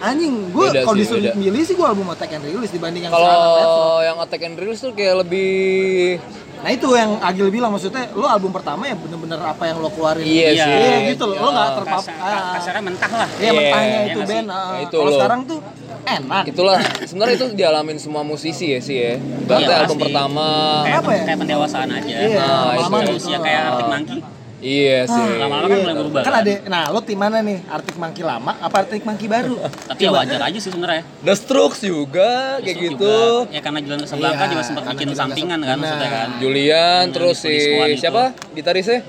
anjing, 0.00 0.32
gue 0.48 0.66
kalau 0.80 0.96
disuruh 0.96 1.20
beda. 1.22 1.36
milih 1.36 1.60
sih 1.60 1.72
gue 1.72 1.84
album 1.84 2.08
Attack 2.08 2.32
and 2.32 2.44
Release 2.46 2.72
dibanding 2.72 3.02
yang. 3.04 3.12
Kalau 3.12 4.00
yang 4.00 4.16
Attack 4.18 4.42
and 4.42 4.56
Release 4.56 4.80
tuh 4.80 4.92
kayak 4.92 5.20
lebih 5.20 6.16
Nah 6.60 6.68
itu 6.68 6.92
yang 6.92 7.16
Agil 7.18 7.48
bilang 7.48 7.72
maksudnya 7.72 8.12
lo 8.12 8.28
album 8.28 8.52
pertama 8.52 8.84
ya 8.84 8.92
bener-bener 8.92 9.40
apa 9.40 9.64
yang 9.64 9.80
lo 9.80 9.88
keluarin. 9.88 10.20
Iya 10.22 10.48
Iya. 10.50 10.60
sih. 10.60 10.76
Iya 10.76 10.98
gitu 11.10 11.24
loh. 11.24 11.36
Lo 11.38 11.48
nggak 11.48 11.56
Kasar- 11.56 11.78
terpapar. 11.78 12.12
ah, 12.20 12.44
kasarnya 12.52 12.82
mentah 12.82 13.12
lah 13.14 13.28
Iya 13.30 13.40
Iya, 13.40 13.52
mentahnya 13.54 13.88
iya 13.88 14.00
itu 14.06 14.20
band. 14.20 14.44
ah. 14.44 14.44
Nah, 14.52 14.78
itu 14.78 14.96
Kalau 14.98 15.12
sekarang 15.14 15.40
tuh 15.46 15.58
enak. 16.02 16.42
Itulah 16.46 16.76
sebenarnya 17.02 17.34
itu 17.34 17.46
dialamin 17.54 17.96
semua 17.96 18.20
musisi 18.22 18.66
ya 18.66 18.80
sih 18.82 18.92
ya. 18.94 19.12
Berarti 19.42 19.64
Iya, 19.64 19.76
album 19.78 19.96
pasti. 19.96 20.04
pertama. 20.06 20.46
kayak, 20.46 20.84
Kenapa 20.86 21.10
ya? 21.10 21.22
kayak 21.24 21.38
pendewasaan 21.40 21.88
aja 21.90 22.12
Iya, 22.12 22.28
Nah, 22.36 22.48
lama-lama 22.76 22.96
itu. 22.98 23.04
gitu. 23.06 23.16
usia 23.18 23.38
kayak 23.38 23.60
Arctic 23.62 23.88
Monkey 23.88 24.18
Iya 24.60 25.04
sih. 25.04 25.24
lama-lama 25.34 25.66
kan 25.66 25.78
mulai 25.80 25.96
berubah 25.96 26.20
Kan 26.20 26.32
kan? 26.32 26.42
ada, 26.42 26.52
nah 26.66 26.82
lo 26.86 27.00
tim 27.00 27.16
mana 27.16 27.40
nih? 27.40 27.64
Artik 27.66 27.96
Mangki 27.96 28.20
lama 28.20 28.52
apa 28.54 28.76
Artik 28.78 29.02
Mangki 29.02 29.24
baru? 29.24 29.56
tapi 29.88 30.00
ya 30.00 30.10
wajar 30.10 30.40
aja 30.42 30.54
sih 30.54 30.68
sebenarnya 30.68 31.00
The 31.20 31.32
Strokes 31.32 31.80
juga 31.80 32.30
kayak 32.58 32.76
Justru 32.76 32.84
gitu. 32.92 33.08
juga, 33.40 33.48
ya 33.48 33.60
karena 33.60 33.78
Julian 33.80 34.00
Casablanca 34.00 34.36
Iya, 34.38 34.50
juga 34.50 34.62
sempat 34.62 34.82
bikin 34.86 35.06
Julian 35.06 35.16
sampingan 35.18 35.58
kan 35.60 35.76
maksudnya 35.76 36.08
kan 36.10 36.28
Julian 36.38 37.04
terus 37.08 37.36
si 37.38 37.54
siapa? 37.96 38.36
Gitarisnya? 38.52 39.00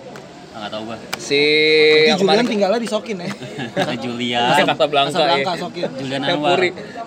Ah, 0.51 0.57
nggak 0.61 0.71
tahu 0.71 0.83
gua 0.85 0.95
Si 1.17 1.35
yang 2.05 2.15
Julian 2.15 2.17
kemarin 2.17 2.45
tinggalnya 2.45 2.79
di 2.79 2.87
Sokin 2.87 3.17
ya. 3.17 3.29
Julian 3.97 4.47
Masih 4.47 4.63
Casablanca, 4.65 5.11
Casablanca, 5.13 5.51
ya. 5.51 5.59
Sokin. 5.59 5.89
Julian 5.97 6.21
Anwar. 6.25 6.59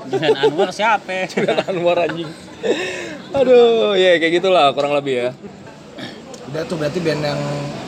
Julian 0.04 0.36
Anwar 0.38 0.68
siapa 0.70 1.12
Julian 1.32 1.60
Anwar 1.62 1.96
anjing. 2.02 2.28
Aduh, 3.32 3.92
ya 3.94 4.16
kayak 4.16 4.32
gitulah 4.34 4.68
kurang 4.70 4.92
lebih 4.92 5.14
ya. 5.16 5.28
Udah 6.54 6.62
tuh 6.64 6.76
berarti 6.78 7.02
band 7.02 7.18
yang 7.20 7.40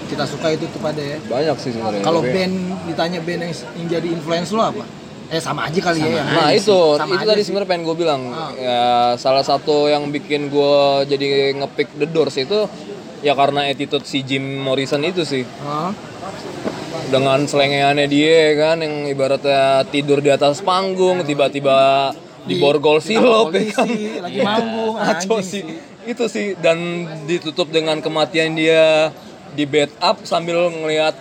kita 0.07 0.27
suka 0.27 0.51
itu 0.51 0.67
tuh 0.67 0.83
pada 0.83 0.99
ya. 0.99 1.23
Banyak 1.23 1.57
sih 1.57 1.71
sebenarnya. 1.71 2.03
Kalau 2.03 2.19
band 2.21 2.55
ditanya 2.85 3.19
band 3.23 3.41
yang, 3.41 3.53
yang 3.55 3.87
jadi 3.89 4.09
influence 4.11 4.51
lo 4.51 4.62
apa? 4.67 4.83
Eh 5.27 5.39
sama 5.39 5.67
aja 5.67 5.79
kali 5.81 6.03
ya 6.03 6.19
yang 6.19 6.27
Nah 6.27 6.51
lain 6.51 6.59
itu, 6.59 6.67
sih. 6.67 6.99
Sama 6.99 7.12
itu 7.14 7.25
tadi 7.25 7.43
sebenarnya 7.43 7.69
pengen 7.69 7.83
gue 7.83 7.97
bilang 7.97 8.23
Ah. 8.27 8.51
ya 8.53 8.83
salah 9.17 9.43
satu 9.43 9.87
yang 9.87 10.11
bikin 10.11 10.51
gue 10.51 10.75
jadi 11.07 11.27
ngepick 11.57 11.95
The 11.95 12.07
Doors 12.07 12.37
itu 12.37 12.67
ya 13.23 13.35
karena 13.35 13.67
attitude 13.67 14.03
si 14.03 14.23
Jim 14.23 14.43
Morrison 14.59 15.03
itu 15.03 15.23
sih 15.23 15.43
Hah? 15.62 15.91
dengan 17.07 17.43
selengeannya 17.43 18.07
dia 18.07 18.55
kan 18.55 18.79
yang 18.79 19.07
ibaratnya 19.07 19.87
tidur 19.87 20.19
di 20.19 20.31
atas 20.31 20.59
panggung 20.59 21.23
tiba-tiba 21.23 22.11
di 22.43 22.59
borgol 22.59 22.99
sirup 22.99 23.51
ya 23.51 23.67
kan. 23.73 23.87
lagi 24.23 24.39
manggung, 24.41 24.95
anjing 25.03 25.43
sih. 25.43 25.62
Itu 26.07 26.30
sih 26.30 26.54
dan 26.62 26.78
ditutup 27.26 27.68
dengan 27.74 27.98
kematian 27.98 28.54
dia 28.54 29.11
di 29.59 29.66
bed 29.66 29.90
up 29.98 30.22
sambil 30.22 30.70
ngelihat 30.70 31.18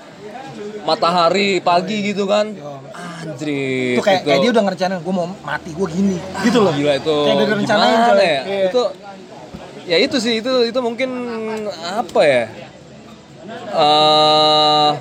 matahari 0.86 1.57
pagi 1.59 2.13
gitu 2.13 2.29
kan. 2.29 2.53
Anjir. 2.93 3.97
Itu 3.97 4.05
kayak, 4.05 4.21
kayak 4.23 4.39
dia 4.45 4.51
udah 4.53 4.63
ngerencanain 4.69 5.01
gue 5.01 5.13
mau 5.13 5.27
mati 5.41 5.73
gue 5.73 5.88
gini. 5.89 6.17
Gitu 6.45 6.59
loh. 6.61 6.71
Gila 6.71 6.93
itu. 7.01 7.17
Kayak 7.25 7.38
udah 7.41 7.57
gimana 7.57 8.23
ya? 8.23 8.41
Iya. 8.45 8.65
Itu 8.69 8.81
ya 9.86 9.97
itu 10.01 10.17
sih 10.21 10.33
itu 10.41 10.51
itu 10.69 10.79
mungkin 10.81 11.09
apa 11.81 12.21
ya? 12.25 12.43
eh 13.75 14.91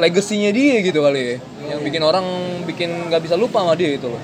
legasinya 0.00 0.48
dia 0.52 0.80
gitu 0.84 1.00
kali 1.00 1.20
ya. 1.20 1.36
Yang 1.76 1.80
bikin 1.88 2.02
orang 2.04 2.26
bikin 2.68 2.90
nggak 3.08 3.24
bisa 3.24 3.36
lupa 3.40 3.64
sama 3.64 3.72
dia 3.76 3.96
itu 3.96 4.08
loh. 4.08 4.20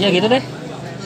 ya 0.00 0.08
gitu 0.08 0.26
deh 0.32 0.42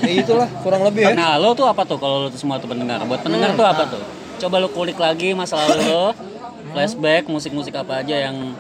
Ya 0.01 0.13
itulah 0.17 0.49
kurang 0.61 0.83
lebih 0.83 1.03
ya. 1.03 1.13
nah 1.13 1.37
lo 1.37 1.53
tuh 1.53 1.65
apa 1.65 1.83
tuh 1.83 1.97
kalau 1.97 2.25
lo 2.25 2.29
tuh 2.29 2.37
semua 2.37 2.57
tuh 2.57 2.67
pendengar 2.67 2.99
buat 3.05 3.21
pendengar 3.21 3.53
tuh 3.53 3.63
apa 3.65 3.83
tuh 3.87 4.03
coba 4.37 4.57
lo 4.59 4.69
kulik 4.69 4.97
lagi 4.97 5.31
masa 5.33 5.55
lalu 5.57 5.85
lo 5.85 6.11
flashback 6.71 7.27
musik-musik 7.27 7.71
apa 7.73 8.03
aja 8.03 8.17
yang 8.25 8.53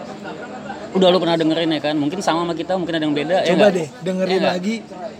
udah 0.95 1.11
lo 1.11 1.19
pernah 1.19 1.35
dengerin 1.35 1.67
ya 1.69 1.83
kan 1.83 1.95
mungkin 1.95 2.23
sama 2.23 2.47
sama 2.47 2.55
kita 2.55 2.79
mungkin 2.79 2.95
ada 2.95 3.03
yang 3.03 3.13
beda 3.13 3.37
ya 3.41 3.51
Coba 3.51 3.59
nggak? 3.61 3.73
deh 3.73 3.89
dengerin 4.01 4.39
Ya 4.39 4.47
lagi 4.49 4.75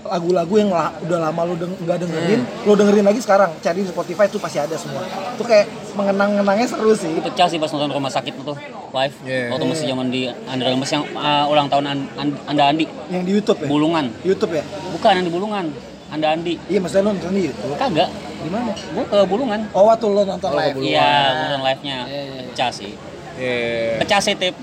lagu-lagu 0.05 0.55
yang 0.55 0.71
la- 0.71 0.95
udah 1.01 1.19
lama 1.19 1.41
lu 1.43 1.55
deng- 1.57 1.75
nggak 1.75 1.99
dengerin, 1.99 2.41
lo 2.63 2.73
dengerin 2.77 3.03
lagi 3.03 3.19
sekarang. 3.19 3.51
Cari 3.59 3.81
di 3.81 3.89
Spotify 3.89 4.29
tuh 4.29 4.37
pasti 4.37 4.61
ada 4.61 4.77
semua. 4.77 5.01
Itu 5.01 5.41
kayak 5.43 5.65
mengenang-kenangnya 5.97 6.67
seru 6.69 6.93
sih. 6.93 7.09
Pecah 7.19 7.49
sih 7.49 7.57
pas 7.57 7.67
nonton 7.67 7.89
rumah 7.91 8.13
sakit 8.13 8.37
tuh 8.37 8.53
live 8.93 9.17
Iya. 9.25 9.49
waktu 9.49 9.65
masih 9.65 9.87
zaman 9.89 10.07
di 10.09 10.29
Andra 10.45 10.69
Lemes 10.69 10.87
yang 10.87 11.09
uh, 11.11 11.49
ulang 11.49 11.67
tahun 11.67 11.85
An- 11.89 12.09
An- 12.15 12.39
Anda 12.47 12.63
Andi 12.69 12.85
Yang 13.09 13.23
di 13.25 13.33
YouTube 13.33 13.59
ya? 13.59 13.67
Bulungan 13.67 14.05
YouTube 14.23 14.53
ya? 14.53 14.63
bukan 14.93 15.11
yang 15.11 15.25
di 15.25 15.33
Bulungan 15.33 15.65
Anda 16.15 16.29
Andi 16.31 16.55
Iya, 16.65 16.79
maksudnya 16.79 17.03
lo 17.03 17.11
nonton 17.11 17.33
di 17.33 17.43
YouTube. 17.45 17.75
kagak 17.75 18.09
Di 18.39 18.49
mana? 18.49 18.71
gue 18.71 19.05
ke 19.05 19.19
Bulungan 19.27 19.61
Oh, 19.73 19.85
waktu 19.85 20.07
lo 20.07 20.23
nonton 20.23 20.51
live. 20.53 20.77
iya 20.81 21.11
nonton 21.35 21.61
live 21.63 21.83
nya 21.83 21.97
pecah 22.47 22.71
sih 22.71 22.93
Iya. 23.35 23.99
pecah 23.99 24.21
sih 24.23 24.35
tip 24.35 24.55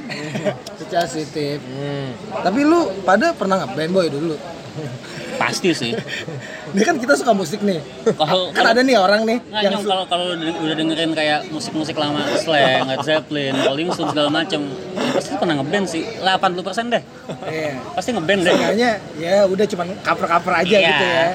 Secara 0.74 1.04
positif. 1.06 1.60
Hmm. 1.62 2.10
Tapi 2.42 2.60
lu 2.64 2.80
pada 3.04 3.32
pernah 3.32 3.60
ngeband 3.60 3.92
boy 3.92 4.08
dulu? 4.08 4.36
pasti 5.34 5.72
sih 5.72 5.92
Ini 6.72 6.82
kan 6.82 6.96
kita 6.96 7.14
suka 7.14 7.32
musik 7.32 7.60
nih. 7.60 7.84
kalau 8.16 8.48
Kan 8.50 8.64
ada 8.66 8.80
nih 8.80 8.96
orang 8.96 9.22
nih 9.22 9.38
Nggak, 9.42 9.62
yang 9.62 9.84
kalau 9.84 10.06
kalau 10.06 10.26
udah 10.34 10.72
dengerin 10.74 11.12
kayak 11.12 11.48
musik-musik 11.48 11.94
lama 11.94 12.24
Slang, 12.36 12.88
Led 12.88 13.02
Zeppelin, 13.02 13.54
Rolling 13.62 13.92
Stones 13.92 14.12
segala 14.12 14.30
macem 14.30 14.66
ya 14.92 15.10
pasti 15.12 15.36
pernah 15.36 15.56
ngeband 15.58 15.86
sih 15.86 16.04
80% 16.18 16.56
deh 16.90 17.04
Iya. 17.44 17.72
pasti 17.92 18.10
ngeband 18.12 18.42
deh 18.42 18.54
Kayaknya 18.54 18.90
ya 19.16 19.44
udah 19.44 19.66
cuman 19.68 19.88
cover-cover 20.00 20.54
aja 20.58 20.72
Iya. 20.74 20.88
gitu 20.88 21.06
ya. 21.06 21.28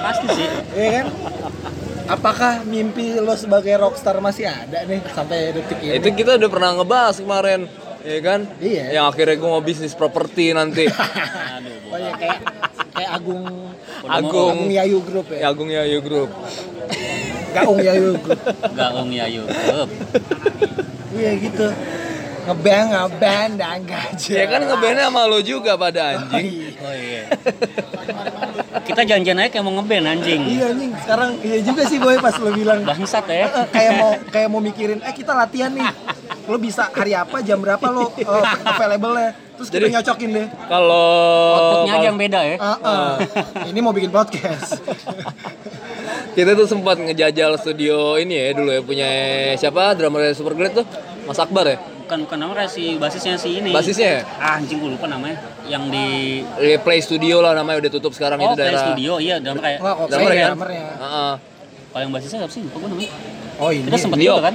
pasti 0.00 0.26
sih 0.32 0.48
Iya 0.72 0.88
kan? 0.94 1.06
Apakah 2.04 2.60
mimpi 2.62 3.16
lo 3.16 3.32
sebagai 3.32 3.72
rockstar 3.74 4.20
masih 4.20 4.44
ada 4.44 4.84
nih 4.84 5.00
sampai 5.08 5.52
detik 5.52 5.80
ini? 5.80 5.96
Itu 5.96 6.12
kita 6.12 6.36
udah 6.36 6.48
pernah 6.48 6.70
ngebahas 6.74 7.16
kemarin, 7.16 7.64
ya 8.04 8.18
kan? 8.20 8.40
Iya. 8.60 8.84
Yang 9.00 9.04
akhirnya 9.10 9.36
gue 9.40 9.50
mau 9.50 9.64
bisnis 9.64 9.96
properti 9.96 10.52
nanti. 10.52 10.84
aduh 11.56 11.76
Oh 11.90 11.98
iya 11.98 12.12
kayak 12.18 12.38
kayak 12.94 13.10
Agung 13.16 13.44
Agung. 14.04 14.54
Agung 14.54 14.58
Yayu 14.68 14.98
Group 15.00 15.26
Ya 15.32 15.38
ya. 15.38 15.44
Agung 15.50 15.70
Yayu 15.72 15.98
Group. 16.04 16.30
Gaung 17.54 17.78
Yayu 17.78 18.18
Group. 18.18 18.40
gaung 18.74 19.10
ya 19.14 19.26
yuk 19.30 19.46
Up. 19.46 19.88
Iya 21.14 21.30
gitu. 21.38 21.66
Ngeband 22.44 22.86
ngeband 22.92 23.52
dan 23.56 23.78
gaji. 23.86 24.30
Ya 24.36 24.44
kan 24.50 24.60
ngebandnya 24.66 25.06
sama 25.08 25.22
lo 25.30 25.38
juga 25.38 25.78
pada 25.78 26.18
anjing. 26.18 26.74
oh 26.82 26.92
iya 26.92 27.24
kita 28.84 29.02
janjian 29.06 29.40
aja 29.40 29.48
kayak 29.48 29.64
mau 29.64 29.72
ngeband 29.80 30.04
anjing 30.04 30.40
Iya 30.44 30.76
anjing, 30.76 30.92
sekarang 31.00 31.30
iya 31.40 31.58
juga 31.64 31.82
sih 31.88 31.96
boy 31.96 32.20
pas 32.20 32.36
lo 32.36 32.52
bilang 32.52 32.84
bangsat 32.84 33.24
ya 33.32 33.48
kayak 33.72 33.92
mau 33.96 34.12
kayak 34.28 34.48
mau 34.52 34.60
mikirin 34.60 35.00
eh 35.00 35.14
kita 35.16 35.32
latihan 35.32 35.72
nih 35.72 35.88
lo 36.44 36.56
bisa 36.56 36.88
hari 36.88 37.12
apa 37.12 37.40
jam 37.40 37.58
berapa 37.58 37.86
lo 37.86 38.12
uh, 38.28 38.44
available 38.66 39.14
nya 39.14 39.32
terus 39.54 39.68
kita 39.68 39.80
Jadi- 39.80 39.94
nyocokin 39.94 40.30
deh. 40.32 40.46
Kalau 40.66 41.06
outputnya 41.52 41.92
aja 41.94 42.06
yang 42.06 42.18
beda 42.18 42.40
ya? 42.44 42.56
Ah, 42.58 42.76
ah. 42.76 43.12
ini 43.70 43.78
mau 43.78 43.90
bikin 43.90 44.10
podcast. 44.10 44.76
Kita 46.34 46.50
tuh 46.52 46.66
sempat 46.66 46.98
ngejajal 46.98 47.54
studio 47.56 48.18
ini 48.18 48.34
ya 48.34 48.46
dulu 48.52 48.66
ya 48.68 48.82
punya 48.82 49.08
siapa? 49.54 49.94
Drummer 49.94 50.34
Superglad 50.34 50.74
tuh 50.74 50.86
Mas 51.22 51.38
Akbar 51.38 51.64
ya? 51.64 51.78
Bukan 52.04 52.26
bukan 52.26 52.36
namanya 52.36 52.66
si 52.66 52.98
basisnya 52.98 53.38
si 53.38 53.62
ini. 53.62 53.70
Basisnya 53.70 54.08
ya? 54.10 54.20
Ah, 54.36 54.58
anjing 54.58 54.76
gue 54.76 54.90
lupa 54.90 55.06
namanya. 55.06 55.38
Yang 55.64 55.82
di 55.88 56.06
Eh, 56.58 56.76
Play 56.76 56.98
Studio 56.98 57.38
lah 57.38 57.54
namanya 57.54 57.78
udah 57.80 57.92
tutup 57.92 58.10
sekarang 58.10 58.36
oh 58.36 58.44
itu 58.44 58.58
Play 58.58 58.66
daerah 58.66 58.82
Studio 58.84 59.12
iya 59.16 59.38
dalam 59.38 59.56
kayak 59.56 59.78
kok 59.78 59.96
drummer 60.04 60.18
saya 60.26 60.34
kan 60.42 60.50
drummernya. 60.50 60.84
Heeh. 60.98 61.32
kalau 61.88 62.02
yang 62.02 62.12
basisnya 62.12 62.38
siapa 62.42 62.50
sih? 62.50 62.62
Lupa 62.66 62.76
gue 62.76 62.88
namanya. 62.90 63.10
Oh 63.54 63.70
ini 63.70 63.86
kita 63.86 63.96
sempet 63.96 64.18
Giok. 64.18 64.34
juga 64.34 64.42
kan 64.42 64.54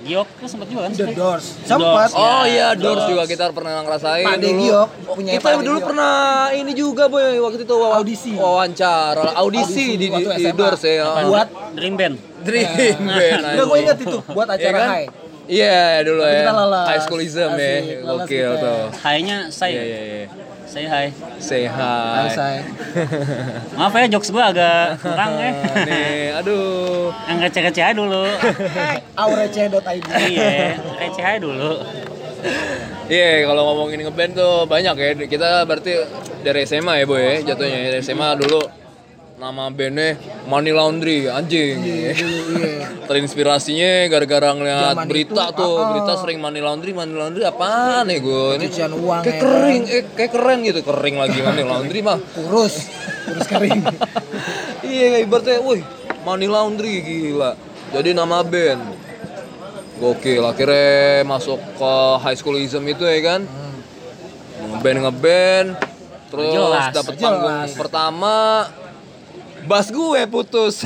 Giok 0.00 0.28
kita 0.32 0.48
sempet 0.48 0.66
juga 0.66 0.80
kan 0.82 0.92
The? 0.92 1.12
Doors 1.12 1.44
sempat. 1.60 2.08
Oh 2.12 2.42
Ya, 2.42 2.48
iya, 2.48 2.68
Doors 2.72 3.04
Doors. 3.04 3.10
juga 3.10 3.22
kita 3.24 3.44
pernah 3.50 3.84
ngerasain 3.84 4.24
Pak. 4.24 4.36
Giok 4.40 4.88
punya 5.06 5.30
kita 5.34 5.48
dulu 5.60 5.78
pernah 5.82 6.14
ini 6.50 6.72
juga 6.72 7.04
boy 7.06 7.20
waktu 7.38 7.62
itu 7.62 7.74
wawa- 7.74 7.96
Audisi. 7.96 8.32
wawancara 8.32 9.36
audisi, 9.36 9.36
Audisi 9.36 9.84
di, 9.94 10.06
di, 10.08 10.20
di. 10.24 10.44
Doors 10.50 10.82
ya. 10.82 11.04
Buat 11.22 11.48
Dream 11.72 11.94
Band 11.94 12.16
Dream 12.40 12.68
Band. 12.98 13.42
udah 13.52 13.66
gue 13.66 13.78
inget 13.78 13.98
itu 14.00 14.18
buat 14.26 14.48
Iya 14.48 14.56
acara 14.56 14.78
kan? 14.78 14.88
high 14.90 15.08
Iya 15.44 15.82
dulu 16.00 16.22
Tapi 16.22 16.30
ya. 16.30 16.40
kita 16.40 16.54
lolos. 16.54 16.86
High 16.86 17.02
schoolism 17.02 17.50
ya. 17.50 17.70
Asik, 17.74 17.84
Gokil 18.00 18.50
tuh. 18.56 18.82
Hai-nya 18.96 19.38
say 19.50 19.70
Iya 19.70 19.82
iya 19.82 20.00
iya. 20.00 20.26
Say 20.70 20.86
hi 20.86 21.06
Say 21.42 21.66
hi. 21.66 21.74
Hai, 21.74 22.28
say. 22.30 22.54
maaf 23.78 23.90
ya 23.92 24.06
jokes 24.06 24.30
gue 24.30 24.38
agak 24.40 25.02
kurang 25.02 25.34
ya 25.34 25.50
Nih, 25.90 26.30
aduh. 26.38 27.10
yang 27.26 27.38
receh-receh 27.42 27.82
aja 27.82 27.90
dulu 27.92 28.22
aurece.id 29.18 30.04
iya 30.30 30.78
receh 30.96 31.24
aja 31.24 31.38
dulu 31.38 31.72
Iya, 33.10 33.42
kalau 33.44 33.74
ngomongin 33.74 34.06
ngeband 34.06 34.32
tuh 34.32 34.64
banyak 34.64 34.94
ya. 34.94 35.10
Kita 35.26 35.66
berarti 35.66 35.92
dari 36.40 36.62
SMA 36.62 37.02
ya, 37.02 37.04
Boy, 37.04 37.20
ya, 37.20 37.52
jatuhnya. 37.52 37.90
Dari 37.90 38.00
SMA 38.00 38.38
dulu 38.38 38.62
nama 39.40 39.72
bandnya 39.72 40.20
Money 40.44 40.68
Laundry, 40.76 41.24
anjing. 41.24 41.80
Iya, 41.80 42.12
Terinspirasinya 43.08 44.12
gara-gara 44.12 44.52
ngeliat 44.52 44.92
Zaman 44.92 45.08
berita 45.08 45.44
itu, 45.48 45.56
tuh, 45.56 45.74
ah. 45.80 45.86
berita 45.96 46.12
sering 46.20 46.38
Money 46.44 46.60
Laundry, 46.60 46.92
Money 46.92 47.16
Laundry 47.16 47.48
apaan 47.48 48.04
nih 48.12 48.20
gue? 48.20 48.60
Ini 48.60 48.68
uang 48.92 49.22
kayak 49.24 49.32
ya 49.32 49.40
kering, 49.40 49.82
eh, 49.88 50.04
kayak 50.12 50.32
keren 50.36 50.58
gitu, 50.60 50.80
kering 50.84 51.16
lagi 51.16 51.40
Money 51.40 51.64
Laundry 51.64 52.00
mah. 52.04 52.20
kurus 52.36 52.92
kurus 53.24 53.46
kering 53.48 53.80
iya, 54.84 55.24
ibaratnya, 55.24 55.64
wih, 55.64 55.80
Money 56.28 56.44
Laundry 56.44 57.00
gila. 57.00 57.56
Jadi 57.96 58.12
nama 58.12 58.44
band. 58.44 59.08
Gokil, 60.00 60.40
akhirnya 60.40 61.28
masuk 61.28 61.60
ke 61.76 61.92
high 62.24 62.36
schoolism 62.36 62.84
itu 62.88 63.04
ya 63.04 63.20
kan. 63.24 63.44
Ngeband 64.60 64.98
ngeband, 65.04 65.68
terus 66.32 66.52
jelas. 66.56 66.92
panggung 67.20 67.68
pertama 67.76 68.36
Bass 69.64 69.88
gue 69.88 70.20
putus. 70.26 70.84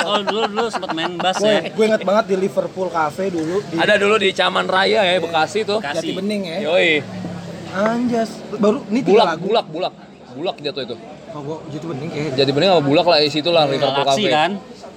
Oh 0.00 0.18
dulu 0.20 0.44
dulu 0.46 0.66
sempat 0.68 0.90
main 0.90 1.12
gue 1.12 1.32
ya. 1.42 1.60
gue 1.68 1.84
inget 1.86 2.02
banget 2.02 2.24
di 2.28 2.36
Liverpool 2.38 2.88
Cafe 2.88 3.28
dulu 3.28 3.60
di 3.62 3.76
Ada 3.76 3.94
dulu 3.96 4.14
di 4.16 4.30
Caman 4.30 4.66
Raya 4.66 5.00
ya, 5.02 5.16
Bekasi 5.18 5.62
tuh. 5.62 5.78
Bekasi. 5.78 5.96
Jati 6.02 6.12
Bening 6.12 6.42
ya 6.44 6.56
Yoi. 6.66 6.92
anjas 7.70 8.30
baru 8.52 8.82
ini 8.88 9.00
tiga 9.00 9.14
Bulak, 9.14 9.26
lagu 9.28 9.44
bulak, 9.46 9.66
bulak. 9.68 9.94
Bulak 10.30 10.56
jatuh 10.58 10.82
itu. 10.84 10.96
oh 11.30 11.40
gue 11.40 11.56
Jati 11.70 11.86
Bening 11.86 12.08
kayak 12.10 12.30
Jadi 12.34 12.50
bening 12.50 12.70
apa 12.70 12.82
bulak 12.82 13.06
lah 13.06 13.18
di 13.18 13.30
situ 13.30 13.50
lah 13.50 13.64
Liverpool 13.64 13.94
Galaxy 13.96 14.22
Cafe. 14.22 14.32
kan. 14.32 14.50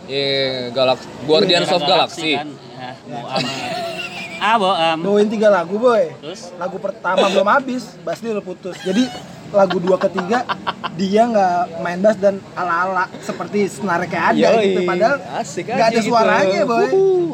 Iya, 0.04 0.36
Galaxy. 0.72 1.06
Guardians 1.24 1.70
of 1.70 1.82
Galaxy. 1.82 2.32
kan. 2.36 2.50
Ya, 2.52 2.90
mau 3.06 3.24
ama. 3.30 3.50
Ah, 4.44 4.56
bo, 4.60 4.68
am. 4.68 4.98
bawain 5.00 5.30
tiga 5.30 5.48
lagu 5.48 5.80
boy 5.80 6.12
Terus 6.20 6.52
lagu 6.58 6.76
pertama 6.76 7.32
belum 7.32 7.48
habis 7.48 7.96
bass 8.04 8.20
dia 8.20 8.36
udah 8.36 8.44
putus 8.44 8.76
jadi 8.82 9.08
lagu 9.54 9.78
dua 9.78 9.98
ketiga 9.98 10.44
dia 10.94 11.26
nggak 11.26 11.56
main 11.80 12.00
bass 12.00 12.18
dan 12.18 12.38
ala-ala 12.54 13.06
seperti 13.20 13.66
senar 13.66 14.02
kayak 14.04 14.34
ada 14.34 14.50
Yoi. 14.52 14.66
gitu 14.68 14.82
padahal 14.84 15.18
nggak 15.18 15.88
ada 15.88 15.94
gitu. 15.96 16.08
suaranya 16.08 16.62
boy 16.64 16.88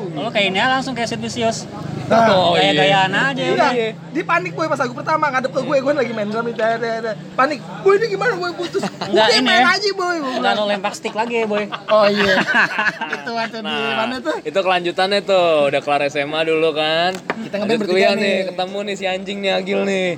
kalau 0.09 0.29
kayak 0.29 0.47
ini 0.47 0.59
langsung 0.59 0.93
kayak 0.93 1.07
Sid 1.07 1.21
Vicious. 1.21 1.63
Nah, 2.09 2.25
Oh, 2.27 2.57
iya. 2.57 2.73
Gaya-gayaan 2.73 3.13
aja 3.13 3.37
Iya, 3.39 3.53
udah. 3.53 3.71
dia 4.09 4.23
panik 4.25 4.51
boy 4.51 4.65
pas 4.65 4.75
lagu 4.75 4.91
pertama 4.91 5.29
ngadep 5.29 5.53
ke 5.53 5.61
gue, 5.61 5.77
gue 5.77 5.93
lagi 5.93 6.09
main 6.09 6.25
drum 6.25 6.41
itu, 6.43 6.57
ada, 6.57 6.73
ada. 6.97 7.11
panik, 7.37 7.61
boy 7.79 7.95
ini 7.95 8.09
gimana 8.09 8.33
boy 8.33 8.49
putus, 8.51 8.81
Enggak 8.99 9.29
ini 9.31 9.45
main 9.45 9.61
ya. 9.61 9.77
aja 9.77 9.89
boy, 9.93 10.15
Enggak 10.17 10.33
bilang. 10.33 10.55
lo 10.57 10.63
lempar 10.65 10.91
stick 10.91 11.13
lagi, 11.13 11.45
boy. 11.45 11.69
oh 11.69 12.05
iya, 12.09 12.41
itu 13.15 13.29
waktu 13.31 13.57
di 13.57 13.63
Nah, 13.63 13.93
mana 13.95 14.15
tuh? 14.17 14.35
itu 14.41 14.57
kelanjutannya 14.59 15.19
tuh, 15.21 15.47
udah 15.69 15.79
kelar 15.79 16.01
SMA 16.09 16.39
dulu 16.43 16.69
kan. 16.73 17.13
Kita 17.13 17.55
ngeband 17.55 17.77
bertiga 17.77 17.93
kuliah 17.93 18.11
nih. 18.11 18.23
nih, 18.25 18.37
ketemu 18.49 18.77
nih 18.81 18.95
si 18.97 19.05
anjing 19.05 19.37
nih 19.39 19.51
Agil 19.53 19.79
nih. 19.85 20.09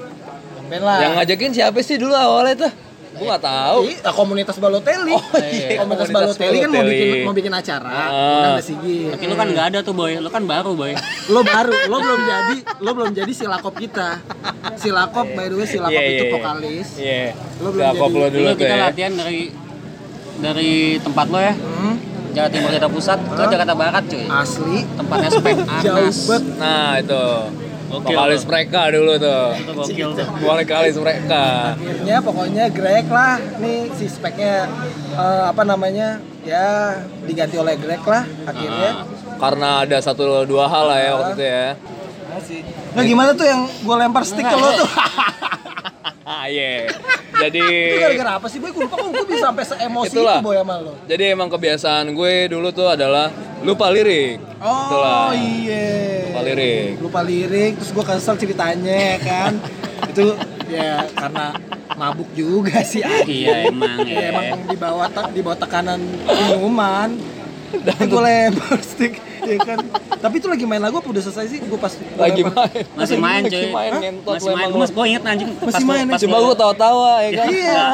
Band 0.72 0.84
lah. 0.84 0.98
Yang 0.98 1.12
ngajakin 1.18 1.52
siapa 1.52 1.78
sih 1.82 1.98
dulu 1.98 2.16
awalnya 2.16 2.56
tuh? 2.58 2.72
Gue 3.12 3.28
gak 3.28 3.44
tahu. 3.44 3.80
Ih, 3.86 4.00
ah, 4.02 4.14
komunitas 4.14 4.56
Balotelli. 4.56 5.12
Oh, 5.12 5.20
iya, 5.44 5.78
komunitas, 5.78 6.08
komunitas 6.08 6.10
Balotelli 6.10 6.58
kan 6.58 6.70
mau 6.72 6.82
bikin 6.82 7.08
mau 7.22 7.36
bikin 7.36 7.54
acara, 7.54 7.92
Ah. 7.92 8.08
undang 8.32 8.54
ada 8.56 8.64
Sigi. 8.64 8.98
Tapi 9.12 9.24
lu 9.26 9.36
kan 9.36 9.48
nggak 9.48 9.66
ada 9.68 9.80
tuh, 9.82 9.92
boy. 9.92 10.16
Lu 10.16 10.30
kan 10.30 10.44
baru, 10.44 10.72
boy. 10.74 10.96
Lo 11.28 11.44
baru, 11.44 11.76
lo 11.86 11.98
belum 12.00 12.22
jadi, 12.24 12.58
lo 12.80 12.92
belum 12.96 13.12
jadi 13.12 13.32
silakop 13.32 13.76
kita. 13.76 14.24
Silakop 14.74 15.28
by 15.28 15.46
the 15.46 15.56
way 15.56 15.68
silakop 15.68 15.92
Iya, 15.94 16.08
itu 16.08 16.16
iya, 16.16 16.24
iya. 16.24 16.32
vokalis. 16.34 16.88
Iya. 16.96 17.24
Lo 17.58 17.68
belum 17.70 17.84
Gak 17.84 17.92
kok 17.92 18.00
jadi. 18.02 18.16
lo 18.16 18.26
dulu 18.26 18.42
Dulu 18.42 18.52
kita 18.56 18.74
ya. 18.74 18.82
latihan 18.82 19.14
dari 19.14 19.42
dari 20.40 20.72
tempat 20.98 21.26
lo 21.28 21.40
ya, 21.40 21.54
Hmm, 21.54 21.96
Jawa 22.32 22.48
Timur 22.48 22.72
kita 22.72 22.88
pusat 22.88 23.20
ke 23.20 23.44
Jakarta 23.46 23.74
Barat, 23.76 24.04
cuy. 24.08 24.24
asli. 24.26 24.78
Tempatnya 24.90 25.30
spek 25.30 25.58
Jauh. 25.84 26.10
Nah 26.56 26.96
itu. 26.98 27.24
Gokil 27.92 28.08
Vokalis 28.08 28.42
tuh. 28.42 28.48
mereka 28.48 28.82
dulu 28.90 29.14
tuh. 29.18 29.46
Itu 29.54 29.72
gokil 29.74 30.10
tuh. 30.16 30.26
Vokalis 30.40 30.96
mereka. 30.96 31.46
akhirnya 31.76 32.18
pokoknya 32.20 32.66
Greg 32.70 33.06
lah 33.06 33.36
nih 33.58 33.92
si 33.92 34.06
speknya 34.08 34.72
eh, 35.14 35.44
apa 35.46 35.62
namanya 35.62 36.18
ya 36.42 36.96
diganti 37.22 37.56
oleh 37.56 37.76
Greg 37.76 38.02
lah 38.02 38.24
akhirnya 38.44 38.92
Nah, 39.02 39.38
karena 39.40 39.70
ada 39.82 39.98
satu 39.98 40.24
dua 40.44 40.66
hal 40.66 40.86
lah 40.86 41.00
ya 41.00 41.12
waktu 41.16 41.34
itu 41.34 41.44
ya. 41.44 41.68
masih 42.32 42.60
nah 42.92 43.04
gimana 43.04 43.32
tuh 43.34 43.44
yang 43.44 43.62
gue 43.66 43.96
lempar 43.98 44.22
stick 44.22 44.42
ke 44.42 44.56
lo 44.56 44.70
tuh 44.76 44.90
Ah 46.24 46.46
iya. 46.48 46.88
Jadi 47.34 47.60
itu 47.92 47.98
gara-gara 48.00 48.32
apa 48.38 48.48
sih 48.48 48.58
boy 48.58 48.70
gue 48.70 48.82
lupa 48.82 48.96
kok 48.96 49.10
gue 49.10 49.26
bisa 49.28 49.44
sampai 49.44 49.64
seemosi 49.64 50.14
Itulah. 50.14 50.38
itu 50.38 50.46
boy 50.46 50.56
sama 50.56 50.76
lo 50.80 50.94
Jadi 51.04 51.24
emang 51.28 51.50
kebiasaan 51.50 52.06
gue 52.12 52.34
dulu 52.48 52.70
tuh 52.70 52.88
adalah 52.88 53.34
lupa 53.62 53.90
lirik. 53.90 54.38
oh 54.58 54.86
Itulah. 54.88 55.26
iya 55.34 55.90
Lupa 56.42 56.50
lirik. 56.50 56.92
lupa 56.98 57.22
lirik 57.22 57.72
terus 57.78 57.92
gue 57.92 58.04
kesel 58.04 58.36
ceritanya 58.36 58.98
ya 59.14 59.18
kan 59.18 59.54
itu 60.12 60.26
ya 60.68 61.06
karena 61.14 61.46
mabuk 61.94 62.30
juga 62.34 62.82
sih 62.82 63.04
Iya, 63.04 63.70
emang 63.70 64.02
ya, 64.04 64.18
ya. 64.18 64.28
emang 64.34 64.66
di 64.66 64.76
bawah 64.76 65.08
di 65.30 65.40
bawah 65.40 65.60
tekanan 65.60 66.02
minuman 66.28 67.10
dan 67.86 67.98
gue 68.02 68.22
lempar 68.22 68.80
stick 68.90 69.22
ya 69.44 69.58
kan 69.60 69.78
tapi 70.18 70.36
itu 70.38 70.48
lagi 70.48 70.64
main 70.64 70.78
lagu 70.78 70.96
apa 70.96 71.08
udah 71.08 71.20
selesai 71.20 71.46
sih 71.48 71.60
gue 71.60 71.76
pas 71.76 71.90
Lagi 72.14 72.42
main. 72.44 72.84
Masih 72.94 73.18
main, 73.18 73.42
cuy. 73.44 73.70
main 73.70 73.90
Hah? 73.90 74.00
ngentot 74.00 74.34
Masih 74.36 74.50
main. 74.52 74.68
emang 74.68 74.78
Gue 74.78 74.88
gue 74.88 75.06
inget 75.08 75.24
anjing. 75.24 75.50
Masih 75.58 75.84
main, 75.84 76.06
lo- 76.06 76.46
gue 76.46 76.58
tawa-tawa 76.58 77.12
ya 77.20 77.30
kan. 77.34 77.48
iya 77.50 77.86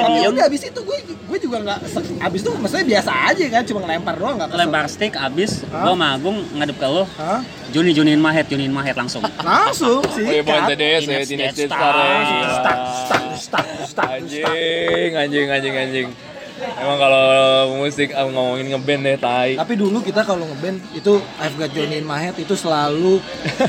tapi 0.00 0.18
udah 0.26 0.44
abis 0.46 0.62
itu 0.64 0.80
gue 0.80 0.98
gue 1.04 1.38
juga 1.40 1.56
nggak 1.60 1.78
se- 1.84 2.18
abis 2.18 2.40
itu 2.40 2.50
maksudnya 2.54 2.86
biasa 2.88 3.10
aja 3.26 3.44
kan 3.50 3.62
cuma 3.64 3.78
ngelempar 3.82 4.14
doang 4.16 4.34
nggak 4.34 4.48
kesel. 4.48 4.60
lempar 4.60 4.84
stick 4.86 5.12
abis 5.14 5.50
Hah? 5.66 5.82
gua 5.82 5.92
sama 5.92 6.06
Agung 6.10 6.36
ngadep 6.52 6.76
ke 6.76 6.86
lo 6.86 7.04
Hah? 7.12 7.40
Juni 7.68 7.90
Juniin 7.90 8.18
Mahet 8.18 8.46
Juniin 8.46 8.70
Mahet 8.70 8.94
langsung 8.94 9.20
langsung 9.38 10.00
sih 10.08 10.24
Oh 10.24 10.32
iya. 10.32 10.64
TDS 10.64 11.02
ya, 11.04 11.18
Teenage 11.22 11.56
Death 11.58 11.68
Star. 11.68 11.92
Star. 11.92 11.94
Gila. 12.24 12.48
Stuck, 12.54 12.80
stuck, 12.96 13.24
stuck, 13.36 13.66
stuck, 13.66 13.66
stuck. 13.84 14.08
Anjing, 14.14 15.10
anjing, 15.12 15.46
anjing, 15.48 15.74
anjing. 15.74 16.08
Emang 16.54 16.98
kalau 17.02 17.26
musik 17.82 18.14
ah, 18.14 18.30
ngomongin 18.30 18.70
ngeband 18.70 19.02
deh, 19.02 19.16
tai. 19.18 19.58
Tapi 19.58 19.74
dulu 19.74 19.98
kita 19.98 20.22
kalau 20.22 20.46
ngeband 20.46 20.78
itu 20.94 21.18
I've 21.42 21.56
Got 21.58 21.74
Johnny 21.74 21.98
in 21.98 22.06
My 22.06 22.22
Head 22.22 22.38
itu 22.38 22.54
selalu 22.54 23.18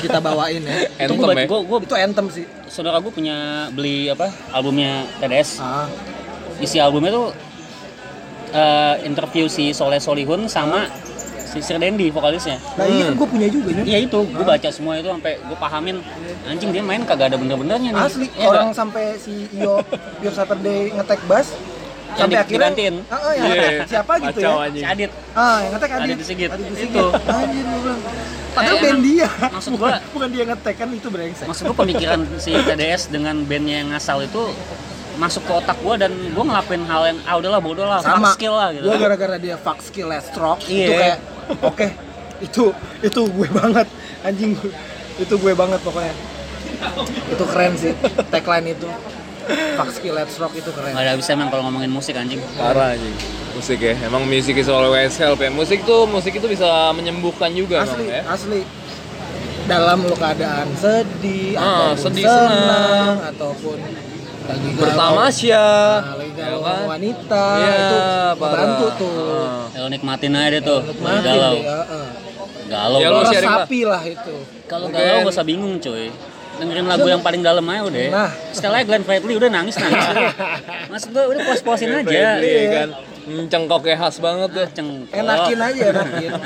kita 0.06 0.22
bawain 0.22 0.62
ya. 0.62 0.86
itu 1.10 1.18
Anthem 1.18 1.18
gua, 1.18 1.34
ya. 1.34 1.46
gua, 1.50 1.60
gua, 1.66 1.78
itu 1.82 1.96
anthem 1.98 2.28
sih. 2.30 2.46
saudara 2.70 3.00
gue 3.00 3.08
punya 3.10 3.70
beli 3.72 4.12
apa 4.12 4.28
albumnya 4.52 5.08
TDS 5.18 5.64
Ah, 5.64 5.88
isi 6.60 6.76
albumnya 6.76 7.14
tuh 7.14 7.28
eh, 8.52 8.96
interview 9.08 9.48
si 9.48 9.72
Soleh 9.72 9.98
Solihun 9.98 10.46
sama 10.52 10.86
si 11.46 11.64
Sir 11.64 11.80
Dendi 11.80 12.12
vokalisnya 12.12 12.60
nah 12.76 12.84
iya 12.84 13.08
kan 13.08 13.16
gue 13.16 13.28
punya 13.32 13.48
juga 13.48 13.72
nih. 13.72 13.84
Iya 13.88 14.00
itu, 14.12 14.20
gue 14.28 14.44
baca 14.44 14.70
semua 14.76 15.00
itu 15.00 15.08
sampai 15.08 15.40
gue 15.40 15.56
pahamin 15.56 16.04
anjing 16.44 16.70
dia 16.76 16.84
main 16.84 17.02
kagak 17.08 17.32
ada 17.32 17.38
bener-benernya 17.40 17.96
nih. 17.96 18.02
Asli 18.04 18.28
Iya 18.36 18.48
orang 18.52 18.76
sampai 18.76 19.16
si 19.16 19.48
Iyo 19.56 19.80
Pure 20.20 20.36
Saturday 20.36 20.92
ngetek 20.92 21.24
bass 21.32 21.56
Yang 22.16 22.22
sampai 22.22 22.40
akhirnya 22.40 22.72
yang 22.72 22.96
Iya. 23.36 23.44
ngetek 23.46 23.88
siapa 23.88 24.14
gitu 24.18 24.40
ya? 24.40 24.52
anjing. 24.58 24.80
si 24.80 24.88
Adit. 24.88 25.12
Ah, 25.34 25.58
yang 25.60 25.72
ngetek 25.74 25.92
Adit. 25.92 26.06
Adit 26.08 26.20
Sigit. 26.24 26.50
Adit 26.50 26.66
Sigit. 26.72 26.90
Itu. 26.90 27.06
Anjir 27.12 27.64
gue 27.66 27.80
bilang. 27.82 28.02
Padahal 28.56 28.72
Eh, 28.72 28.82
band 28.82 29.02
dia. 29.04 29.28
maksud 29.50 29.72
bukan, 29.74 29.90
gua- 29.90 30.02
bukan 30.10 30.30
dia 30.32 30.44
ngetek 30.46 30.76
kan 30.78 30.90
itu 30.90 31.08
brengsek. 31.10 31.46
Maksud 31.46 31.64
gue 31.66 31.78
pemikiran 31.78 32.20
si 32.38 32.52
TDS 32.56 33.02
dengan 33.10 33.36
bandnya 33.42 33.76
yang 33.78 33.90
ngasal 33.92 34.24
itu 34.24 34.42
masuk 35.16 35.44
ke 35.44 35.54
otak 35.54 35.78
gue 35.78 35.96
dan 35.98 36.12
gue 36.12 36.44
ngelakuin 36.46 36.84
hal 36.86 37.02
yang 37.06 37.20
ah 37.22 37.36
udahlah 37.36 37.60
bodoh 37.60 37.84
lah 37.84 38.00
Sama. 38.00 38.20
fuck 38.26 38.36
skill 38.36 38.52
lah 38.54 38.72
gitu. 38.72 38.84
Gue 38.86 38.96
gara-gara 38.98 39.36
dia 39.38 39.56
fuck 39.56 39.80
skill 39.80 40.08
last 40.08 40.28
stroke 40.30 40.64
Iya. 40.66 40.80
itu 40.82 40.94
kayak 40.94 41.18
oke 41.62 41.88
itu 42.38 42.64
itu 43.02 43.22
gue 43.26 43.48
banget 43.50 43.88
anjing 44.22 44.60
itu 45.16 45.34
gue 45.34 45.54
banget 45.54 45.80
pokoknya 45.80 46.12
itu 47.30 47.44
keren 47.46 47.74
sih 47.76 47.96
tagline 48.28 48.68
itu 48.70 48.88
skill 49.92 50.14
last 50.14 50.32
stroke 50.32 50.54
itu 50.54 50.70
keren 50.70 50.92
Gak 50.92 51.02
ada 51.02 51.14
bisa 51.14 51.30
emang 51.32 51.48
kalau 51.48 51.64
ngomongin 51.64 51.90
musik 51.90 52.14
anjing. 52.14 52.42
Parah 52.56 52.92
anjing. 52.92 53.16
Musik 53.52 53.80
ya. 53.80 53.94
Emang 54.02 54.24
musik 54.24 54.54
is 54.54 54.68
always 54.68 55.14
help 55.16 55.38
ya. 55.38 55.50
Musik 55.50 55.84
tuh 55.84 56.04
musik 56.06 56.34
itu 56.34 56.46
bisa 56.46 56.66
menyembuhkan 56.92 57.50
juga 57.50 57.82
asli 57.82 58.06
emang 58.06 58.16
ya. 58.16 58.22
asli 58.28 58.62
dalam 59.66 59.98
lo 60.00 60.14
keadaan 60.14 60.70
sedih 60.74 61.56
Ah, 61.56 61.92
ataupun 61.92 62.04
sedih, 62.06 62.22
senang, 62.24 62.54
senang. 62.54 63.16
ataupun 63.28 63.78
lagi 64.46 64.68
galau, 64.68 64.78
Bertamasya. 64.78 65.66
nah, 65.66 66.16
lagi 66.16 66.30
ya 66.30 66.38
galau 66.38 66.60
kan? 66.62 66.76
sama 66.76 66.86
wanita 66.92 67.46
Iya, 67.58 67.74
itu 67.74 67.98
bantu 68.38 68.86
tuh 68.94 69.18
Ah. 69.42 69.64
Ya 69.68 69.80
lo 69.80 69.88
nikmatin 69.90 70.32
aja 70.32 70.48
deh 70.48 70.62
tuh. 70.62 70.80
Nikmatin 70.86 71.22
galau. 71.24 71.56
deh, 71.56 71.64
ya, 71.64 71.80
eh. 71.82 72.10
Galau. 72.66 73.00
Ya, 73.00 73.08
lo 73.10 73.20
sapi 73.26 73.80
lah 73.84 74.02
itu 74.04 74.36
Kalau 74.66 74.86
galau 74.88 75.18
gak 75.20 75.32
usah 75.32 75.42
bingung 75.44 75.76
cuy. 75.80 76.14
Dengerin 76.56 76.88
lagu 76.88 77.04
yang 77.06 77.20
paling 77.20 77.42
dalam 77.42 77.66
aja 77.66 77.82
udah. 77.84 78.02
Nah. 78.10 78.32
Setelah 78.50 78.80
Glenn 78.82 79.04
Fredly 79.04 79.36
udah 79.36 79.50
nangis 79.50 79.76
nangis. 79.76 80.06
Maksud 80.92 81.10
gue 81.12 81.24
udah 81.26 81.42
puas-puasin 81.44 81.92
aja. 81.92 82.06
Friendly, 82.06 82.48
Iya. 82.48 82.70
kan. 82.72 82.90
Hmm, 83.26 83.44
cengkoknya 83.50 83.96
khas 83.98 84.18
banget 84.20 84.50
tuh. 84.54 84.68
Cengkok. 84.72 85.10
enakin 85.12 85.60
aja 85.60 85.84
enakin 85.92 86.32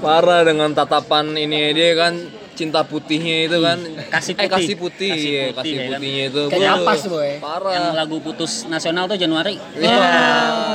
Parah 0.00 0.40
dengan 0.42 0.72
tatapan 0.72 1.36
ini 1.36 1.70
dia 1.70 1.92
kan 1.92 2.16
cinta 2.60 2.80
putihnya 2.82 3.36
itu 3.46 3.58
kan. 3.58 3.78
Kasih 4.10 4.32
Eh 4.32 4.36
putih. 4.36 4.48
kasih 4.50 4.74
putih, 4.76 5.10
Kasih 5.10 5.24
iya, 5.26 5.42
putih, 5.42 5.56
kasih 5.56 5.72
ya 5.72 5.80
kan? 5.80 5.90
putihnya 5.96 6.22
itu. 6.26 6.42
Kayak 6.44 6.60
Beuh, 6.60 6.70
napas, 6.76 7.00
boy. 7.06 7.24
Yang 7.24 7.40
Parah. 7.40 7.92
lagu 7.96 8.16
putus 8.18 8.52
nasional 8.66 9.04
tuh 9.06 9.16
Januari. 9.16 9.54
Iya. 9.72 9.88
Ya, 9.90 10.28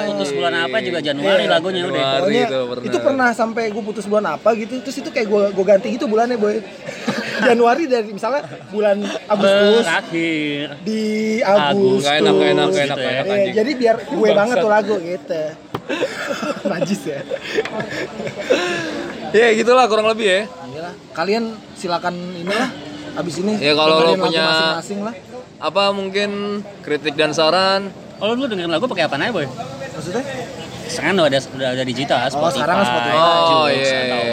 putus 0.07 0.29
bulan 0.31 0.53
apa 0.59 0.77
juga 0.79 0.99
Januari 0.99 1.43
Iya. 1.43 1.51
lagunya 1.51 1.81
udah. 1.83 2.01
Januari. 2.17 2.33
Itu 2.35 2.57
pernah. 2.65 2.83
itu 2.83 2.97
pernah 2.99 3.29
sampai 3.31 3.63
gue 3.69 3.83
putus 3.83 4.05
bulan 4.05 4.25
apa 4.31 4.49
gitu 4.55 4.81
terus 4.81 4.97
itu 4.97 5.09
kayak 5.09 5.27
gue 5.27 5.43
gue 5.51 5.65
ganti 5.65 5.87
gitu 5.91 6.05
bulannya 6.05 6.35
boy 6.35 6.57
Januari 7.47 7.83
dari 7.85 8.09
misalnya 8.09 8.41
bulan 8.69 8.97
Agustus 9.27 9.83
Berakhir. 9.83 10.65
di 10.81 11.03
Agustus 11.37 12.01
Gak 12.01 12.15
enak, 12.17 12.33
gak 12.33 12.47
enak, 12.47 12.65
gak 12.65 12.79
enak, 12.81 12.87
gitu 12.87 13.01
ya. 13.01 13.11
enak 13.11 13.25
Iya, 13.25 13.35
anjing. 13.35 13.53
jadi 13.53 13.71
biar 13.75 13.95
gue 14.01 14.29
banget 14.31 14.55
tuh 14.57 14.71
lagu 14.71 14.95
gitu 14.97 15.41
najis 16.71 17.01
ya 17.05 17.19
Ya 19.31 19.51
gitulah 19.51 19.85
kurang 19.85 20.07
lebih 20.07 20.25
ya. 20.25 20.41
Kalian 21.11 21.43
silakan 21.73 22.13
inilah 22.35 22.69
abis 23.15 23.35
ini 23.39 23.53
Ya, 23.57 23.71
kalau 23.71 23.95
lo 23.97 24.13
punya- 24.15 24.43
masing-masing 24.43 24.99
lah 25.01 25.15
Apa 25.57 25.89
mungkin 25.89 26.29
kritik 26.81 27.13
dan 27.13 27.31
saran? 27.31 27.87
Kalau 28.15 28.31
lu 28.33 28.45
dengerin 28.45 28.67
lagu 28.69 28.85
pakai 28.85 29.05
apa 29.05 29.15
aja, 29.17 29.29
Boy? 29.29 29.47
maksudnya 29.89 30.23
Sekarang 30.85 31.17
udah 31.17 31.27
ada 31.27 31.39
udah 31.49 31.67
ada 31.71 31.83
digital, 31.83 32.17
Oh, 32.19 32.29
Spotify. 32.29 32.55
sekarang 32.57 32.77
Spotify. 32.83 33.15
Oh 33.15 33.67
iya. 33.67 33.99
atau 34.05 34.23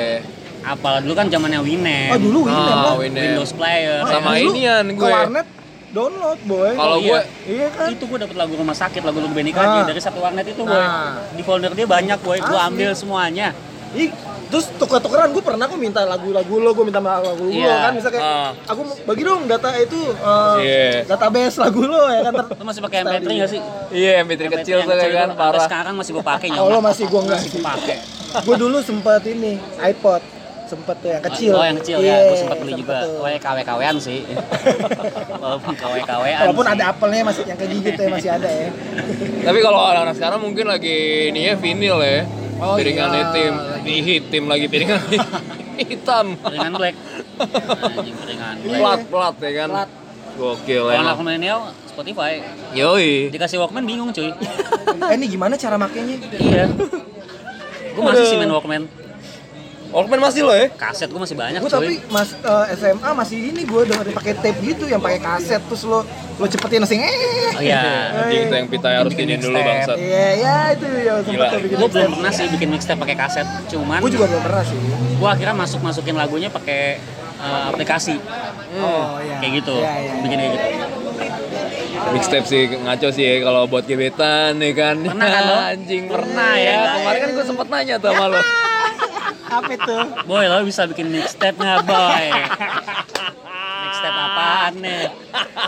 apa 0.63 0.89
dulu 1.01 1.13
kan 1.13 1.27
zamannya 1.27 1.59
Winamp. 1.61 2.11
oh 2.11 2.19
dulu 2.21 2.39
Winamp 2.45 2.69
Oh, 2.77 2.85
lah 2.85 2.95
Winamp. 2.97 3.25
Windows 3.25 3.53
Player. 3.53 3.99
Sama 4.05 4.31
Dulu 4.33 4.51
inian 4.53 4.85
ke 4.85 4.95
gue. 4.97 5.09
warnet 5.09 5.47
download 5.91 6.41
boy. 6.43 6.73
Kalau 6.73 6.97
iya. 6.97 7.09
gue 7.09 7.21
Iya 7.49 7.67
kan? 7.69 7.89
Itu 7.91 8.05
gue 8.05 8.19
dapet 8.19 8.37
lagu 8.37 8.55
rumah 8.55 8.73
sakit, 8.73 9.01
lagu 9.01 9.19
lagu 9.19 9.33
Benny 9.33 9.51
Nah. 9.51 9.59
Kaji 9.59 9.79
dari 9.87 10.01
satu 10.01 10.19
warnet 10.19 10.47
itu 10.47 10.63
boy. 10.63 10.75
Nah. 10.75 11.19
Di 11.29 11.43
folder 11.43 11.73
dia 11.73 11.87
banyak 11.87 12.19
boy, 12.19 12.39
gue 12.39 12.59
ambil 12.63 12.91
semuanya. 12.93 13.49
Ih, 13.93 14.09
terus 14.47 14.73
tuker-tukeran 14.73 15.29
gue 15.31 15.41
pernah 15.41 15.65
kok 15.65 15.77
minta 15.77 16.01
lagu-lagu 16.03 16.55
lo, 16.57 16.73
gue 16.73 16.81
minta 16.83 16.97
lagu 16.99 17.45
lo 17.45 17.53
Iya. 17.53 17.77
kan, 17.83 17.93
misalnya 17.93 18.15
kayak 18.15 18.25
Ah. 18.27 18.51
aku 18.67 18.81
bagi 19.05 19.23
dong 19.23 19.45
data 19.45 19.69
itu 19.75 20.01
eh, 20.11 20.57
Iya. 20.59 20.89
database 21.07 21.57
lagu 21.59 21.81
lo 21.83 22.09
ya 22.09 22.21
kan. 22.23 22.33
ter- 22.35 22.57
Lo 22.57 22.65
masih 22.65 22.81
pakai 22.81 22.99
MP3 23.03 23.29
nggak 23.35 23.51
sih? 23.51 23.61
iya 23.93 24.13
MP3 24.21 24.43
kecil 24.51 24.77
tuh 24.81 24.93
ya 24.93 25.09
kan 25.19 25.29
parah. 25.35 25.61
sekarang 25.63 25.95
masih 25.95 26.13
gue 26.13 26.25
pakai 26.25 26.49
Oh 26.55 26.67
lo 26.67 26.81
masih 26.81 27.05
gue 27.05 27.21
enggak 27.21 27.41
sih. 27.43 27.61
pakai. 27.61 27.97
gue 28.39 28.57
dulu 28.57 28.81
sempet 28.81 29.23
ini 29.29 29.61
iPod, 29.79 30.25
sempet 30.65 30.97
tuh 30.99 31.11
yang 31.11 31.23
kecil. 31.23 31.53
Oh 31.53 31.61
yang 31.63 31.77
kecil 31.77 31.97
Iya, 32.01 32.09
ya, 32.09 32.17
gue 32.25 32.37
sempat 32.39 32.57
beli 32.59 32.73
sempet 32.73 32.81
juga. 32.89 32.97
tuh. 33.05 33.13
Oh 33.19 33.29
ya 33.29 33.39
KW-KWan 33.39 33.97
sih. 33.99 34.19
Walaupun 35.43 35.73
KW-KWan 35.75 36.39
Walaupun 36.43 36.65
sih. 36.65 36.73
ada 36.73 36.85
apelnya 36.89 37.21
masih 37.23 37.43
yang 37.45 37.59
kegigit 37.59 37.93
ya 37.95 38.09
masih 38.09 38.31
ada 38.33 38.49
ya. 38.49 38.69
Tapi 39.43 39.59
kalau 39.61 39.81
anak-anak 39.83 40.17
sekarang 40.17 40.41
mungkin 40.41 40.65
lagi 40.67 40.97
ini 41.29 41.41
ya 41.45 41.55
vinil 41.55 42.01
ya. 42.01 42.25
Oh, 42.63 42.79
piringan 42.79 43.11
iya. 43.11 43.27
hitam, 43.27 43.55
di 43.83 43.95
hitam 43.99 44.45
lagi 44.47 44.67
piringan 44.71 45.01
hitam. 45.83 46.27
Piringan 46.39 46.73
black. 46.79 46.95
Anjing 47.91 48.17
piringan 48.23 48.55
black. 48.63 48.79
Plat 48.79 49.01
plat 49.11 49.35
ya 49.43 49.51
kan. 49.59 49.69
Plat. 49.75 49.91
Gokil 50.33 50.83
Kalau 50.89 50.97
ya. 50.97 51.05
anak 51.05 51.17
milenial 51.21 51.61
Spotify 51.85 52.41
Yoi. 52.73 53.29
dikasih 53.29 53.61
Walkman 53.61 53.85
bingung 53.85 54.09
cuy. 54.15 54.33
Eh 55.13 55.17
ini 55.19 55.27
gimana 55.29 55.61
cara 55.61 55.77
makainya? 55.77 56.17
iya. 56.41 56.65
Gue 57.93 58.01
masih 58.01 58.25
sih 58.25 58.37
main 58.41 58.49
Walkman. 58.49 58.89
Walkman 59.93 60.19
masih 60.19 60.41
lo 60.41 60.53
ya? 60.53 60.73
Kaset 60.73 61.07
gue 61.07 61.21
masih 61.21 61.37
banyak 61.37 61.61
Gue 61.61 61.69
tapi 61.69 62.01
mas 62.09 62.33
eh, 62.33 62.67
SMA 62.75 63.11
masih 63.13 63.39
ini 63.47 63.63
gue 63.63 63.81
dengerin 63.85 64.15
pakai 64.15 64.35
tape 64.35 64.59
gitu 64.59 64.89
yang 64.89 64.99
pakai 64.99 65.21
kaset 65.21 65.61
terus 65.63 65.85
lo 65.85 66.01
lo 66.33 66.47
cepetin 66.49 66.81
sing 66.83 66.99
eh. 66.99 67.13
Oh 67.53 67.61
iya. 67.61 68.09
Anjing 68.19 68.49
itu 68.49 68.55
yang 68.57 68.69
pita 68.69 68.89
harus 68.91 69.13
Bikin 69.13 69.27
ini 69.29 69.37
dulu 69.37 69.53
bangsat. 69.55 69.97
Iya, 69.97 70.27
ya 70.35 70.57
itu 70.73 70.87
yang 70.99 71.19
Gila. 71.23 71.49
Gue 71.77 71.89
belum 71.89 72.11
pernah 72.17 72.33
sih 72.33 72.47
bikin 72.49 72.69
mixtape 72.69 72.99
pakai 72.99 73.15
kaset. 73.15 73.47
Cuman 73.69 74.01
Gue 74.01 74.11
juga 74.11 74.27
belum 74.27 74.43
pernah 74.43 74.65
sih. 74.65 74.79
gue 75.13 75.29
akhirnya 75.29 75.55
masuk 75.55 75.81
masukin 75.81 76.17
lagunya 76.17 76.49
pakai 76.49 76.97
eh, 77.39 77.63
aplikasi 77.69 78.17
Oh 78.75 79.21
iya. 79.21 79.37
kayak 79.39 79.53
gitu. 79.61 79.77
Iya, 79.77 79.93
iya. 80.01 80.13
Bikin 80.25 80.37
kayak 80.41 80.53
gitu. 80.57 80.69
Mixtape 82.13 82.47
sih 82.47 82.63
ngaco 82.73 83.09
sih 83.09 83.23
ya 83.23 83.35
kalau 83.43 83.69
buat 83.69 83.85
gebetan 83.85 84.57
ya 84.57 84.73
kan. 84.73 84.97
Pernah 85.05 85.29
kan 85.29 85.43
lo? 85.45 85.57
Anjing 85.77 86.05
pernah 86.09 86.53
ya. 86.57 86.77
Kemarin 86.97 87.19
kan 87.21 87.31
gue 87.31 87.45
sempet 87.45 87.67
nanya 87.69 87.95
tuh 87.97 88.09
sama 88.11 88.27
lo. 88.27 88.41
Apa 89.53 89.71
itu? 89.77 89.99
Boy, 90.25 90.45
lo 90.49 90.65
bisa 90.65 90.89
bikin 90.89 91.13
mixtape 91.13 91.61
nggak 91.61 91.85
boy? 91.85 92.27
mixtape 93.85 94.21
apaan 94.25 94.75
nih? 94.81 95.05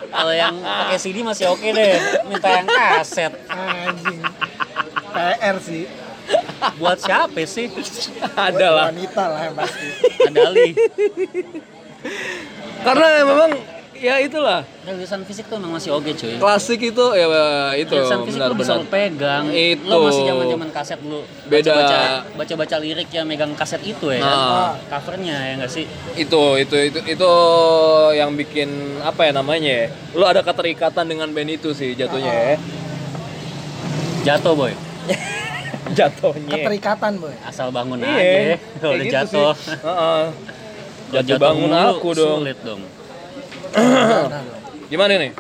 Kalau 0.09 0.33
yang 0.33 0.55
pakai 0.65 0.97
CD 0.97 1.21
masih 1.21 1.53
oke 1.53 1.69
deh. 1.69 2.01
Minta 2.25 2.49
yang 2.49 2.69
kaset. 2.69 3.33
Anjing. 3.53 4.21
PR 5.13 5.57
sih. 5.61 5.85
Buat 6.81 6.99
siapa 7.05 7.45
sih? 7.45 7.69
Ada 8.33 8.67
lah. 8.73 8.85
Wanita 8.89 9.25
lah 9.29 9.41
yang 9.45 9.57
pasti. 9.61 9.87
Ada 10.33 10.41
Ali. 10.49 10.73
Karena 12.85 13.07
memang 13.25 13.51
ya 14.05 14.21
itulah 14.21 14.61
Rilisan 14.85 15.25
fisik 15.25 15.49
tuh 15.49 15.57
emang 15.57 15.73
masih 15.73 15.97
oke 15.97 16.13
cuy. 16.13 16.37
klasik 16.37 16.77
itu 16.77 17.05
ya 17.17 17.25
itu 17.73 17.89
Rilisan 17.89 18.21
fisik 18.29 18.37
lo 18.37 18.53
bisa 18.53 18.77
lo 18.77 18.85
benar-benar. 18.85 18.93
pegang. 18.93 19.45
Itu. 19.49 19.89
Lo 19.89 19.97
masih 20.05 20.23
zaman 20.29 20.45
zaman 20.53 20.69
kaset 20.69 20.99
dulu. 21.01 21.21
Beda. 21.49 21.73
Baca 21.73 22.01
baca 22.37 22.55
baca 22.61 22.77
lirik 22.77 23.09
yang 23.09 23.25
megang 23.25 23.57
kaset 23.57 23.81
itu 23.81 24.13
ya. 24.13 24.21
kan? 24.21 24.29
Nah. 24.29 24.73
Covernya 24.93 25.37
ya 25.41 25.53
nggak 25.57 25.73
sih? 25.73 25.89
itu 26.15 26.43
itu 26.61 26.77
itu 26.85 26.99
itu 27.01 27.33
yang 28.13 28.37
bikin 28.37 28.69
apa 29.01 29.25
ya 29.25 29.33
namanya 29.33 29.73
ya 29.73 29.87
lu 30.13 30.23
ada 30.23 30.45
keterikatan 30.45 31.09
dengan 31.09 31.33
band 31.33 31.51
itu 31.51 31.73
sih 31.73 31.97
jatuhnya 31.97 32.29
ya 32.29 32.57
Jatuh 34.25 34.53
boy. 34.53 34.73
jatuhnya 35.99 36.55
Keterikatan 36.57 37.13
boy. 37.21 37.35
Asal 37.45 37.69
bangun 37.69 38.01
iya 38.01 38.17
aja. 38.17 38.57
Kalau 38.81 38.93
udah 38.97 39.05
gitu 39.05 39.13
jatuh. 39.17 39.53
Kalau 39.81 40.25
jatuh 41.13 41.37
bangun 41.37 41.71
aku 41.73 42.09
dong 42.13 42.41
Sulit 42.41 42.59
dong. 42.61 42.83
gimana 44.91 45.13
nih 45.19 45.33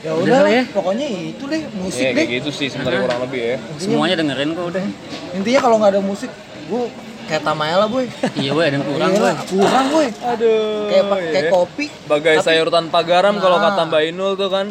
Ya 0.00 0.12
Udah 0.12 0.44
lah 0.44 0.52
ya. 0.52 0.64
pokoknya 0.68 1.06
itu 1.08 1.44
deh 1.44 1.64
musik 1.74 1.96
ya 1.98 2.12
deh. 2.12 2.14
kayak 2.18 2.30
gitu 2.36 2.50
sih 2.52 2.68
sebenarnya 2.68 3.08
kurang 3.08 3.20
lebih 3.24 3.40
ya 3.40 3.56
Semuanya 3.78 4.20
dengerin 4.20 4.52
kok 4.52 4.64
udah. 4.68 4.84
Intinya 5.32 5.60
kalau 5.62 5.76
nggak 5.80 5.90
ada 5.90 6.02
musik, 6.02 6.28
gue 6.68 6.82
kayak 7.24 7.40
Tamaela 7.40 7.88
boy. 7.88 8.04
Iya 8.36 8.52
boy, 8.52 8.64
ada 8.66 8.76
yang 8.76 8.84
kurang 8.84 9.08
Iya 9.08 9.16
boy. 9.16 9.24
lah, 9.24 9.36
kurang 9.48 9.86
boy. 9.88 10.06
aduh 10.12 10.60
Kayak 10.84 11.04
pa- 11.08 11.24
kayak 11.24 11.44
kopi 11.48 11.84
bagai 12.04 12.34
tapi- 12.36 12.44
sayur 12.44 12.68
tanpa 12.68 13.00
garam 13.00 13.34
kalau 13.38 13.56
Nah. 13.56 13.64
kata 13.66 13.80
Mbak 13.88 14.02
Inul 14.06 14.32
tuh 14.36 14.48
kan 14.50 14.66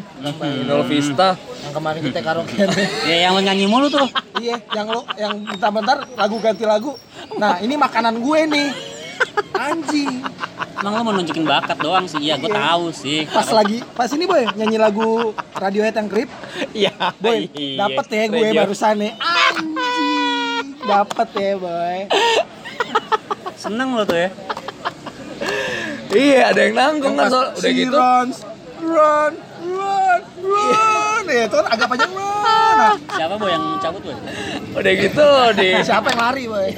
Inul 0.62 0.82
Vista 0.86 1.30
yang 1.34 1.74
kemarin 1.74 2.02
kita 2.04 2.20
karaoke. 2.22 2.54
Ya 3.10 3.18
yang 3.20 3.32
lo 3.34 3.42
nyanyi 3.42 3.66
mulu 3.66 3.90
tuh. 3.90 4.06
iya, 4.38 4.62
yang 4.70 4.86
lo 4.88 5.02
yang 5.18 5.34
bentar-bentar 5.42 5.98
lagu 6.14 6.38
ganti 6.38 6.62
lagu. 6.64 6.94
Nah, 7.34 7.58
ini 7.58 7.74
makanan 7.74 8.22
gue 8.22 8.40
nih. 8.46 8.68
Anjing. 9.54 10.22
Emang 10.76 10.94
lo 10.94 11.02
mau 11.02 11.14
nunjukin 11.14 11.44
bakat 11.44 11.78
doang 11.78 12.04
sih. 12.04 12.20
Iya, 12.22 12.36
gue 12.36 12.48
Iya. 12.48 12.60
tahu 12.60 12.86
sih. 12.92 13.20
Pas 13.26 13.48
lagi 13.50 13.80
pas 13.90 14.10
ini 14.10 14.26
boy 14.26 14.44
nyanyi 14.52 14.76
lagu 14.76 15.32
Radiohead 15.54 15.94
yang 15.94 16.08
Creep. 16.08 16.30
iya 16.74 16.92
Boy, 17.18 17.48
iya. 17.50 17.78
dapet 17.82 18.06
ya 18.10 18.24
gue 18.28 18.42
Radio. 18.44 18.60
barusan 18.60 18.96
nih. 18.98 19.12
Anjing. 19.16 20.66
Dapet 20.82 21.30
ya, 21.34 21.52
boy. 21.56 21.98
Seneng 23.56 23.90
lo 23.94 24.04
tuh 24.04 24.18
ya. 24.18 24.30
iya 26.12 26.52
ada 26.52 26.60
yang 26.62 26.76
nanggung 26.76 27.16
kan 27.16 27.26
soal 27.26 27.48
udah 27.50 27.64
si 27.64 27.70
gitu 27.74 27.96
Run, 27.96 28.28
run, 28.84 29.34
run, 29.64 30.22
run. 30.38 31.24
Ya, 31.26 31.44
itu 31.44 31.56
kan 31.56 31.66
agak 31.70 31.88
panjang 31.88 32.12
run. 32.12 32.44
Nah, 32.74 32.94
Siapa 33.10 33.36
boy 33.36 33.50
yang 33.50 33.66
cabut 33.80 34.02
boy? 34.04 34.16
udah 34.74 34.94
gitu 34.96 35.28
di 35.56 35.68
siapa 35.80 36.08
yang 36.10 36.22
lari, 36.22 36.44
boy? 36.46 36.70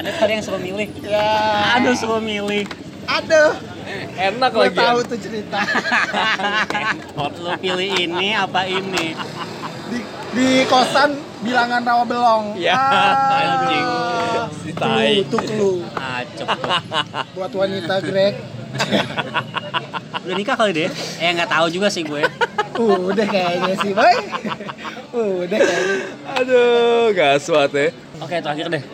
Ada 0.00 0.16
tadi 0.16 0.32
yang 0.32 0.40
suruh 0.40 0.56
milih. 0.56 0.88
Ya. 1.04 1.28
Aduh 1.76 1.92
suruh 1.92 2.24
milih. 2.24 2.64
Aduh, 3.04 3.52
enak 4.16 4.48
gue 4.48 4.62
lagi 4.64 4.72
ya. 4.72 4.80
tahu 4.80 4.98
tuh 5.04 5.18
cerita. 5.20 5.60
Hot 7.20 7.34
lo 7.36 7.52
pilih 7.60 7.90
ini 8.00 8.32
apa 8.32 8.64
ini? 8.64 9.12
Di, 9.92 9.98
di 10.32 10.48
kosan 10.64 11.20
bilangan 11.42 11.84
rawa 11.84 12.04
belong. 12.08 12.44
Ya, 12.56 12.80
Ah, 12.80 13.44
anjing. 13.44 13.86
Si 14.56 14.70
tai. 14.72 15.20
Tuh, 15.28 15.42
lu 15.52 15.72
Acep 15.92 16.48
buat 17.36 17.52
wanita 17.52 18.00
Greg. 18.00 18.40
Udah 20.24 20.34
nikah 20.34 20.56
kali 20.56 20.72
deh? 20.72 20.88
Eh 21.18 21.28
nggak 21.34 21.50
tahu 21.50 21.66
juga 21.68 21.92
sih 21.92 22.08
gue. 22.08 22.24
Udah 22.80 23.26
kayaknya 23.28 23.74
sih, 23.76 23.92
boy. 23.92 24.14
Udah 25.12 25.58
kayaknya. 25.58 25.96
aduh 26.30 27.10
gaswat 27.12 27.74
ya 27.74 27.92
Oke 28.22 28.40
terakhir 28.40 28.70
deh. 28.70 28.84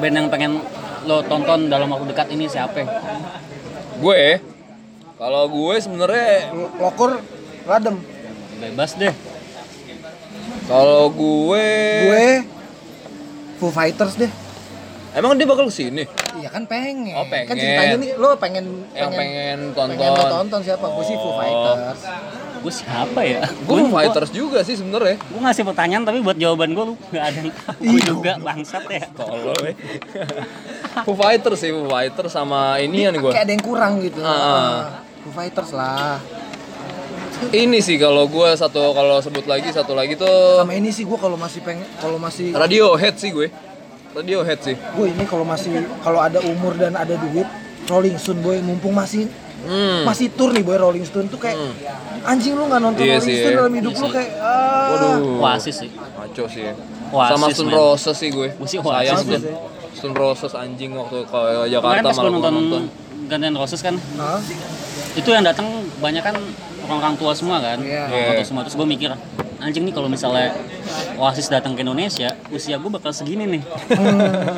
Band 0.00 0.14
yang 0.16 0.28
pengen 0.32 0.52
lo 1.04 1.20
tonton 1.24 1.68
dalam 1.68 1.88
waktu 1.88 2.08
dekat 2.08 2.28
ini 2.32 2.48
siapa? 2.48 2.84
gue 4.00 4.40
kalau 5.20 5.44
gue 5.46 5.74
sebenarnya 5.76 6.48
Lokur 6.80 7.20
radem. 7.68 8.00
Bebas 8.56 8.96
deh. 8.96 9.12
kalau 10.64 11.12
gue 11.12 11.68
Gue 12.04 12.28
Foo 13.56 13.68
Fighters 13.68 14.16
deh. 14.16 14.32
emang 15.12 15.36
dia 15.36 15.44
bakal 15.44 15.68
ke 15.68 15.74
sini 15.74 16.04
Iya 16.40 16.48
kan 16.48 16.64
pengen. 16.64 17.12
Oh, 17.12 17.26
pengen. 17.28 17.46
Kan 17.52 17.56
ceritanya 17.60 17.96
nih 18.00 18.10
lo 18.16 18.32
pengen 18.40 18.64
yang 18.96 19.12
pengen 19.12 19.58
tonton 19.76 19.98
pengen 19.98 20.16
lo 20.16 20.24
tonton 20.24 20.60
siapa? 20.64 20.86
Gue 20.88 21.04
sih 21.04 21.16
Foo 21.20 21.28
Oh. 21.28 21.36
Fighters. 21.36 22.00
Gue 22.60 22.68
siapa 22.70 23.20
ya? 23.20 23.40
gue 23.48 23.80
Fighters 23.86 24.30
juga 24.30 24.60
sih 24.60 24.74
sebenarnya 24.74 25.16
Gue 25.22 25.40
ngasih 25.40 25.64
pertanyaan 25.64 26.02
tapi 26.02 26.20
buat 26.20 26.36
jawaban 26.36 26.70
gue 26.70 26.84
lu 26.84 26.94
nggak 27.06 27.24
ada 27.24 27.38
yang 27.38 27.50
tahu 27.50 27.80
Iya. 27.82 28.02
juga 28.06 28.32
bangsat 28.38 28.84
ya. 28.86 29.04
tolol 29.10 29.60
ya 29.62 29.74
Foo 31.02 31.14
Fighters 31.14 31.58
sih 31.58 31.70
Foo 31.70 31.86
Fighters 31.86 32.30
sama 32.30 32.76
inian 32.78 33.14
gue 33.14 33.30
Kayak 33.30 33.44
ada 33.44 33.52
yang 33.52 33.64
kurang 33.64 33.92
gitu. 34.00 34.20
Ah, 34.20 34.28
ah. 34.30 34.76
Foo 35.20 35.32
Fighters 35.32 35.70
lah. 35.70 36.20
ini 37.50 37.80
sih 37.80 37.96
kalau 37.96 38.28
gue 38.28 38.48
satu 38.52 38.92
kalau 38.92 39.16
sebut 39.18 39.44
lagi 39.44 39.72
satu 39.72 39.96
lagi 39.96 40.12
tuh 40.12 40.60
Sama 40.60 40.76
ini 40.76 40.92
sih 40.92 41.02
gue 41.02 41.16
kalau 41.16 41.34
masih 41.34 41.64
pengen 41.64 41.88
kalau 41.96 42.20
masih 42.20 42.52
Radiohead 42.52 43.16
sih 43.16 43.32
gue 43.32 43.48
Radiohead 44.12 44.60
sih 44.60 44.76
gue 44.76 45.06
ini 45.08 45.24
kalau 45.24 45.42
masih 45.42 45.72
kalau 45.98 46.20
ada 46.20 46.36
umur 46.42 46.76
dan 46.76 46.92
ada 46.92 47.16
duit 47.16 47.48
Rolling 47.88 48.20
Stone 48.20 48.38
boy 48.38 48.60
mumpung 48.60 48.92
masih 48.92 49.24
hmm. 49.62 50.02
masih 50.04 50.26
tour 50.32 50.50
nih 50.50 50.62
boy 50.62 50.76
Rolling 50.76 51.04
Stone 51.04 51.28
tuh 51.28 51.36
kayak 51.36 51.56
anjing 52.22 52.54
lu 52.54 52.66
nggak 52.66 52.80
nonton 52.80 53.02
Iya 53.02 53.18
Rolling 53.18 53.26
sih, 53.26 53.36
Stone 53.40 53.56
dalam 53.56 53.72
hidup 53.74 53.92
Iya 53.92 54.00
lu 54.00 54.06
sih. 54.06 54.12
kayak 54.14 54.30
ah. 54.38 54.88
waduh 54.90 55.14
Oasis 55.40 55.76
sih. 55.80 55.90
Maco 55.90 56.44
sih 56.46 56.62
ya. 56.64 56.74
Oasis, 57.10 57.32
sama 57.34 57.46
Stone. 57.50 57.72
Roses 57.72 58.16
sih 58.16 58.28
gue 58.30 58.48
sih 58.64 58.78
sayang 58.78 59.18
Oasis, 59.18 59.26
Stone. 59.26 59.44
Stone 59.90 60.14
Roses 60.14 60.52
anjing 60.54 60.90
waktu 60.94 61.18
ke 61.24 61.40
Jakarta 61.68 61.98
Kemarin 61.98 62.04
pas 62.04 62.16
gue 62.16 62.30
malah 62.30 62.52
nonton, 62.52 62.54
nonton 62.54 62.82
Guns 63.30 63.44
N' 63.44 63.54
Roses 63.54 63.78
kan, 63.78 63.94
Hah? 64.18 64.42
itu 65.14 65.30
yang 65.30 65.46
datang 65.46 65.70
banyak 65.98 66.18
kan 66.18 66.34
orang-orang 66.82 67.14
tua 67.14 67.30
semua 67.30 67.62
kan, 67.62 67.78
Iya. 67.78 68.10
orang 68.10 68.22
tua 68.26 68.34
Iya. 68.34 68.42
semua. 68.42 68.62
Terus 68.66 68.74
gue 68.74 68.88
mikir, 68.88 69.10
anjing 69.62 69.86
nih 69.86 69.94
kalau 69.94 70.10
misalnya 70.10 70.50
Oasis 71.14 71.46
datang 71.46 71.78
ke 71.78 71.86
Indonesia, 71.86 72.34
usia 72.50 72.74
gue 72.74 72.90
bakal 72.90 73.14
segini 73.14 73.46
nih. 73.46 73.62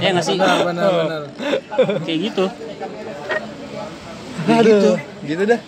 ya 0.00 0.08
nggak 0.16 0.24
sih? 0.24 0.40
benar 0.40 0.64
benar 0.64 0.88
benar 1.04 1.22
Kayak 2.00 2.18
gitu. 2.32 2.44
Ya 4.48 4.58
gitu. 4.62 4.90
Gitu 5.22 5.42
dah. 5.46 5.60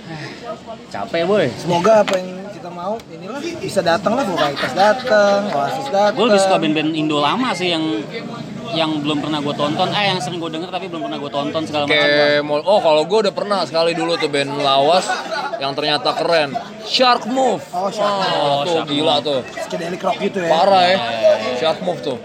Capek 0.90 1.22
boy. 1.26 1.46
Semoga 1.58 2.02
apa 2.02 2.14
yang 2.18 2.28
kita 2.50 2.70
mau 2.70 2.94
inilah 3.12 3.40
bisa 3.60 3.80
datang 3.84 4.16
lah 4.16 4.24
vokalitas 4.24 4.72
datang, 4.72 5.52
Oasis 5.52 5.88
datang. 5.92 6.16
Gue 6.16 6.24
lebih 6.32 6.42
suka 6.42 6.56
band-band 6.58 6.90
Indo 6.96 7.18
lama 7.20 7.50
sih 7.52 7.68
yang 7.70 7.84
yang 8.74 8.90
belum 9.06 9.22
pernah 9.22 9.38
gue 9.38 9.54
tonton, 9.54 9.86
eh 9.94 10.10
yang 10.10 10.18
sering 10.18 10.42
gue 10.42 10.50
denger 10.50 10.66
tapi 10.66 10.90
belum 10.90 11.06
pernah 11.06 11.18
gue 11.22 11.30
tonton 11.30 11.62
segala 11.62 11.84
macam. 11.86 12.66
Oh 12.66 12.80
kalau 12.82 13.02
gue 13.06 13.18
udah 13.28 13.34
pernah 13.34 13.60
sekali 13.62 13.94
dulu 13.94 14.18
tuh 14.18 14.26
band 14.26 14.50
lawas 14.58 15.06
yang 15.62 15.76
ternyata 15.78 16.10
keren. 16.18 16.50
Shark 16.84 17.24
Move. 17.30 17.62
Oh, 17.70 17.88
Shark 17.88 18.26
Oh, 18.34 18.66
tuh 18.66 18.74
Shark 18.82 18.88
gila 18.90 19.14
tuh. 19.22 19.40
psychedelic 19.46 20.02
rock 20.02 20.18
gitu 20.18 20.38
ya. 20.42 20.50
Parah 20.50 20.84
ya. 20.90 20.98
Shark 21.60 21.78
Move 21.86 22.00
tuh. 22.02 22.18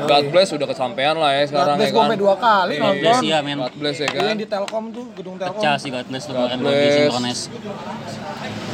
God 0.00 0.24
bless 0.28 0.48
udah 0.50 0.66
kesampaian 0.66 1.14
lah 1.14 1.30
ya 1.32 1.42
sekarang 1.44 1.74
God 1.74 1.78
bless 1.78 1.88
ya 1.88 1.92
gue 1.92 2.04
kan. 2.04 2.18
dua 2.18 2.34
kali 2.36 2.72
Iya, 2.72 2.80
nonton. 2.80 3.00
Bless 3.00 3.18
ya 3.20 3.38
men. 3.40 3.58
God 3.58 3.74
bless 3.74 3.96
ya 3.96 4.08
kan. 4.08 4.22
yang 4.24 4.38
di 4.38 4.46
Telkom 4.46 4.84
tuh, 4.88 5.04
gedung 5.12 5.36
Telkom. 5.36 5.58
Pecah 5.58 5.74
sih 5.76 5.88
God 5.88 6.06
bless 6.06 6.22
tuh 6.22 6.32
God 6.32 6.48
kemarin 6.48 6.58
bless. 6.60 6.94
Synchronize. 6.94 7.42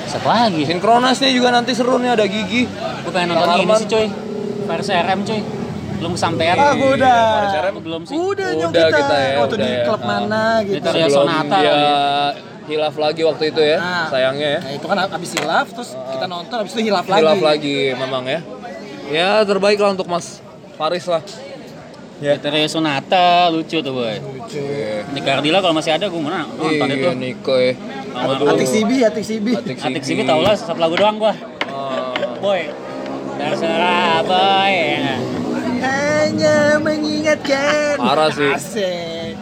Siapa 0.05 0.29
lagi? 0.29 0.63
Sinkronasnya 0.65 1.31
juga 1.31 1.49
nanti 1.51 1.73
seru 1.73 1.97
nih 1.97 2.11
ada 2.13 2.25
Gigi. 2.25 2.63
Gue 2.69 3.11
pengen 3.11 3.33
nonton 3.33 3.49
ini 3.59 3.73
sih 3.75 3.89
cuy. 3.89 4.07
Versi 4.65 4.93
RM 4.93 5.21
cuy. 5.23 5.41
Belum 5.95 6.13
kesampean. 6.13 6.55
Ah, 6.55 6.73
gue 6.75 6.91
udah. 6.93 7.19
CRM 7.49 7.75
Belum 7.81 8.03
sih. 8.05 8.15
Udah, 8.15 8.49
nyok 8.53 8.71
Udah 8.71 8.85
kita. 8.85 8.99
kita 8.99 9.17
ya, 9.17 9.33
Waktu 9.39 9.55
udah 9.55 9.65
di 9.65 9.71
ya. 9.71 9.83
klub 9.83 10.03
mana 10.03 10.43
gitu. 10.61 10.75
Kita 10.77 10.89
Ria 10.91 11.01
Sebelum 11.03 11.17
Sonata 11.17 11.57
dia 11.57 11.71
kali 11.71 11.89
hilaf 12.65 12.97
lagi 12.97 13.21
waktu 13.23 13.45
itu 13.47 13.61
ya, 13.61 13.77
Nah, 13.77 14.09
sayangnya 14.09 14.49
ya. 14.51 14.61
Nah, 14.65 14.73
itu 14.73 14.87
kan 14.87 14.97
abis 14.99 15.31
hilaf, 15.33 15.67
terus 15.69 15.91
kita 15.93 16.25
nonton, 16.25 16.57
abis 16.59 16.73
itu 16.73 16.83
hilaf 16.83 17.05
lagi. 17.05 17.21
Hilaf 17.21 17.41
lagi 17.41 17.77
memang 17.95 18.25
ya. 18.25 18.41
Ya 19.07 19.29
terbaik 19.43 19.77
lah 19.77 19.93
untuk 19.93 20.09
Mas 20.09 20.41
Faris 20.75 21.07
lah. 21.07 21.23
Ya. 22.23 22.39
Ria 22.39 22.69
Sonata 22.71 23.51
lucu 23.51 23.83
tuh 23.83 23.93
boy. 23.93 24.17
Lucu. 24.23 24.63
Di 25.13 25.21
Cardila 25.21 25.59
kalau 25.59 25.75
masih 25.75 25.99
ada 25.99 26.07
gue 26.07 26.21
mana 26.23 26.47
nonton 26.47 26.89
itu. 26.89 27.11
Iya 27.11 27.13
Niko 27.13 27.55
ya. 27.59 27.73
Aduh. 28.15 28.55
Atik 28.55 28.69
Sibi, 28.71 28.97
Atik 29.03 29.25
Sibi. 29.27 29.53
Atik 29.59 29.77
Atik 29.83 30.03
Sibi 30.07 30.23
tau 30.23 30.39
lah 30.39 30.55
satu 30.55 30.79
lagu 30.79 30.95
doang 30.95 31.19
gua. 31.19 31.35
Oh. 31.69 32.15
Boy. 32.39 32.71
Terserah 33.35 34.23
boy. 34.23 34.75
Hanya 35.83 36.79
mengingatkan. 36.81 37.99
Parah 37.99 38.31
sih. 38.31 38.53
Asik. 38.55 39.35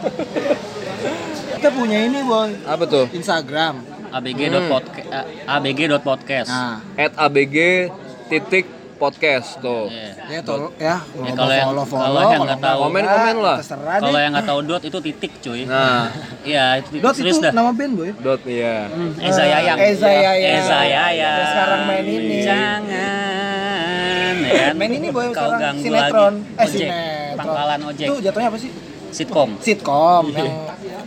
kita 1.55 1.69
punya 1.71 2.03
ini, 2.03 2.19
Boy. 2.27 2.59
Apa 2.67 2.83
tuh? 2.83 3.05
Instagram. 3.15 3.79
abg.podcast 4.13 5.09
abg.podcast. 5.49 6.49
Nah, 6.51 6.85
At 6.93 7.17
abg 7.17 7.89
titik 8.29 8.82
podcast 9.03 9.59
tuh. 9.59 9.85
Iya. 9.87 10.11
ya 10.29 10.39
tol 10.41 10.71
ya, 10.73 10.95
Ya, 10.95 11.31
kalau 11.33 11.51
yang- 11.51 11.67
follow, 11.67 11.85
follow, 11.85 12.05
kalau 12.05 12.21
yang 12.25 12.41
nggak 12.41 12.61
tahu- 12.61 12.81
Komen-komen 12.83 13.35
lah. 13.37 13.57
Terserah 13.59 13.97
Kalau 13.99 14.17
yang 14.17 14.31
nggak 14.31 14.47
tahu 14.47 14.59
dot 14.63 14.81
itu 14.81 14.97
titik 15.01 15.31
cuy. 15.37 15.61
Nah, 15.65 16.07
Iya, 16.45 16.65
itu 16.77 16.87
titik 16.89 17.03
Dot 17.03 17.13
serius 17.13 17.35
itu 17.35 17.43
dah. 17.43 17.51
nama 17.51 17.69
band, 17.69 17.93
Boy. 17.93 18.09
dot 18.17 18.41
iya. 18.45 18.87
Hmm, 18.87 19.11
Eza 19.19 19.43
Yayang. 19.43 19.77
Eza 19.77 20.09
Yayang. 20.09 20.55
Eza 20.57 20.79
Yayang. 20.81 21.35
Yang 21.35 21.47
sekarang 21.49 21.81
main 21.83 22.05
ini. 22.07 22.37
Jangan. 22.41 24.35
ya 24.39 24.53
kan? 24.63 24.73
Main 24.73 24.91
ini, 24.93 25.07
Boy, 25.09 25.25
Kau 25.27 25.51
sekarang 25.51 25.75
sinetron. 25.77 26.33
lagi. 26.39 26.53
Eh, 26.53 26.63
Ojek. 26.63 26.79
sinetron. 26.79 27.35
Pangkalan 27.35 27.79
ojek. 27.85 28.07
Itu 28.07 28.15
jatuhnya 28.21 28.47
apa 28.47 28.57
sih? 28.57 28.71
Sitkom. 29.11 29.49
Sitkom 29.59 30.23
yang 30.31 30.49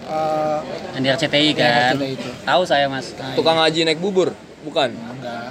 eh, 0.07 0.59
Yang 0.92 1.03
di 1.03 1.09
RCTI 1.11 1.49
Iya, 1.49 1.55
kan. 1.57 1.92
RCTI 1.92 2.12
itu. 2.12 2.28
Tahu 2.40 2.62
saya 2.62 2.86
mas. 2.86 3.07
Tukang 3.34 3.57
ngaji 3.57 3.80
naik 3.82 3.99
bubur, 3.99 4.30
bukan? 4.62 4.94
enggak. 4.94 5.51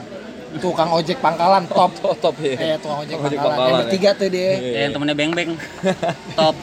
Tukang 0.57 0.89
ojek 0.89 1.17
pangkalan 1.19 1.63
top. 1.67 1.91
Top 2.01 2.17
top 2.19 2.35
ya. 2.39 2.55
Eh, 2.55 2.77
tukang 2.77 2.99
ojek 3.01 3.15
Ojek 3.15 3.37
pangkalan. 3.37 3.43
pangkalan, 3.43 3.65
Yang 3.65 3.75
ya. 3.75 3.81
bertiga 3.83 4.09
tuh 4.15 4.27
dia. 4.29 4.41
Iya. 4.41 4.53
Ya, 4.55 4.79
yang 4.85 4.91
temennya 4.93 5.15
Beng 5.15 5.31
Beng. 5.31 5.51
Top. 6.39 6.55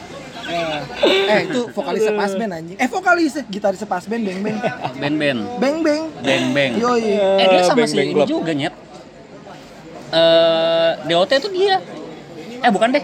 Eh, 0.43 0.79
eh, 1.31 1.39
itu 1.47 1.61
vokalisnya 1.71 2.13
pas 2.13 2.31
band 2.31 2.51
anjing. 2.51 2.75
Eh, 2.75 2.87
vokalisnya 2.87 3.43
gitarisnya 3.47 3.87
pas 3.87 4.03
band 4.03 4.23
Beng 4.23 4.39
Beng. 4.41 4.57
Ben 4.97 5.13
Ben. 5.15 5.37
Beng 5.57 5.77
Beng. 5.81 6.03
Beng 6.19 6.45
Beng. 6.51 6.71
Yoi. 6.75 7.15
Eh 7.39 7.45
dia 7.47 7.61
sama 7.63 7.77
Beng 7.79 7.89
si 7.89 7.95
Beng 7.95 8.09
ini 8.11 8.23
juga 8.25 8.51
nyet. 8.51 8.73
Eh 10.11 10.89
DOT 11.07 11.31
itu 11.33 11.49
dia. 11.49 11.77
Eh 12.59 12.69
bukan 12.69 12.91
deh. 12.91 13.03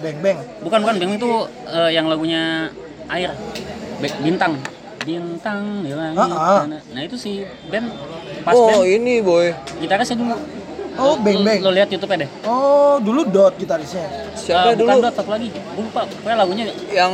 Beng 0.00 0.18
Beng. 0.18 0.38
Bukan 0.60 0.78
bukan 0.82 0.96
Beng 0.98 1.12
itu 1.14 1.30
eh, 1.68 1.90
yang 1.92 2.08
lagunya 2.08 2.68
air. 3.06 3.32
Be- 4.00 4.18
bintang. 4.18 4.56
Bintang 5.00 5.80
di 5.80 5.90
langit. 5.90 6.18
Ah, 6.18 6.60
ah. 6.60 6.62
Nah 6.68 7.00
itu 7.00 7.16
si 7.16 7.40
Ben 7.66 7.88
pas 8.42 8.52
Oh, 8.52 8.84
Ben 8.84 9.00
ini 9.00 9.18
boy. 9.18 9.48
gitarisnya 9.78 10.14
dulu. 10.14 10.36
Oh, 10.94 11.16
Beng 11.16 11.40
Lo- 11.40 11.46
Beng. 11.46 11.60
Lo 11.62 11.70
lihat 11.70 11.88
YouTube-nya 11.88 12.18
deh. 12.20 12.30
Oh, 12.44 13.00
dulu 13.00 13.24
Dot 13.24 13.56
gitarisnya. 13.56 14.04
Siapa 14.34 14.72
Eh, 14.72 14.76
dulu? 14.76 14.92
Bukan 14.92 15.00
Dot, 15.02 15.14
satu 15.16 15.30
lagi. 15.30 15.48
Gue 15.48 15.82
lupa. 15.82 16.04
Pokoknya 16.04 16.36
lagunya 16.36 16.64
Yang 16.90 17.12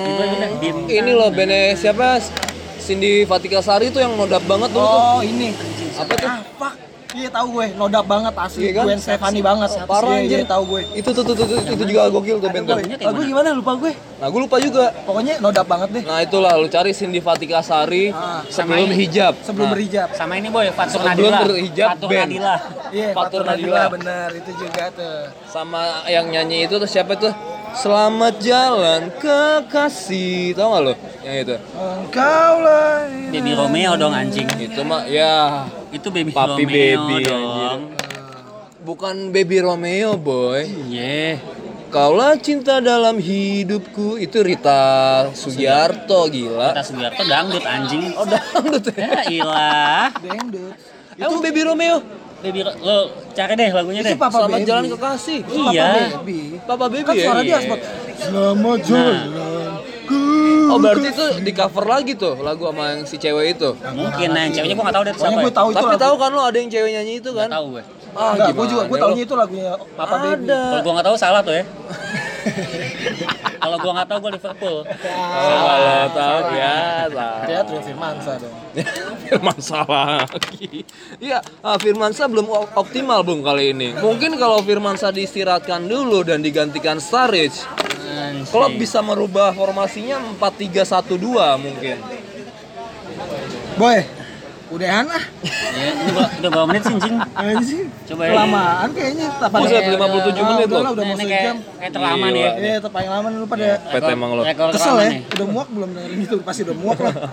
Bintang. 0.58 0.90
ini 0.90 1.10
loh 1.12 1.28
bandnya 1.30 1.62
siapa? 1.74 2.18
Cindy 2.76 3.22
Fatika 3.22 3.58
Sari 3.60 3.88
tuh 3.88 3.98
yang 3.98 4.14
nodap 4.14 4.42
banget 4.44 4.70
dulu 4.70 4.82
tuh. 4.82 5.00
Oh, 5.12 5.20
ini. 5.20 5.54
Apa 5.94 6.12
tuh? 6.12 6.28
Ah, 6.28 6.40
fuck. 6.56 6.74
Iya 7.16 7.32
tahu 7.32 7.46
gue, 7.50 7.66
nodap 7.74 8.04
banget 8.04 8.34
asli. 8.36 8.60
Iya 8.62 8.72
kan? 8.76 8.84
Gwen 8.84 9.00
Stefani 9.00 9.40
banget. 9.40 9.70
Parah 9.88 10.04
Iya, 10.12 10.20
anjir. 10.20 10.36
iya, 10.36 10.44
tahu 10.44 10.62
gue. 10.68 10.82
Itu 10.92 11.10
tuh 11.10 11.24
tuh 11.24 11.32
tuh, 11.32 11.46
tuh, 11.48 11.58
itu 11.64 11.84
juga 11.86 12.12
gokil 12.12 12.36
tuh 12.36 12.50
band. 12.50 12.68
Lagunya 12.68 12.92
kayak 12.94 13.08
Lagu 13.08 13.16
mana? 13.16 13.30
gimana 13.32 13.48
lupa 13.56 13.72
gue. 13.74 13.92
Nah, 13.96 14.28
gue 14.28 14.40
lupa 14.42 14.56
juga. 14.60 14.84
Pokoknya 15.00 15.34
nodap 15.40 15.64
banget 15.64 15.88
deh. 15.90 16.02
Nah, 16.04 16.20
itulah 16.20 16.52
lu 16.54 16.68
cari 16.68 16.92
Cindy 16.92 17.18
Fatika 17.18 17.64
Sari 17.64 18.12
Ah, 18.12 18.44
sebelum 18.46 18.84
ini. 18.86 19.00
hijab. 19.00 19.32
Sebelum 19.40 19.64
Nah, 19.64 19.72
berhijab. 19.72 20.08
Sama 20.12 20.36
ini 20.36 20.48
boy, 20.48 20.68
Fatur 20.70 21.00
Sebelum 21.00 21.08
Nadila. 21.08 21.38
berhijab, 21.42 21.88
Fatur 21.90 22.08
Ben. 22.12 22.20
Nadila. 22.22 22.54
Iya, 22.92 23.08
Fatur 23.08 23.16
Fatur 23.16 23.42
Nadila. 23.42 23.72
Nadila 23.72 23.82
bener 23.90 24.28
itu 24.36 24.50
juga 24.54 24.84
tuh. 24.92 25.18
sama 25.46 25.80
yang 26.06 26.28
nyanyi 26.28 26.68
itu 26.68 26.76
tuh 26.76 26.84
siapa 26.86 27.16
tuh? 27.16 27.32
Selamat 27.72 28.40
jalan 28.40 29.08
kekasih. 29.16 30.52
Tahu 30.52 30.64
nggak 30.66 30.82
lo? 30.82 30.92
Yang 31.22 31.36
itu. 31.38 31.54
Engkau 31.76 32.52
lah. 32.58 33.04
Baby 33.28 33.52
Romeo 33.52 33.92
dong 33.94 34.12
anjing. 34.12 34.48
Itu 34.54 34.80
mah 34.80 35.04
ya 35.04 35.64
Itu 35.96 36.08
Baby 36.10 36.30
Papi 36.30 36.62
Romeo 36.62 37.00
Baby, 37.00 37.16
dong. 37.24 37.80
bukan 38.82 39.14
Baby 39.30 39.58
Romeo, 39.58 40.14
boy. 40.14 40.62
Iya. 40.86 41.40
Kaulah 41.86 42.36
cinta 42.36 42.78
dalam 42.78 43.16
hidupku 43.16 44.14
itu 44.16 44.42
Rita 44.42 44.82
Sugiarto 45.32 46.28
gila. 46.28 46.74
Kata 46.74 46.82
Sugiarto 46.84 47.22
dangdut 47.24 47.64
anjing. 47.64 48.12
Oh 48.12 48.26
dangdut 48.26 48.84
ya. 48.88 49.06
Ya 49.16 49.22
ilah. 49.32 50.06
Dangdut. 50.12 50.74
Itu 51.16 51.34
Baby 51.40 51.60
Romeo. 51.62 51.98
Baby 52.36 52.60
lo 52.60 52.98
cari 53.32 53.56
deh 53.56 53.70
lagunya 53.72 54.04
deh. 54.04 54.12
Itu 54.12 54.20
Papa 54.20 54.44
Selamat 54.44 54.58
Baby. 54.60 54.68
jalan 54.68 54.84
kekasih. 54.92 55.38
Itu 55.40 55.56
Papa 55.56 55.72
Iya. 55.72 55.88
Baby. 56.12 56.40
Papa 56.60 56.84
Baby 56.86 57.02
Kan 57.02 57.14
ya. 57.14 57.24
suara 57.24 57.40
dia 57.40 57.58
spot. 57.58 57.80
Selamat 58.18 58.78
jalan. 58.84 59.16
ke 59.24 59.55
Oh 60.66 60.78
berarti 60.78 61.08
itu 61.08 61.26
di 61.40 61.52
cover 61.52 61.84
lagi 61.84 62.12
tuh 62.14 62.34
lagu 62.40 62.66
sama 62.66 62.84
yang 62.92 63.02
si 63.04 63.16
cewek 63.16 63.46
itu. 63.54 63.70
Mungkin 63.76 64.28
nah 64.30 64.40
yang 64.46 64.52
ceweknya 64.52 64.74
gua 64.74 64.84
gak 64.86 64.96
tahu 64.96 65.04
deh 65.04 65.14
siapa. 65.14 65.36
gue 65.36 65.46
ya. 65.46 65.54
tahu 65.54 65.68
itu 65.70 65.76
Tapi 65.76 65.86
lagu. 65.88 66.02
tahu 66.02 66.14
kan 66.16 66.30
lo 66.32 66.42
ada 66.42 66.58
yang 66.58 66.70
cewek 66.70 66.90
nyanyi 66.92 67.14
itu 67.18 67.30
kan? 67.30 67.48
Nggak 67.48 67.58
tahu 67.58 67.66
gue. 67.72 67.82
Ah, 68.16 68.32
Enggak, 68.32 68.50
gue 68.56 68.66
juga 68.72 68.82
gue 68.88 68.96
taunya 68.96 69.20
lo? 69.20 69.26
itu 69.28 69.34
lagunya 69.36 69.72
Papa 69.92 70.16
Baby. 70.18 70.48
Ada. 70.48 70.60
Kalau 70.64 70.80
gua 70.82 70.92
nggak 70.96 71.06
tahu 71.06 71.16
salah 71.16 71.40
tuh 71.44 71.54
ya. 71.54 71.64
Kalau 73.56 73.76
gua 73.82 73.92
nggak 73.98 74.08
tahu 74.08 74.18
gua 74.22 74.32
Liverpool. 74.32 74.76
Kalau 74.86 76.06
tahu 76.14 76.38
ya, 76.54 76.74
Dia 77.44 77.60
Trio 77.66 77.80
Firmansa 77.82 78.32
dong. 78.38 78.54
Firman 79.26 79.58
salah 79.58 80.22
lagi. 80.22 80.86
Iya, 81.18 81.42
ah, 81.60 81.74
Firmansa 81.76 82.30
belum 82.30 82.46
optimal 82.78 83.26
bung 83.26 83.42
kali 83.42 83.74
ini. 83.74 83.88
Mungkin 83.98 84.38
kalau 84.38 84.62
Firmansa 84.62 85.10
diistirahatkan 85.10 85.84
dulu 85.84 86.22
dan 86.22 86.40
digantikan 86.40 87.02
Saric, 87.02 87.52
Anjing. 88.26 88.50
Klopp 88.50 88.74
bisa 88.74 88.98
merubah 89.02 89.54
formasinya 89.54 90.18
4-3-1-2 90.38 91.62
mungkin. 91.62 91.96
Boy, 93.78 94.02
udahan 94.66 95.06
ah. 95.06 95.24
Ya, 95.76 95.90
udah 96.36 96.48
berapa 96.48 96.66
menit 96.66 96.82
sih 96.82 96.92
anjing? 96.92 97.16
Anjing. 97.32 97.86
Coba 98.04 98.22
ya. 98.22 98.32
Kelamaan 98.32 98.88
kayaknya. 98.90 99.26
Pada- 99.38 99.62
Buset, 99.62 99.82
57 99.84 99.94
Ah, 100.36 100.48
menit 100.48 100.66
udah 100.66 100.74
loh. 100.74 100.82
lah, 100.82 100.90
Udah 100.90 101.04
Ini 101.04 101.12
mau 101.12 101.16
kayak 101.16 101.30
sejam. 101.38 101.56
kayak 101.76 101.92
terlama 101.92 102.26
nih 102.26 102.40
ya. 102.40 102.50
Iya, 102.56 102.74
tetap 102.76 102.92
paling 102.92 103.10
lama 103.10 103.26
lu 103.30 103.46
pada 103.46 103.66
Pet 103.78 104.02
emang 104.08 104.30
lo. 104.32 104.42
Rekor 104.42 104.68
kesel 104.70 104.94
ya. 104.96 105.08
nih. 105.08 105.20
Udah 105.28 105.46
muak 105.46 105.68
belum 105.70 105.88
dengerin 105.92 106.18
itu? 106.20 106.36
Pasti 106.42 106.60
udah 106.64 106.76
muak 106.76 106.98
lah. 106.98 107.14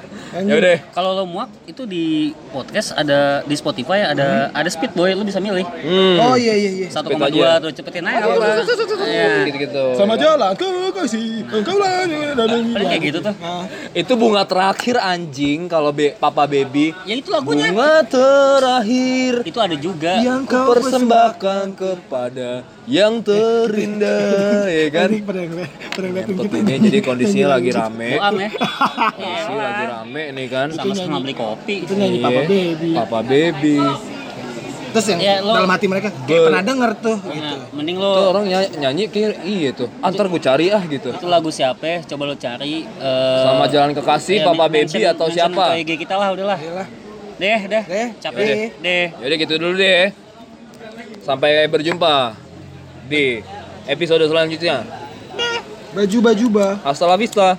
Ya 0.43 0.55
udah. 0.57 0.77
Kalau 0.91 1.09
lo 1.13 1.23
muak 1.25 1.49
itu 1.63 1.86
di 1.86 2.05
podcast 2.49 2.89
ada 2.93 3.41
di 3.41 3.53
Spotify 3.53 4.01
ada 4.03 4.49
ada 4.49 4.65
speed 4.65 4.91
boy 4.91 5.13
lu 5.13 5.21
bisa 5.21 5.38
milih. 5.38 5.61
Hmm. 5.61 6.17
Oh 6.19 6.34
iya 6.34 6.53
iya 6.53 6.71
iya. 6.73 6.88
1,2 6.89 7.13
tuh 7.61 7.69
cepetin 7.71 8.01
aja 8.03 8.25
apa. 8.25 8.65
Iya. 9.05 9.45
Gitu-gitu. 9.45 9.84
Sama 9.93 10.17
jalan 10.17 10.53
ke 10.53 10.65
kasih 10.91 11.45
engkau 11.47 11.77
lah 11.77 12.05
kayak 12.84 13.01
gitu 13.03 13.19
tuh. 13.21 13.34
Nah, 13.36 13.65
Itu 13.93 14.17
bunga 14.17 14.41
terakhir 14.43 14.97
anjing 14.97 15.69
kalau 15.69 15.93
Papa 16.17 16.45
Baby. 16.45 16.97
Ya 17.05 17.13
itu 17.24 17.32
lagunya 17.32 17.71
bunga 17.71 18.03
terakhir 18.03 19.34
itu 19.47 19.59
ada 19.63 19.76
juga. 19.80 20.19
yang 20.19 20.43
kau 20.43 20.76
persembahkan 20.76 21.71
kepada 21.71 22.67
yang 22.84 23.24
eh, 23.24 23.63
terindah 23.63 24.67
ya 24.84 24.88
kan? 24.91 25.07
Ini 25.07 26.76
jadi 26.84 26.99
kondisinya 26.99 27.55
lagi 27.55 27.71
rame. 27.71 28.19
Ya. 28.19 28.19
kondisi 28.19 29.51
iya, 29.55 29.55
lagi 29.55 29.84
kan? 29.88 30.03
rame 30.03 30.24
nih 30.36 30.47
kan? 30.51 30.67
Sama-sama 30.76 31.24
beli 31.24 31.32
kopi. 31.32 31.88
Itu 31.88 31.95
nyanyi 31.95 32.19
iya, 32.19 32.26
papa 32.28 32.41
baby. 32.43 32.89
Papa 32.91 33.19
baby. 33.24 33.78
Terus 34.93 35.07
yang 35.09 35.19
ya, 35.26 35.36
dalam 35.41 35.71
hati 35.74 35.86
mereka 35.89 36.13
kayak 36.30 36.53
pernah 36.53 36.61
denger 36.61 36.91
tuh 37.01 37.17
nah, 37.17 37.34
gitu. 37.34 37.55
mending 37.74 37.97
lo 37.97 38.13
tuh 38.13 38.26
orang 38.30 38.45
nyanyi, 38.78 39.09
kayak 39.09 39.41
iya 39.41 39.74
tuh. 39.74 39.89
Ah, 40.03 40.13
Antar 40.13 40.30
gue 40.30 40.38
cari 40.38 40.69
ah 40.69 40.84
gitu. 40.86 41.09
Itu 41.09 41.26
lagu 41.32 41.49
siapa 41.49 41.82
ya? 41.82 41.97
coba 42.05 42.30
lo 42.30 42.36
cari 42.38 42.86
eh, 42.86 43.41
sama 43.41 43.65
jalan 43.71 43.95
kekasih 43.97 44.43
ya, 44.43 44.45
papa 44.51 44.69
baby 44.69 45.01
atau 45.07 45.32
siapa? 45.34 45.80
IG 45.82 45.97
kita 45.97 46.13
lah 46.13 46.30
udahlah 46.36 46.59
Yalah. 46.59 47.03
Deh, 47.41 47.61
deh. 47.65 47.84
Capek 48.21 48.41
iya, 48.41 48.49
deh. 48.49 48.57
Iya. 48.57 48.69
Deh. 48.81 49.07
Yaudah 49.21 49.38
gitu 49.41 49.53
dulu 49.57 49.73
deh. 49.77 50.09
Sampai 51.23 51.65
berjumpa 51.71 52.36
di 53.09 53.41
episode 53.88 54.25
selanjutnya. 54.27 54.86
Baju 55.93 56.17
baju 56.19 56.45
ba. 56.49 56.67
Hasta 56.81 57.05
vista. 57.17 57.57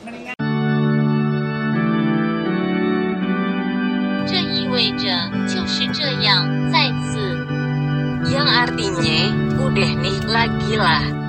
yang 8.35 8.51
artinya 8.51 9.31
udah 9.63 9.91
nih 10.03 10.19
lagi 10.27 10.75
lah 10.75 11.24